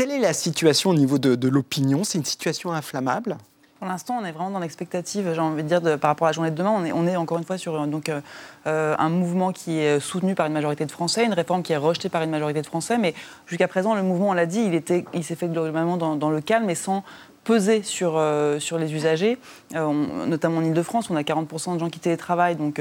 Quelle 0.00 0.12
est 0.12 0.18
la 0.18 0.32
situation 0.32 0.88
au 0.88 0.94
niveau 0.94 1.18
de, 1.18 1.48
l'opinion? 1.48 2.04
C'est 2.04 2.16
une 2.16 2.24
situation 2.24 2.72
inflammable? 2.72 3.36
Pour 3.78 3.86
l'instant, 3.86 4.18
on 4.18 4.24
est 4.24 4.32
vraiment 4.32 4.50
dans 4.50 4.58
l'expectative, 4.58 5.30
j'ai 5.34 5.40
envie 5.40 5.62
de 5.62 5.68
dire, 5.68 5.82
par 5.98 6.08
rapport 6.08 6.26
à 6.26 6.30
la 6.30 6.32
journée 6.32 6.50
de 6.50 6.54
demain. 6.54 6.70
On 6.74 6.86
est, 6.86 6.92
on 6.92 7.06
est 7.06 7.16
encore 7.16 7.36
une 7.36 7.44
fois 7.44 7.58
sur 7.58 7.86
donc, 7.86 8.08
euh, 8.08 8.22
euh, 8.66 8.94
un 8.98 9.10
mouvement 9.10 9.52
qui 9.52 9.78
est 9.78 10.00
soutenu 10.00 10.34
par 10.34 10.46
une 10.46 10.54
majorité 10.54 10.86
de 10.86 10.90
Français, 10.90 11.26
une 11.26 11.34
réforme 11.34 11.62
qui 11.62 11.74
est 11.74 11.78
rejetée 11.78 12.08
par 12.08 12.22
une 12.22 12.30
majorité 12.30 12.62
de 12.62 12.66
Français. 12.66 12.96
Mais 12.96 13.14
jusqu'à 13.46 13.68
présent, 13.68 13.94
le 13.94 14.02
mouvement, 14.02 14.30
on 14.30 14.32
l'a 14.32 14.46
dit, 14.46 14.60
il, 14.60 15.04
il 15.12 15.22
s'est 15.22 15.34
fait 15.34 15.48
globalement 15.48 15.98
dans, 15.98 16.16
dans, 16.16 16.30
le 16.30 16.40
calme 16.40 16.70
et 16.70 16.74
sans 16.74 17.04
peser 17.44 17.82
sur, 17.82 18.22
sur 18.58 18.78
les 18.78 18.92
usagers. 18.94 19.38
notamment 19.72 20.58
en 20.58 20.64
Ile-de-France, 20.64 21.10
on 21.10 21.16
a 21.16 21.22
40% 21.22 21.74
de 21.74 21.78
gens 21.78 21.88
qui 21.88 21.98
télétravaillent, 21.98 22.56
donc, 22.56 22.80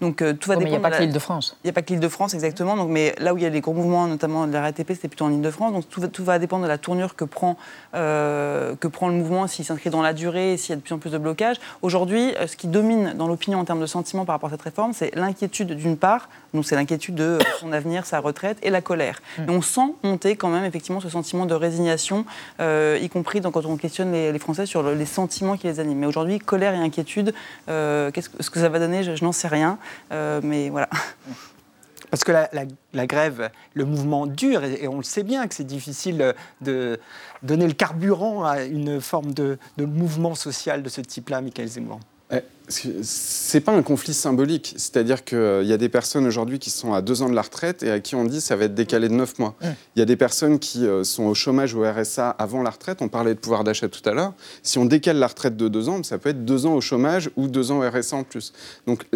donc 0.00 0.16
tout 0.38 0.48
va 0.48 0.56
dépendre. 0.56 0.66
il 0.66 0.70
n'y 0.70 0.76
a 0.76 0.80
pas 0.80 0.90
que 0.90 1.02
l'Île-de-France. 1.02 1.56
Il 1.62 1.66
n'y 1.66 1.70
a 1.70 1.72
pas 1.72 1.82
que 1.82 1.92
l'Île-de-France, 1.92 2.34
exactement. 2.34 2.76
Donc, 2.76 2.90
mais 2.90 3.14
là 3.18 3.32
où 3.32 3.38
il 3.38 3.42
y 3.42 3.46
a 3.46 3.48
les 3.48 3.60
gros 3.60 3.72
mouvements, 3.72 4.06
notamment 4.06 4.46
de 4.46 4.52
la 4.52 4.62
RATP, 4.62 4.88
c'était 4.88 5.08
plutôt 5.08 5.24
en 5.24 5.32
Ile-de-France. 5.32 5.72
Donc 5.72 5.88
tout 5.88 6.00
va, 6.00 6.08
tout 6.08 6.24
va, 6.24 6.38
dépendre 6.38 6.64
de 6.64 6.68
la 6.68 6.78
tournure 6.78 7.14
que 7.14 7.24
prend, 7.24 7.56
que 7.92 8.88
prend 8.88 9.08
le 9.08 9.14
mouvement, 9.14 9.46
s'il 9.46 9.64
s'inscrit 9.64 9.90
dans 9.90 10.02
la 10.02 10.12
durée, 10.12 10.56
s'il 10.56 10.70
y 10.70 10.72
a 10.72 10.76
de 10.76 10.82
plus 10.82 10.94
en 10.94 10.98
plus 10.98 11.10
de 11.10 11.18
blocages. 11.18 11.56
Aujourd'hui, 11.82 12.34
ce 12.46 12.56
qui 12.56 12.66
domine 12.66 13.14
dans 13.16 13.28
l'opinion 13.28 13.60
en 13.60 13.64
termes 13.64 13.80
de 13.80 13.86
sentiment 13.86 14.24
par 14.24 14.34
rapport 14.34 14.48
à 14.48 14.52
cette 14.52 14.62
réforme, 14.62 14.92
c'est 14.92 15.14
l'inquiétude 15.14 15.72
d'une 15.72 15.96
part, 15.96 16.28
donc 16.54 16.64
c'est 16.66 16.74
l'inquiétude 16.74 17.14
de 17.14 17.38
son 17.60 17.72
avenir, 17.72 18.06
sa 18.06 18.20
retraite, 18.20 18.58
et 18.62 18.70
la 18.70 18.80
colère. 18.80 19.20
Mm. 19.38 19.42
Et 19.42 19.50
on 19.50 19.62
sent 19.62 19.94
monter 20.02 20.36
quand 20.36 20.48
même 20.48 20.64
effectivement 20.64 21.00
ce 21.00 21.08
sentiment 21.08 21.46
de 21.46 21.54
résignation, 21.54 22.24
euh, 22.60 22.98
y 23.00 23.08
compris 23.08 23.40
quand 23.40 23.64
on 23.64 23.76
questionne 23.76 23.91
les, 24.00 24.38
Français 24.38 24.66
sur 24.66 24.82
les 24.82 25.06
sentiments 25.06 25.56
qui 25.56 25.66
les 25.66 25.80
animent. 25.80 25.98
Mais 25.98 26.06
aujourd'hui, 26.06 26.38
colère 26.38 26.74
et 26.74 26.78
inquiétude, 26.78 27.34
euh, 27.68 28.10
qu'est-ce 28.10 28.30
que, 28.30 28.42
ce 28.42 28.50
que 28.50 28.60
ça 28.60 28.68
va 28.68 28.78
donner, 28.78 29.02
je, 29.02 29.24
n'en 29.24 29.32
sais 29.32 29.48
rien, 29.48 29.78
euh, 30.12 30.40
mais 30.42 30.70
voilà. 30.70 30.88
Parce 32.10 32.24
que 32.24 32.32
la, 32.32 33.06
grève, 33.06 33.50
le 33.72 33.86
mouvement 33.86 34.26
dure, 34.26 34.64
et, 34.64 34.86
on 34.86 34.98
le 34.98 35.02
sait 35.02 35.22
bien 35.22 35.46
que 35.46 35.54
c'est 35.54 35.64
difficile 35.64 36.34
de 36.60 37.00
donner 37.42 37.66
le 37.66 37.72
carburant 37.72 38.44
à 38.44 38.64
une 38.64 39.00
forme 39.00 39.32
de, 39.32 39.58
de 39.78 39.84
mouvement 39.86 40.34
social 40.34 40.82
de 40.82 40.90
ce 40.90 41.00
type-là, 41.00 41.40
Michael 41.40 41.68
Zemmour. 41.68 42.00
Eh, 42.30 42.40
c'est 42.68 43.60
pas 43.60 43.72
un 43.72 43.82
conflit 43.82 44.14
symbolique. 44.14 44.74
C'est-à-dire 44.76 45.24
qu'il 45.24 45.38
euh, 45.38 45.62
y 45.62 45.72
a 45.72 45.76
des 45.76 45.88
personnes 45.88 46.26
aujourd'hui 46.26 46.58
qui 46.58 46.70
sont 46.70 46.92
à 46.92 47.02
deux 47.02 47.22
ans 47.22 47.28
de 47.28 47.34
la 47.34 47.42
retraite 47.42 47.82
et 47.82 47.90
à 47.90 48.00
qui 48.00 48.14
on 48.14 48.24
dit 48.24 48.40
ça 48.40 48.56
va 48.56 48.64
être 48.64 48.74
décalé 48.74 49.08
de 49.08 49.14
neuf 49.14 49.38
mois. 49.38 49.54
Il 49.62 49.98
y 49.98 50.02
a 50.02 50.04
des 50.04 50.16
personnes 50.16 50.58
qui 50.58 50.86
euh, 50.86 51.04
sont 51.04 51.24
au 51.24 51.34
chômage 51.34 51.74
ou 51.74 51.84
au 51.84 51.90
RSA 51.90 52.30
avant 52.30 52.62
la 52.62 52.70
retraite. 52.70 53.02
On 53.02 53.08
parlait 53.08 53.34
de 53.34 53.38
pouvoir 53.38 53.64
d'achat 53.64 53.88
tout 53.88 54.06
à 54.08 54.12
l'heure. 54.12 54.32
Si 54.62 54.78
on 54.78 54.84
décale 54.84 55.18
la 55.18 55.26
retraite 55.26 55.56
de 55.56 55.68
deux 55.68 55.88
ans, 55.88 56.02
ça 56.02 56.18
peut 56.18 56.30
être 56.30 56.44
deux 56.44 56.66
ans 56.66 56.74
au 56.74 56.80
chômage 56.80 57.30
ou 57.36 57.48
deux 57.48 57.70
ans 57.70 57.80
au 57.80 57.88
RSA 57.88 58.16
en 58.16 58.24
plus. 58.24 58.52
Donc 58.86 59.06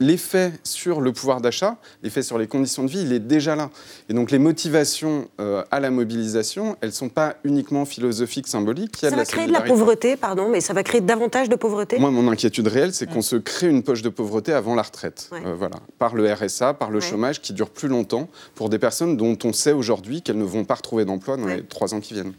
l'effet 0.00 0.52
sur 0.64 1.00
le 1.00 1.12
pouvoir 1.12 1.40
d'achat, 1.40 1.76
l'effet 2.02 2.22
sur 2.22 2.38
les 2.38 2.46
conditions 2.46 2.84
de 2.84 2.90
vie, 2.90 3.02
il 3.02 3.12
est 3.12 3.20
déjà 3.20 3.56
là. 3.56 3.70
Et 4.08 4.14
donc 4.14 4.30
les 4.30 4.38
motivations 4.38 5.28
euh, 5.40 5.62
à 5.70 5.80
la 5.80 5.90
mobilisation, 5.90 6.76
elles 6.80 6.92
sont 6.92 7.08
pas 7.08 7.36
uniquement 7.44 7.84
philosophiques, 7.84 8.48
symboliques. 8.48 8.96
ça 9.00 9.10
va 9.10 9.24
créer 9.24 9.46
de 9.46 9.52
la 9.52 9.60
pauvreté, 9.60 10.16
pardon, 10.16 10.48
mais 10.50 10.60
ça 10.60 10.72
va 10.72 10.82
créer 10.82 11.00
davantage 11.00 11.48
de 11.48 11.56
pauvreté? 11.56 11.98
Moi, 11.98 12.10
mon 12.10 12.30
inquiétude 12.30 12.66
réelle, 12.66 12.94
c'est 12.96 13.06
qu'on 13.06 13.22
se 13.22 13.36
crée 13.36 13.68
une 13.68 13.82
poche 13.82 14.02
de 14.02 14.08
pauvreté 14.08 14.52
avant 14.52 14.74
la 14.74 14.82
retraite. 14.82 15.30
Euh, 15.32 15.54
voilà, 15.54 15.76
par 15.98 16.14
le 16.14 16.32
RSA, 16.32 16.74
par 16.74 16.90
le 16.90 17.00
chômage 17.00 17.40
qui 17.40 17.52
dure 17.52 17.70
plus 17.70 17.88
longtemps 17.88 18.28
pour 18.54 18.68
des 18.70 18.78
personnes 18.78 19.16
dont 19.16 19.36
on 19.44 19.52
sait 19.52 19.72
aujourd'hui 19.72 20.22
qu'elles 20.22 20.38
ne 20.38 20.44
vont 20.44 20.64
pas 20.64 20.74
retrouver 20.74 21.04
d'emploi 21.04 21.36
dans 21.36 21.46
les 21.46 21.62
trois 21.62 21.94
ans 21.94 22.00
qui 22.00 22.14
viennent. 22.14 22.32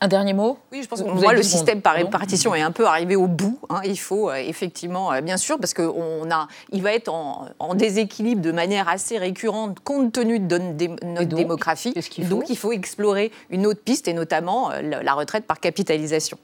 Un 0.00 0.08
dernier 0.08 0.34
mot? 0.34 0.58
Oui, 0.72 0.82
je 0.82 0.88
pense 0.88 1.02
que 1.02 1.08
moi, 1.08 1.32
le 1.32 1.42
système 1.42 1.80
par 1.80 1.94
répartition 1.94 2.54
est 2.54 2.60
un 2.60 2.72
peu 2.72 2.86
arrivé 2.86 3.16
au 3.16 3.26
bout. 3.26 3.58
Hein. 3.70 3.80
Il 3.84 3.98
faut 3.98 4.28
euh, 4.28 4.34
effectivement, 4.34 5.12
euh, 5.12 5.20
bien 5.20 5.36
sûr, 5.36 5.58
parce 5.58 5.72
qu'il 5.72 6.82
va 6.82 6.92
être 6.92 7.08
en, 7.08 7.74
déséquilibre 7.74 8.42
de 8.42 8.52
manière 8.52 8.88
assez 8.88 9.18
récurrente 9.18 9.78
compte 9.80 10.12
tenu 10.12 10.40
de 10.40 10.58
notre 10.58 11.34
démographie. 11.34 11.94
donc, 12.28 12.50
il 12.50 12.56
faut 12.56 12.72
explorer 12.72 13.30
une 13.50 13.66
autre 13.66 13.80
piste, 13.82 14.08
et 14.08 14.12
notamment 14.12 14.70
la 14.82 15.14
retraite 15.14 15.44
par 15.46 15.60
capitalisation. 15.60 16.38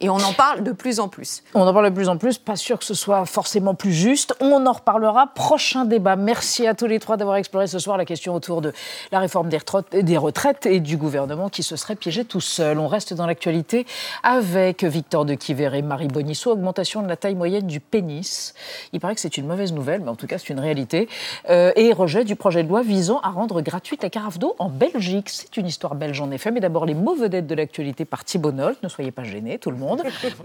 Et 0.00 0.10
on 0.10 0.16
en 0.16 0.34
parle 0.34 0.62
de 0.62 0.72
plus 0.72 1.00
en 1.00 1.08
plus. 1.08 1.42
On 1.54 1.62
en 1.62 1.72
parle 1.72 1.88
de 1.88 1.94
plus 1.94 2.10
en 2.10 2.18
plus, 2.18 2.36
pas 2.36 2.56
sûr 2.56 2.78
que 2.78 2.84
ce 2.84 2.92
soit 2.92 3.24
forcément 3.24 3.74
plus 3.74 3.94
juste. 3.94 4.34
On 4.40 4.66
en 4.66 4.72
reparlera. 4.72 5.28
Prochain 5.34 5.86
débat. 5.86 6.16
Merci 6.16 6.66
à 6.66 6.74
tous 6.74 6.86
les 6.86 6.98
trois 6.98 7.16
d'avoir 7.16 7.36
exploré 7.36 7.66
ce 7.66 7.78
soir 7.78 7.96
la 7.96 8.04
question 8.04 8.34
autour 8.34 8.60
de 8.60 8.74
la 9.10 9.20
réforme 9.20 9.48
des 9.48 10.16
retraites 10.18 10.66
et 10.66 10.80
du 10.80 10.98
gouvernement 10.98 11.48
qui 11.48 11.62
se 11.62 11.76
serait 11.76 11.96
piégé 11.96 12.26
tout 12.26 12.42
seul. 12.42 12.78
On 12.78 12.88
reste 12.88 13.14
dans 13.14 13.26
l'actualité 13.26 13.86
avec 14.22 14.84
Victor 14.84 15.24
de 15.24 15.34
Quiver 15.34 15.70
et 15.72 15.80
Marie 15.80 16.08
Bonisso. 16.08 16.52
Augmentation 16.52 17.02
de 17.02 17.08
la 17.08 17.16
taille 17.16 17.34
moyenne 17.34 17.66
du 17.66 17.80
pénis. 17.80 18.52
Il 18.92 19.00
paraît 19.00 19.14
que 19.14 19.20
c'est 19.22 19.38
une 19.38 19.46
mauvaise 19.46 19.72
nouvelle, 19.72 20.02
mais 20.02 20.10
en 20.10 20.16
tout 20.16 20.26
cas 20.26 20.36
c'est 20.36 20.50
une 20.50 20.60
réalité. 20.60 21.08
Euh, 21.48 21.72
et 21.74 21.94
rejet 21.94 22.24
du 22.24 22.36
projet 22.36 22.62
de 22.62 22.68
loi 22.68 22.82
visant 22.82 23.20
à 23.20 23.30
rendre 23.30 23.62
gratuite 23.62 24.02
la 24.02 24.10
carafe 24.10 24.38
d'eau 24.38 24.56
en 24.58 24.68
Belgique. 24.68 25.30
C'est 25.30 25.56
une 25.56 25.66
histoire 25.66 25.94
belge 25.94 26.20
en 26.20 26.30
effet. 26.30 26.50
Mais 26.50 26.60
d'abord 26.60 26.84
les 26.84 26.94
mots 26.94 27.14
vedettes 27.14 27.46
de 27.46 27.54
l'actualité 27.54 28.04
par 28.04 28.24
Thibault 28.26 28.52
Ne 28.52 28.88
soyez 28.88 29.10
pas 29.10 29.24
gênés, 29.24 29.58
tout 29.58 29.70
le 29.70 29.78
monde. 29.78 29.85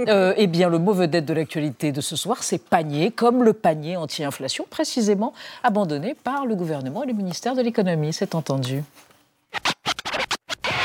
Euh, 0.08 0.34
eh 0.38 0.48
bien, 0.48 0.70
le 0.70 0.80
mot 0.80 0.94
vedette 0.94 1.26
de 1.26 1.34
l'actualité 1.34 1.92
de 1.92 2.02
ce 2.02 2.16
soir, 2.16 2.44
c'est 2.44 2.58
panier, 2.58 3.12
comme 3.12 3.44
le 3.44 3.54
panier 3.54 3.98
anti-inflation, 3.98 4.66
précisément 4.70 5.34
abandonné 5.64 6.16
par 6.16 6.46
le 6.46 6.56
gouvernement 6.56 7.04
et 7.04 7.08
le 7.08 7.14
ministère 7.14 7.56
de 7.56 7.62
l'économie, 7.62 8.14
c'est 8.14 8.36
entendu. 8.36 8.84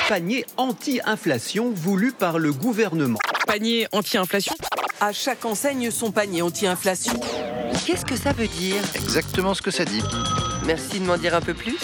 Panier 0.09 0.46
anti-inflation 0.57 1.72
voulu 1.74 2.12
par 2.12 2.38
le 2.38 2.52
gouvernement. 2.52 3.18
Panier 3.46 3.88
anti-inflation 3.92 4.54
À 5.00 5.12
chaque 5.12 5.44
enseigne, 5.44 5.90
son 5.90 6.12
panier 6.12 6.42
anti-inflation. 6.42 7.18
Qu'est-ce 7.84 8.04
que 8.04 8.16
ça 8.16 8.32
veut 8.32 8.48
dire? 8.48 8.76
Exactement 8.94 9.54
ce 9.54 9.62
que 9.62 9.70
ça 9.70 9.84
dit. 9.84 10.02
Merci 10.64 11.00
de 11.00 11.04
m'en 11.04 11.16
dire 11.16 11.34
un 11.34 11.40
peu 11.40 11.54
plus. 11.54 11.78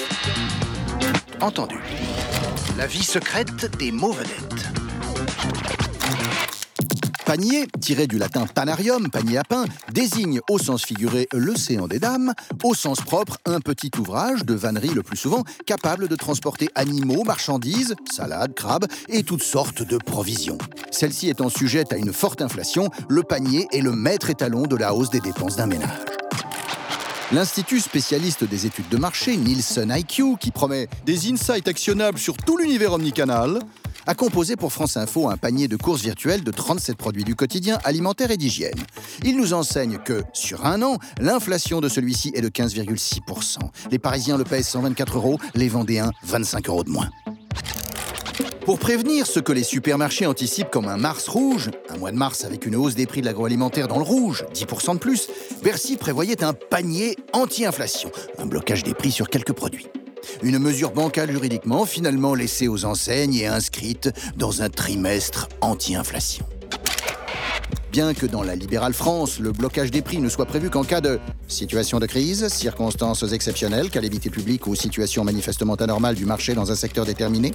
Entendu. 1.41 1.77
La 2.79 2.87
vie 2.87 3.05
secrète 3.05 3.77
des 3.77 3.93
mots 3.93 4.13
vedettes. 4.13 4.72
Panier, 7.33 7.67
tiré 7.81 8.07
du 8.07 8.19
latin 8.19 8.47
panarium, 8.47 9.09
panier 9.09 9.39
à 9.39 9.43
pain, 9.43 9.65
désigne 9.91 10.43
au 10.51 10.59
sens 10.59 10.85
figuré 10.85 11.29
l'océan 11.33 11.89
des 11.89 11.99
dames, 11.99 12.35
au 12.63 12.75
sens 12.75 13.01
propre 13.01 13.39
un 13.47 13.61
petit 13.61 13.91
ouvrage 13.99 14.45
de 14.45 14.53
vannerie 14.53 14.93
le 14.93 15.03
plus 15.03 15.17
souvent 15.17 15.43
capable 15.65 16.09
de 16.09 16.15
transporter 16.15 16.69
animaux, 16.75 17.25
marchandises, 17.25 17.95
salades, 18.05 18.53
crabes 18.53 18.85
et 19.09 19.23
toutes 19.23 19.43
sortes 19.43 19.81
de 19.81 19.97
provisions. 19.97 20.59
Celle-ci 20.91 21.31
étant 21.31 21.49
sujette 21.49 21.95
à 21.95 21.97
une 21.97 22.13
forte 22.13 22.43
inflation, 22.43 22.91
le 23.09 23.23
panier 23.23 23.67
est 23.73 23.81
le 23.81 23.93
maître 23.93 24.29
étalon 24.29 24.65
de 24.65 24.77
la 24.77 24.93
hausse 24.93 25.09
des 25.09 25.21
dépenses 25.21 25.57
d'un 25.57 25.69
ménage. 25.69 25.89
L'Institut 27.33 27.81
spécialiste 27.81 28.45
des 28.45 28.67
études 28.67 28.91
de 28.91 28.99
marché, 28.99 29.39
Nielsen 29.39 29.91
IQ, 29.91 30.37
qui 30.39 30.51
promet 30.51 30.87
des 31.07 31.33
insights 31.33 31.67
actionnables 31.67 32.19
sur 32.19 32.37
tout 32.37 32.59
l'univers 32.59 32.93
omnicanal, 32.93 33.61
a 34.07 34.15
composé 34.15 34.57
pour 34.57 34.73
France 34.73 34.97
Info 34.97 35.29
un 35.29 35.37
panier 35.37 35.69
de 35.69 35.77
courses 35.77 36.03
virtuelles 36.03 36.45
de 36.45 36.51
37 36.51 36.97
produits 36.97 37.25
du 37.25 37.35
quotidien, 37.35 37.79
alimentaire 37.85 38.31
et 38.31 38.37
d'hygiène. 38.37 38.79
Il 39.25 39.37
nous 39.37 39.53
enseigne 39.53 39.99
que, 39.99 40.23
sur 40.33 40.67
un 40.67 40.83
an, 40.83 40.99
l'inflation 41.21 41.81
de 41.81 41.89
celui-ci 41.89 42.33
est 42.35 42.41
de 42.41 42.49
15,6%. 42.49 43.59
Les 43.91 43.99
Parisiens 43.99 44.37
le 44.37 44.45
pèsent 44.45 44.69
124 44.69 45.17
euros, 45.17 45.39
les 45.55 45.69
Vendéens 45.69 46.11
25 46.25 46.69
euros 46.69 46.85
de 46.85 46.91
moins. 46.91 47.09
Pour 48.65 48.79
prévenir 48.79 49.27
ce 49.27 49.41
que 49.41 49.53
les 49.53 49.65
supermarchés 49.65 50.25
anticipent 50.27 50.71
comme 50.71 50.87
un 50.87 50.97
mars 50.97 51.27
rouge, 51.29 51.71
un 51.89 51.97
mois 51.97 52.13
de 52.13 52.17
mars 52.17 52.45
avec 52.45 52.65
une 52.65 52.77
hausse 52.77 52.95
des 52.95 53.07
prix 53.07 53.21
de 53.21 53.27
l'agroalimentaire 53.27 53.89
dans 53.89 53.99
le 53.99 54.05
rouge, 54.05 54.45
10% 54.55 54.95
de 54.95 54.99
plus, 54.99 55.29
Bercy 55.65 55.97
prévoyait 55.97 56.45
un 56.45 56.53
panier 56.53 57.17
anti-inflation, 57.33 58.13
un 58.39 58.47
blocage 58.47 58.85
des 58.85 58.95
prix 58.95 59.11
sur 59.11 59.29
quelques 59.29 59.53
produits. 59.53 59.89
Une 60.43 60.59
mesure 60.59 60.93
bancale 60.93 61.31
juridiquement, 61.31 61.87
finalement 61.87 62.35
laissée 62.35 62.69
aux 62.69 62.85
enseignes 62.85 63.35
et 63.35 63.47
inscrite 63.47 64.11
dans 64.37 64.63
un 64.63 64.71
trimestre 64.71 65.49
anti-inflation. 65.61 66.47
Bien 67.93 68.15
que 68.15 68.25
dans 68.25 68.43
la 68.43 68.55
libérale 68.57 68.95
France, 68.95 69.39
le 69.39 69.53
blocage 69.53 69.91
des 69.91 70.01
prix 70.01 70.19
ne 70.19 70.31
soit 70.31 70.47
prévu 70.47 70.71
qu'en 70.71 70.83
cas 70.83 71.03
de 71.03 71.21
situation 71.47 71.99
de 71.99 72.07
crise, 72.07 72.49
circonstances 72.49 73.31
exceptionnelles, 73.33 73.91
calamité 73.91 74.31
publique 74.31 74.67
ou 74.67 74.75
situation 74.75 75.25
manifestement 75.25 75.75
anormale 75.75 76.15
du 76.15 76.25
marché 76.25 76.55
dans 76.55 76.73
un 76.73 76.75
secteur 76.75 77.05
déterminé, 77.05 77.53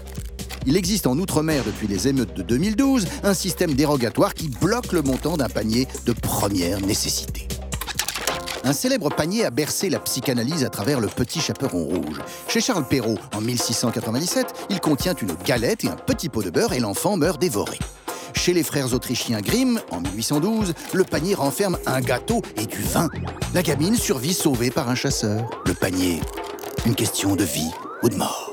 il 0.68 0.78
existe 0.78 1.08
en 1.08 1.18
Outre-mer 1.18 1.64
depuis 1.66 1.88
les 1.88 2.08
émeutes 2.08 2.36
de 2.36 2.44
2012 2.44 3.08
un 3.24 3.34
système 3.34 3.74
dérogatoire 3.74 4.36
qui 4.36 4.50
bloque 4.50 4.92
le 4.92 5.02
montant 5.02 5.38
d'un 5.38 5.50
panier 5.50 5.88
de 6.06 6.14
première 6.14 6.82
nécessité. 6.82 7.48
Un 8.68 8.74
célèbre 8.74 9.08
panier 9.08 9.46
a 9.46 9.50
bercé 9.50 9.90
la 9.90 9.98
psychanalyse 9.98 10.66
à 10.66 10.70
travers 10.70 11.00
le 11.00 11.08
petit 11.08 11.40
chaperon 11.40 11.86
rouge. 11.86 12.20
Chez 12.50 12.60
Charles 12.60 12.86
Perrault, 12.86 13.18
en 13.34 13.40
1697, 13.40 14.68
il 14.70 14.82
contient 14.82 15.14
une 15.14 15.32
galette 15.46 15.86
et 15.86 15.88
un 15.88 15.96
petit 15.96 16.28
pot 16.28 16.44
de 16.44 16.50
beurre 16.50 16.74
et 16.74 16.82
l'enfant 16.82 17.16
meurt 17.16 17.40
dévoré. 17.40 17.80
Chez 18.34 18.52
les 18.52 18.64
frères 18.64 18.94
autrichiens 18.94 19.40
Grimm, 19.40 19.80
en 19.90 20.02
1812, 20.02 20.74
le 20.92 21.06
panier 21.06 21.34
renferme 21.34 21.78
un 21.86 22.02
gâteau 22.02 22.42
et 22.58 22.66
du 22.66 22.82
vin. 22.82 23.10
La 23.54 23.62
gamine 23.62 23.96
survit 23.96 24.34
sauvée 24.34 24.70
par 24.70 24.90
un 24.90 24.96
chasseur. 24.96 25.50
Le 25.66 25.74
panier, 25.74 26.20
une 26.86 26.96
question 26.96 27.38
de 27.38 27.46
vie 27.46 27.72
ou 28.04 28.10
de 28.10 28.16
mort. 28.16 28.52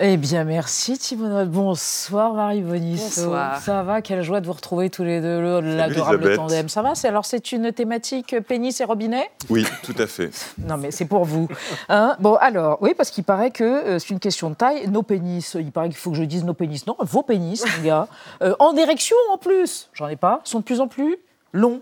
Eh 0.00 0.16
bien, 0.16 0.42
merci 0.42 0.98
Thibault. 0.98 1.44
Bonsoir 1.46 2.34
Marie 2.34 2.62
Bonisso. 2.62 3.26
Bonsoir. 3.26 3.60
Ça 3.60 3.84
va 3.84 4.02
Quelle 4.02 4.22
joie 4.22 4.40
de 4.40 4.46
vous 4.46 4.52
retrouver 4.52 4.90
tous 4.90 5.04
les 5.04 5.20
deux, 5.20 5.60
l'adorable 5.60 6.34
tandem. 6.34 6.68
Ça 6.68 6.82
va 6.82 6.94
Alors, 7.04 7.24
c'est 7.24 7.52
une 7.52 7.70
thématique 7.70 8.34
pénis 8.40 8.80
et 8.80 8.84
robinet? 8.84 9.30
Oui, 9.50 9.64
tout 9.84 9.94
à 9.96 10.08
fait. 10.08 10.30
non, 10.58 10.78
mais 10.78 10.90
c'est 10.90 11.04
pour 11.04 11.24
vous. 11.24 11.46
Hein 11.88 12.16
bon, 12.18 12.34
alors, 12.34 12.78
oui, 12.80 12.94
parce 12.96 13.10
qu'il 13.10 13.22
paraît 13.22 13.52
que 13.52 13.62
euh, 13.62 13.98
c'est 14.00 14.10
une 14.10 14.18
question 14.18 14.50
de 14.50 14.56
taille. 14.56 14.88
Nos 14.88 15.04
pénis, 15.04 15.56
il 15.60 15.70
paraît 15.70 15.90
qu'il 15.90 15.98
faut 15.98 16.10
que 16.10 16.16
je 16.16 16.24
dise 16.24 16.42
nos 16.42 16.54
pénis. 16.54 16.88
Non, 16.88 16.96
vos 16.98 17.22
pénis, 17.22 17.64
les 17.78 17.88
gars. 17.88 18.08
Euh, 18.42 18.56
en 18.58 18.74
érection 18.76 19.16
en 19.32 19.38
plus, 19.38 19.90
j'en 19.92 20.08
ai 20.08 20.16
pas, 20.16 20.40
sont 20.42 20.58
de 20.58 20.64
plus 20.64 20.80
en 20.80 20.88
plus 20.88 21.18
longs. 21.52 21.80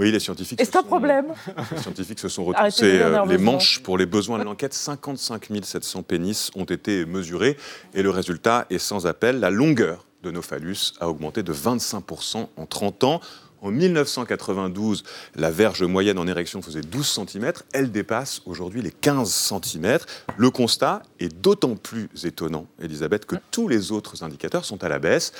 Oui, 0.00 0.10
les 0.10 0.18
scientifiques. 0.18 0.58
Et 0.58 0.64
c'est 0.64 0.76
un 0.76 0.82
problème. 0.82 1.26
Les 1.72 1.76
scientifiques 1.76 2.18
se 2.20 2.30
sont 2.30 2.46
retroussés 2.46 3.02
les 3.28 3.38
manches 3.38 3.80
pour 3.80 3.98
les 3.98 4.06
besoins 4.06 4.38
de 4.38 4.44
l'enquête. 4.44 4.72
55 4.72 5.48
700 5.62 6.02
pénis 6.04 6.50
ont 6.54 6.64
été 6.64 7.04
mesurés 7.04 7.58
et 7.92 8.02
le 8.02 8.08
résultat 8.08 8.66
est 8.70 8.78
sans 8.78 9.06
appel. 9.06 9.40
La 9.40 9.50
longueur 9.50 10.06
de 10.22 10.30
nos 10.30 10.40
phallus 10.40 10.94
a 11.00 11.08
augmenté 11.10 11.42
de 11.42 11.52
25% 11.52 12.48
en 12.56 12.66
30 12.66 13.04
ans. 13.04 13.20
En 13.60 13.70
1992, 13.70 15.04
la 15.36 15.50
verge 15.50 15.82
moyenne 15.82 16.18
en 16.18 16.26
érection 16.26 16.62
faisait 16.62 16.80
12 16.80 17.06
cm. 17.26 17.52
Elle 17.72 17.92
dépasse 17.92 18.42
aujourd'hui 18.46 18.82
les 18.82 18.90
15 18.90 19.30
cm. 19.30 19.98
Le 20.36 20.50
constat 20.50 21.02
est 21.20 21.28
d'autant 21.28 21.76
plus 21.76 22.08
étonnant, 22.24 22.66
Elisabeth, 22.80 23.26
que 23.26 23.36
tous 23.50 23.68
les 23.68 23.92
autres 23.92 24.24
indicateurs 24.24 24.64
sont 24.64 24.82
à 24.82 24.88
la 24.88 24.98
baisse. 24.98 25.32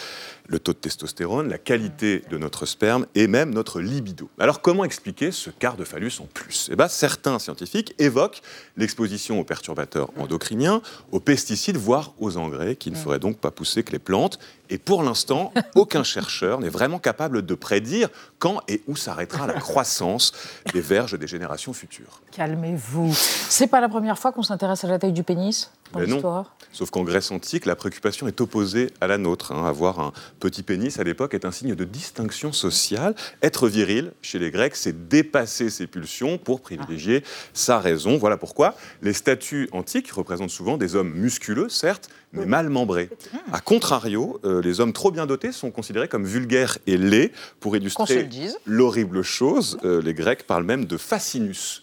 Le 0.46 0.58
taux 0.58 0.72
de 0.72 0.78
testostérone, 0.78 1.48
la 1.48 1.58
qualité 1.58 2.22
de 2.30 2.38
notre 2.38 2.66
sperme 2.66 3.06
et 3.14 3.26
même 3.26 3.54
notre 3.54 3.80
libido. 3.80 4.28
Alors 4.38 4.60
comment 4.60 4.84
expliquer 4.84 5.32
ce 5.32 5.50
quart 5.50 5.76
de 5.76 5.84
phallus 5.84 6.20
en 6.20 6.26
plus? 6.26 6.68
Eh 6.70 6.76
bien, 6.76 6.88
Certains 7.00 7.38
scientifiques 7.38 7.94
évoquent 7.98 8.42
l'exposition 8.76 9.40
aux 9.40 9.44
perturbateurs 9.44 10.10
endocriniens, 10.18 10.82
aux 11.12 11.18
pesticides, 11.18 11.78
voire 11.78 12.12
aux 12.18 12.36
engrais, 12.36 12.76
qui 12.76 12.90
ne 12.90 12.96
feraient 12.96 13.18
donc 13.18 13.38
pas 13.38 13.50
pousser 13.50 13.82
que 13.82 13.92
les 13.92 13.98
plantes. 13.98 14.38
Et 14.70 14.78
pour 14.78 15.02
l'instant, 15.02 15.52
aucun 15.74 16.04
chercheur 16.04 16.60
n'est 16.60 16.68
vraiment 16.68 17.00
capable 17.00 17.44
de 17.44 17.54
prédire 17.54 18.08
quand 18.38 18.60
et 18.68 18.82
où 18.86 18.94
s'arrêtera 18.94 19.46
la 19.46 19.54
croissance 19.54 20.32
des 20.72 20.80
verges 20.80 21.18
des 21.18 21.26
générations 21.26 21.72
futures. 21.72 22.20
Calmez-vous. 22.30 23.12
C'est 23.12 23.66
pas 23.66 23.80
la 23.80 23.88
première 23.88 24.18
fois 24.18 24.30
qu'on 24.32 24.44
s'intéresse 24.44 24.84
à 24.84 24.88
la 24.88 24.98
taille 24.98 25.12
du 25.12 25.24
pénis? 25.24 25.70
Dans 25.92 26.00
l'histoire 26.00 26.56
Sauf 26.72 26.90
qu'en 26.90 27.02
Grèce 27.02 27.30
antique, 27.32 27.66
la 27.66 27.74
préoccupation 27.74 28.28
est 28.28 28.40
opposée 28.40 28.90
à 29.00 29.08
la 29.08 29.18
nôtre. 29.18 29.52
Hein. 29.52 29.66
Avoir 29.66 29.98
un 29.98 30.12
petit 30.38 30.62
pénis 30.62 30.98
à 30.98 31.04
l'époque 31.04 31.34
est 31.34 31.44
un 31.44 31.50
signe 31.50 31.74
de 31.74 31.84
distinction 31.84 32.52
sociale. 32.52 33.14
Être 33.42 33.68
viril, 33.68 34.12
chez 34.22 34.38
les 34.38 34.50
Grecs, 34.50 34.76
c'est 34.76 35.08
dépasser 35.08 35.68
ses 35.68 35.86
pulsions 35.86 36.38
pour 36.38 36.60
privilégier 36.60 37.24
sa 37.54 37.80
raison. 37.80 38.18
Voilà 38.18 38.36
pourquoi 38.36 38.74
les 39.02 39.12
statues 39.12 39.68
antiques 39.72 40.12
représentent 40.12 40.50
souvent 40.50 40.76
des 40.76 40.94
hommes 40.94 41.12
musculeux, 41.12 41.68
certes, 41.68 42.08
mais 42.32 42.46
mal 42.46 42.68
membrés. 42.68 43.10
A 43.52 43.60
contrario, 43.60 44.40
euh, 44.44 44.62
les 44.62 44.80
hommes 44.80 44.92
trop 44.92 45.10
bien 45.10 45.26
dotés 45.26 45.50
sont 45.50 45.72
considérés 45.72 46.06
comme 46.06 46.24
vulgaires 46.24 46.78
et 46.86 46.96
laids. 46.96 47.32
Pour 47.58 47.76
illustrer 47.76 48.28
l'horrible 48.64 49.22
chose, 49.22 49.78
euh, 49.84 50.00
les 50.00 50.14
Grecs 50.14 50.44
parlent 50.44 50.64
même 50.64 50.84
de 50.84 50.96
fascinus 50.96 51.82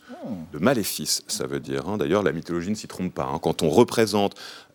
de 0.51 0.59
maléfice, 0.59 1.23
ça 1.27 1.45
veut 1.47 1.59
dire. 1.59 1.87
Hein. 1.87 1.97
D'ailleurs, 1.97 2.23
la 2.23 2.31
mythologie 2.31 2.69
ne 2.69 2.75
s'y 2.75 2.87
trompe 2.87 3.13
pas. 3.13 3.25
Hein. 3.25 3.39
Quand 3.39 3.63
on 3.63 3.69
représente 3.69 3.96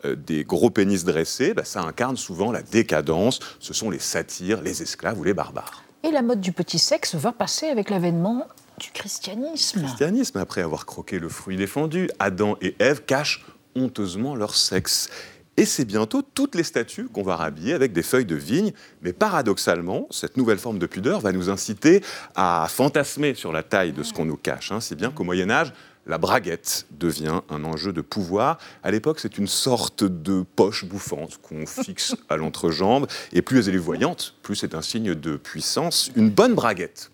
euh, 0.05 0.17
des 0.17 0.45
gros 0.45 0.71
pénis 0.71 1.05
dressés, 1.05 1.55
bah, 1.55 1.65
ça 1.65 1.83
incarne 1.83 2.17
souvent 2.17 2.53
la 2.53 2.63
décadence. 2.63 3.41
Ce 3.61 3.73
sont 3.73 3.91
les 3.91 3.99
satyres, 3.99 4.63
les 4.63 4.83
esclaves 4.83 5.19
ou 5.19 5.25
les 5.25 5.35
barbares. 5.35 5.83
Et 6.03 6.11
la 6.11 6.23
mode 6.23 6.41
du 6.41 6.53
petit 6.53 6.79
sexe 6.79 7.15
va 7.15 7.33
passer 7.33 7.67
avec 7.67 7.91
l'avènement 7.91 8.47
du 8.79 8.91
christianisme. 8.91 9.81
Le 9.81 9.87
christianisme, 9.87 10.39
après 10.39 10.63
avoir 10.63 10.87
croqué 10.87 11.19
le 11.19 11.29
fruit 11.29 11.57
défendu, 11.57 12.11
Adam 12.19 12.57
et 12.61 12.75
Ève 12.81 13.05
cachent 13.05 13.45
honteusement 13.77 14.35
leur 14.35 14.55
sexe. 14.55 15.09
Et 15.57 15.67
c'est 15.67 15.85
bientôt 15.85 16.23
toutes 16.23 16.55
les 16.55 16.63
statues 16.63 17.09
qu'on 17.09 17.23
va 17.23 17.37
rhabiller 17.37 17.75
avec 17.75 17.93
des 17.93 18.03
feuilles 18.03 18.25
de 18.25 18.35
vigne. 18.35 18.73
Mais 19.03 19.13
paradoxalement, 19.13 20.07
cette 20.11 20.37
nouvelle 20.37 20.59
forme 20.59 20.79
de 20.79 20.87
pudeur 20.87 21.21
va 21.21 21.31
nous 21.33 21.51
inciter 21.51 22.03
à 22.35 22.67
fantasmer 22.71 23.35
sur 23.35 23.53
la 23.53 23.63
taille 23.63 23.93
de 23.93 24.03
ce 24.03 24.15
qu'on 24.15 24.25
nous 24.25 24.37
cache. 24.37 24.73
Hein. 24.73 24.81
C'est 24.81 24.97
bien 24.97 25.11
qu'au 25.11 25.25
Moyen 25.25 25.51
Âge, 25.51 25.73
la 26.07 26.19
braguette 26.19 26.87
devient 26.91 27.41
un 27.49 27.65
enjeu 27.65 27.93
de 27.93 28.01
pouvoir. 28.01 28.59
À 28.83 28.91
l'époque, 28.91 29.21
c'est 29.21 29.39
une 29.39 29.47
sorte 29.47 30.03
de 30.03 30.45
poche 30.57 30.85
bouffante 30.85 31.39
qu'on 31.41 31.65
fixe 31.67 32.17
à 32.29 32.37
l'entrejambe. 32.39 33.07
Et 33.33 33.43
plus 33.43 33.69
elle 33.69 33.77
est 33.77 33.79
voyante, 33.79 34.35
plus 34.43 34.57
c'est 34.57 34.75
un 34.75 34.83
signe 34.83 35.15
de 35.15 35.37
puissance. 35.37 36.11
Une 36.17 36.31
bonne 36.31 36.55
braguette 36.55 37.12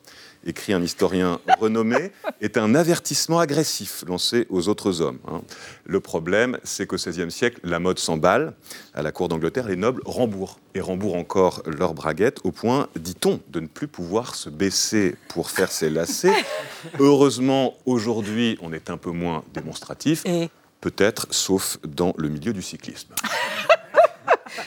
écrit 0.48 0.72
un 0.72 0.82
historien 0.82 1.40
renommé, 1.60 2.10
est 2.40 2.56
un 2.56 2.74
avertissement 2.74 3.38
agressif 3.38 4.04
lancé 4.06 4.46
aux 4.50 4.68
autres 4.68 5.00
hommes. 5.00 5.18
Hein. 5.28 5.42
Le 5.84 6.00
problème, 6.00 6.58
c'est 6.64 6.86
qu'au 6.86 6.96
XVIe 6.96 7.30
siècle, 7.30 7.60
la 7.64 7.78
mode 7.78 7.98
s'emballe. 7.98 8.54
À 8.94 9.02
la 9.02 9.12
cour 9.12 9.28
d'Angleterre, 9.28 9.68
les 9.68 9.76
nobles 9.76 10.02
rembourrent, 10.04 10.58
et 10.74 10.80
rembourrent 10.80 11.18
encore 11.18 11.62
leurs 11.66 11.94
braguettes, 11.94 12.40
au 12.44 12.52
point, 12.52 12.88
dit-on, 12.96 13.40
de 13.48 13.60
ne 13.60 13.66
plus 13.66 13.88
pouvoir 13.88 14.34
se 14.34 14.50
baisser 14.50 15.16
pour 15.28 15.50
faire 15.50 15.70
ses 15.70 15.90
lacets. 15.90 16.44
Heureusement, 16.98 17.74
aujourd'hui, 17.86 18.58
on 18.62 18.72
est 18.72 18.90
un 18.90 18.96
peu 18.96 19.10
moins 19.10 19.44
démonstratif. 19.54 20.24
Peut-être, 20.80 21.26
sauf 21.30 21.78
dans 21.84 22.14
le 22.16 22.28
milieu 22.28 22.52
du 22.52 22.62
cyclisme. 22.62 23.12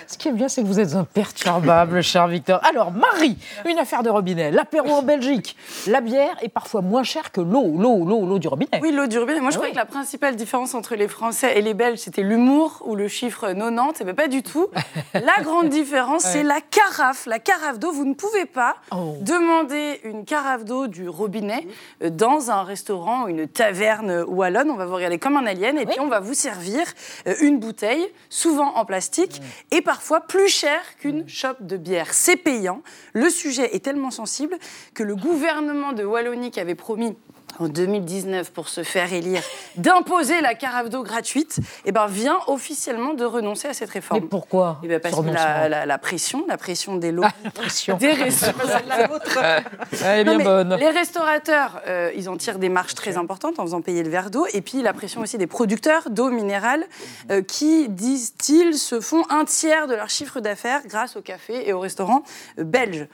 Ce 0.08 0.18
qui 0.18 0.28
est 0.28 0.32
bien, 0.32 0.48
c'est 0.48 0.62
que 0.62 0.68
vous 0.68 0.80
êtes 0.80 0.96
imperturbable, 0.96 2.02
cher 2.02 2.28
Victor. 2.28 2.60
Alors, 2.64 2.92
Marie, 2.92 3.38
une 3.70 3.78
affaire 3.78 4.04
de 4.04 4.10
robinet. 4.10 4.52
L'apéro 4.52 4.90
en 4.90 5.02
Belgique. 5.02 5.56
La 5.88 6.02
bière 6.02 6.36
est 6.42 6.50
parfois 6.50 6.82
moins 6.82 7.04
chère 7.04 7.32
que 7.32 7.42
l'eau, 7.42 7.76
l'eau, 7.78 8.06
l'eau, 8.06 8.26
l'eau 8.26 8.40
du 8.40 8.48
robinet. 8.48 8.80
Oui, 8.82 8.92
l'eau 8.92 9.08
du 9.08 9.18
robinet. 9.18 9.40
Moi, 9.40 9.52
je 9.52 9.56
ah 9.56 9.60
croyais 9.60 9.74
que 9.74 9.80
la 9.80 9.86
principale 9.86 10.36
différence 10.36 10.74
entre 10.74 10.96
les 10.96 11.08
Français 11.08 11.58
et 11.58 11.62
les 11.62 11.74
Belges, 11.74 12.00
c'était 12.00 12.24
l'humour 12.24 12.82
ou 12.86 12.96
le 12.96 13.08
chiffre 13.08 13.52
90. 13.54 14.00
Eh 14.02 14.04
bien, 14.04 14.14
pas 14.14 14.28
du 14.28 14.44
tout. 14.44 14.68
La 15.14 15.44
grande 15.44 15.70
différence, 15.70 16.24
c'est 16.24 16.44
la 16.44 16.62
carafe. 16.62 17.26
La 17.26 17.40
carafe 17.40 17.80
d'eau, 17.80 17.92
vous 17.92 18.06
ne 18.06 18.14
pouvez 18.14 18.46
pas 18.46 18.76
oh. 18.92 19.16
demander 19.22 20.00
une 20.04 20.26
carafe 20.26 20.66
d'eau 20.66 20.88
du 20.88 21.10
robinet 21.10 21.68
euh, 22.04 22.10
dans 22.10 22.52
un 22.52 22.64
restaurant 22.64 23.26
ou 23.26 23.28
une 23.30 23.48
taverne 23.48 24.24
wallonne. 24.28 24.70
On 24.70 24.76
va 24.76 24.86
vous 24.86 24.96
regarder 24.96 25.20
comme 25.20 25.38
un 25.38 25.46
alien 25.46 25.78
et 25.78 25.86
puis 25.86 26.00
on 26.00 26.08
va 26.08 26.20
vous 26.20 26.34
servir 26.34 26.82
euh, 27.28 27.36
une 27.42 27.60
bouteille, 27.60 28.06
souvent 28.30 28.76
en 28.76 28.86
plastique, 28.86 29.40
mm. 29.40 29.76
et 29.76 29.81
parfois 29.82 30.22
plus 30.22 30.48
cher 30.48 30.82
qu'une 30.98 31.28
chope 31.28 31.62
de 31.66 31.78
bière. 31.78 32.14
C'est 32.14 32.38
payant. 32.38 32.82
Le 33.14 33.30
sujet 33.30 33.76
est 33.76 33.84
tellement 33.84 34.12
sensible 34.12 34.58
que 34.94 35.04
le 35.04 35.16
gouvernement 35.16 35.94
de 35.94 36.04
Wallonie 36.04 36.52
qui 36.52 36.60
avait 36.60 36.76
promis 36.76 37.16
en 37.60 37.68
2019 37.68 38.52
pour 38.52 38.70
se 38.70 38.84
faire 38.84 39.12
élire, 39.14 39.42
d'imposer 39.76 40.42
la 40.42 40.56
carafe 40.56 40.90
d'eau 40.90 41.04
gratuite, 41.04 41.60
eh 41.86 41.92
ben, 41.92 42.08
vient 42.08 42.38
officiellement 42.48 43.14
de 43.14 43.26
renoncer 43.26 43.68
à 43.68 43.74
cette 43.74 43.90
réforme. 43.90 44.22
Mais 44.22 44.28
pourquoi 44.28 44.80
eh 44.84 44.88
ben 44.88 45.00
Parce 45.00 45.16
que 45.16 45.30
la, 45.30 45.98
pression, 45.98 46.46
la 46.48 46.58
pression 46.58 46.96
des 46.96 47.12
lots, 47.12 47.24
ah, 47.26 47.50
pression. 47.52 47.98
des 47.98 48.14
restaurateurs. 48.14 49.62
Elle 50.04 50.20
est 50.20 50.24
bien 50.24 50.40
bonne. 50.40 50.76
Les 50.76 50.90
restaurateurs, 50.90 51.82
euh, 51.88 52.12
ils 52.16 52.30
en 52.30 52.38
tirent 52.38 52.60
des 52.60 52.70
marges 52.70 52.96
très 52.96 53.18
importantes 53.18 53.60
en 53.60 53.64
faisant 53.64 53.82
payer 53.82 54.04
le 54.04 54.10
verre 54.10 54.30
d'eau, 54.30 54.46
et 54.54 54.62
puis 54.62 54.82
la 54.82 54.94
pression 54.94 55.22
aussi 55.22 55.38
des 55.38 55.48
producteurs 55.48 56.10
d'eau 56.10 56.30
minérale, 56.30 56.86
euh, 57.30 57.42
qui, 57.42 57.90
disent-ils, 57.90 58.78
se 58.78 59.00
font 59.00 59.24
un 59.30 59.46
tiers 59.46 59.88
de 59.88 59.96
leur 59.96 60.10
chiffre 60.10 60.40
d'affaires 60.40 60.82
grâce 60.86 61.16
au 61.16 61.22
café 61.22 61.68
et 61.68 61.74
aux 61.74 61.80
restaurants 61.80 62.24
euh, 62.60 62.64
belges. 62.64 63.08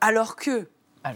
alors 0.00 0.36
que 0.36 0.66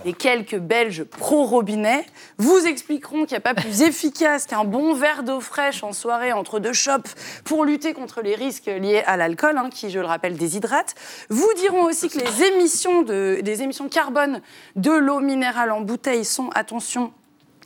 les 0.05 0.13
quelques 0.13 0.59
Belges 0.59 1.05
pro-robinet 1.05 2.05
vous 2.39 2.67
expliqueront 2.67 3.25
qu'il 3.25 3.35
n'y 3.35 3.39
a 3.39 3.41
pas 3.41 3.55
plus 3.55 3.83
efficace 3.83 4.47
qu'un 4.47 4.65
bon 4.65 4.95
verre 4.95 5.23
d'eau 5.23 5.41
fraîche 5.41 5.83
en 5.83 5.93
soirée 5.93 6.33
entre 6.33 6.59
deux 6.59 6.73
chopes 6.73 7.09
pour 7.45 7.65
lutter 7.65 7.93
contre 7.93 8.21
les 8.23 8.35
risques 8.35 8.67
liés 8.67 9.03
à 9.07 9.17
l'alcool, 9.17 9.59
hein, 9.59 9.71
qui, 9.71 9.91
je 9.91 10.01
le 10.01 10.07
rappelle, 10.07 10.37
déshydrate. 10.37 10.95
Vous 11.29 11.49
diront 11.57 11.85
aussi 11.85 12.09
que 12.09 12.19
les 12.19 12.45
émissions 12.45 13.03
de, 13.03 13.41
émissions 13.47 13.89
carbone 13.89 14.41
de 14.75 14.91
l'eau 14.91 15.21
minérale 15.21 15.71
en 15.71 15.81
bouteille 15.81 16.25
sont, 16.25 16.51
attention, 16.55 17.13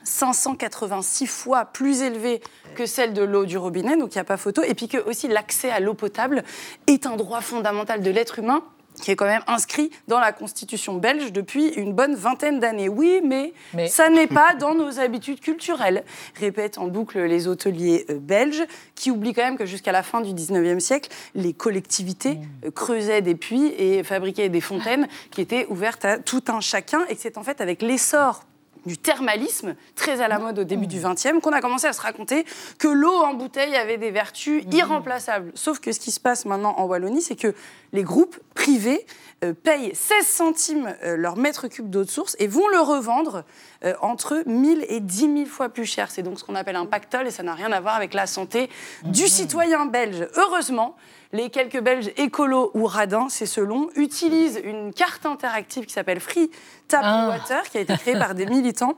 586 0.05 1.27
fois 1.27 1.67
plus 1.67 2.03
élevées 2.03 2.41
que 2.75 2.87
celles 2.87 3.13
de 3.13 3.23
l'eau 3.23 3.45
du 3.45 3.59
robinet, 3.59 3.97
donc 3.97 4.15
il 4.15 4.19
n'y 4.19 4.23
a 4.23 4.25
pas 4.25 4.37
photo. 4.37 4.63
Et 4.63 4.75
puis 4.75 4.89
que 4.89 4.99
aussi 4.99 5.29
l'accès 5.29 5.71
à 5.71 5.81
l'eau 5.81 5.95
potable 5.95 6.43
est 6.87 7.07
un 7.07 7.17
droit 7.17 7.41
fondamental 7.41 8.03
de 8.03 8.11
l'être 8.11 8.39
humain 8.39 8.63
qui 9.01 9.11
est 9.11 9.17
quand 9.17 9.27
même 9.27 9.43
inscrit 9.47 9.91
dans 10.09 10.21
la 10.21 10.33
Constitution 10.33 10.95
belge 10.95 11.33
depuis 11.33 11.69
une 11.69 11.93
bonne 11.93 12.15
vingtaine 12.15 12.61
d'années. 12.61 12.89
Oui, 12.89 13.21
mais, 13.25 13.53
ça 13.89 14.09
n'est 14.09 14.27
pas 14.27 14.55
dans 14.55 14.75
nos 14.75 15.01
habitudes 15.01 15.41
culturelles, 15.41 16.05
répètent 16.39 16.79
en 16.79 16.89
boucle 16.89 17.21
les 17.21 17.49
hôteliers 17.49 18.07
euh, 18.11 18.19
belges, 18.19 18.65
qui 18.95 19.11
oublient 19.11 19.33
quand 19.33 19.45
même 19.45 19.59
que 19.59 19.67
jusqu'à 19.67 19.93
la 19.93 20.03
fin 20.03 20.21
du 20.21 20.33
19e 20.33 20.81
siècle, 20.81 21.11
les 21.35 21.53
collectivités 21.53 22.35
mmh. 22.35 22.67
euh, 22.67 22.71
creusaient 22.71 23.23
des 23.23 23.35
puits 23.35 23.75
et 23.79 24.03
fabriquaient 24.03 24.49
des 24.49 24.61
fontaines 24.61 25.09
qui 25.31 25.41
étaient 25.41 25.67
ouvertes 25.69 26.05
à 26.05 26.19
tout 26.19 26.45
un 26.49 26.61
chacun, 26.61 27.05
et 27.09 27.17
que 27.17 27.21
c'est 27.21 27.39
en 27.39 27.43
fait 27.43 27.61
avec 27.61 27.83
l'essor 27.83 28.45
du 28.87 28.99
thermalisme, 28.99 29.75
très 29.95 30.21
à 30.21 30.29
la 30.29 30.39
mode 30.39 30.59
au 30.59 30.65
début 30.65 30.87
du 30.87 31.01
XXe, 31.01 31.41
qu'on 31.43 31.53
a 31.53 31.61
commencé 31.61 31.87
à 31.87 31.93
se 31.93 32.01
raconter 32.01 32.45
que 32.79 32.89
l'eau 32.89 33.15
en 33.15 33.35
bouteille 33.35 33.77
avait 33.77 33.99
des 33.99 34.11
vertus 34.11 34.65
mmh. 34.65 34.73
irremplaçables. 34.73 35.53
Sauf 35.55 35.81
que 35.81 35.93
ce 35.93 36.01
qui 36.01 36.11
se 36.11 36.21
passe 36.21 36.45
maintenant 36.45 36.75
en 36.77 36.85
Wallonie, 36.85 37.23
c'est 37.23 37.37
que 37.37 37.55
les 37.93 38.03
groupes 38.03 38.39
privés 38.55 39.07
euh, 39.43 39.55
payent 39.55 39.93
16 39.95 40.27
centimes 40.27 40.95
euh, 41.03 41.17
leur 41.17 41.37
mètre 41.37 41.69
cube 41.69 41.89
d'eau 41.89 42.05
de 42.05 42.11
source 42.11 42.37
et 42.39 42.47
vont 42.47 42.69
le 42.69 42.81
revendre 42.81 43.45
euh, 43.85 43.95
entre 44.01 44.43
1000 44.47 44.85
et 44.89 45.01
10 45.01 45.21
000 45.21 45.47
fois 45.47 45.69
plus 45.69 45.87
cher. 45.87 46.11
C'est 46.11 46.23
donc 46.23 46.39
ce 46.39 46.45
qu'on 46.45 46.55
appelle 46.55 46.77
un 46.77 46.87
pactole 46.87 47.27
et 47.27 47.31
ça 47.31 47.43
n'a 47.43 47.55
rien 47.55 47.73
à 47.73 47.81
voir 47.81 47.95
avec 47.95 48.15
la 48.15 48.27
santé 48.27 48.69
du 49.05 49.25
mmh. 49.25 49.29
citoyen 49.29 49.87
belge. 49.87 50.29
Heureusement, 50.37 50.97
les 51.33 51.51
quelques 51.51 51.81
Belges 51.81 52.11
écolos 52.17 52.71
ou 52.75 52.87
radins, 52.87 53.29
c'est 53.29 53.47
selon, 53.47 53.89
utilisent 53.95 54.61
une 54.65 54.93
carte 54.93 55.27
interactive 55.27 55.87
qui 55.87 55.93
s'appelle 55.93 56.21
Free 56.21 56.51
Tap 56.89 57.03
ah. 57.05 57.29
Water, 57.29 57.63
qui 57.71 57.79
a 57.79 57.81
été 57.81 57.97
créée 57.97 58.19
par 58.19 58.35
des 58.35 58.47
militants 58.47 58.97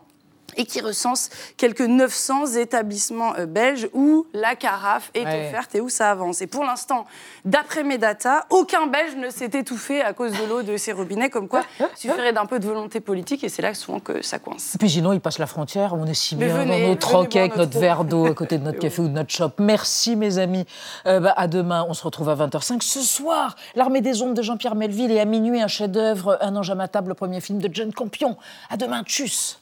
et 0.57 0.65
qui 0.67 0.81
recense 0.81 1.31
quelques 1.57 1.81
900 1.81 2.55
établissements 2.57 3.35
euh, 3.37 3.47
belges 3.47 3.89
où 3.93 4.27
la 4.33 4.57
carafe 4.57 5.11
est 5.15 5.23
offerte 5.23 5.75
et 5.75 5.81
où 5.81 5.89
ça 5.89 6.11
avance. 6.11 6.43
Et 6.43 6.47
pour 6.47 6.65
l'instant, 6.65 7.07
d'après 7.45 7.85
mes 7.85 7.99
datas, 7.99 8.45
aucun 8.51 8.87
Belge 8.87 9.17
ne 9.17 9.31
s'est 9.31 9.51
étouffé 9.53 10.03
à 10.03 10.13
cause 10.13 10.33
de 10.33 10.45
l'eau 10.49 10.63
de 10.63 10.77
ces 10.77 10.93
robinets, 10.93 11.31
comme 11.31 11.49
quoi 11.49 11.63
il 11.81 11.87
suffirait 11.97 12.33
d'un 12.33 12.47
peu 12.47 12.59
de 12.59 12.67
volonté 12.67 13.01
politique 13.01 13.45
et 13.45 13.49
c'est 13.49 13.63
là 13.63 13.75
souvent 13.75 14.01
que 14.01 14.23
ça 14.23 14.39
coince. 14.39 14.75
Et 14.75 14.79
puis 14.79 14.91
sinon, 14.91 15.13
ils 15.13 15.21
passent 15.21 15.39
la 15.39 15.47
frontière, 15.47 15.95
on 15.95 16.07
est 16.07 16.15
si 16.15 16.37
bien 16.37 16.65
dans 16.65 16.79
notre 16.79 17.17
roquet 17.17 17.41
avec 17.41 17.57
notre 17.57 17.79
verre 17.79 18.05
d'eau 18.05 18.27
à 18.27 18.35
côté 18.35 18.59
de 18.59 18.65
notre 18.65 18.79
café 18.81 19.03
ou 19.03 19.09
de 19.09 19.13
notre 19.13 19.31
shop. 19.31 19.53
Merci 19.59 20.17
mes 20.17 20.39
amis. 20.39 20.65
Euh, 21.07 21.21
bah, 21.21 21.35
à 21.37 21.49
demain, 21.49 21.85
on 21.89 21.95
se 21.95 22.05
retrouve 22.05 22.29
à 22.29 22.35
20h05. 22.35 22.83
Ce 22.83 23.01
soir, 23.01 23.57
L'Armée 23.75 24.01
des 24.01 24.23
ombres 24.23 24.35
de 24.35 24.43
Jean-Pierre 24.43 24.75
Melville 24.75 25.11
et 25.11 25.21
à 25.21 25.25
minuit, 25.25 25.61
un 25.61 25.69
chef-d'œuvre, 25.69 26.39
Un 26.41 26.55
ange 26.57 26.71
à 26.71 26.75
ma 26.75 26.89
table, 26.89 27.09
le 27.09 27.15
premier 27.15 27.41
film 27.41 27.61
de 27.61 27.69
John 27.73 27.93
Campion. 27.93 28.37
À 28.71 28.77
demain, 28.77 29.03
tchuss 29.05 29.62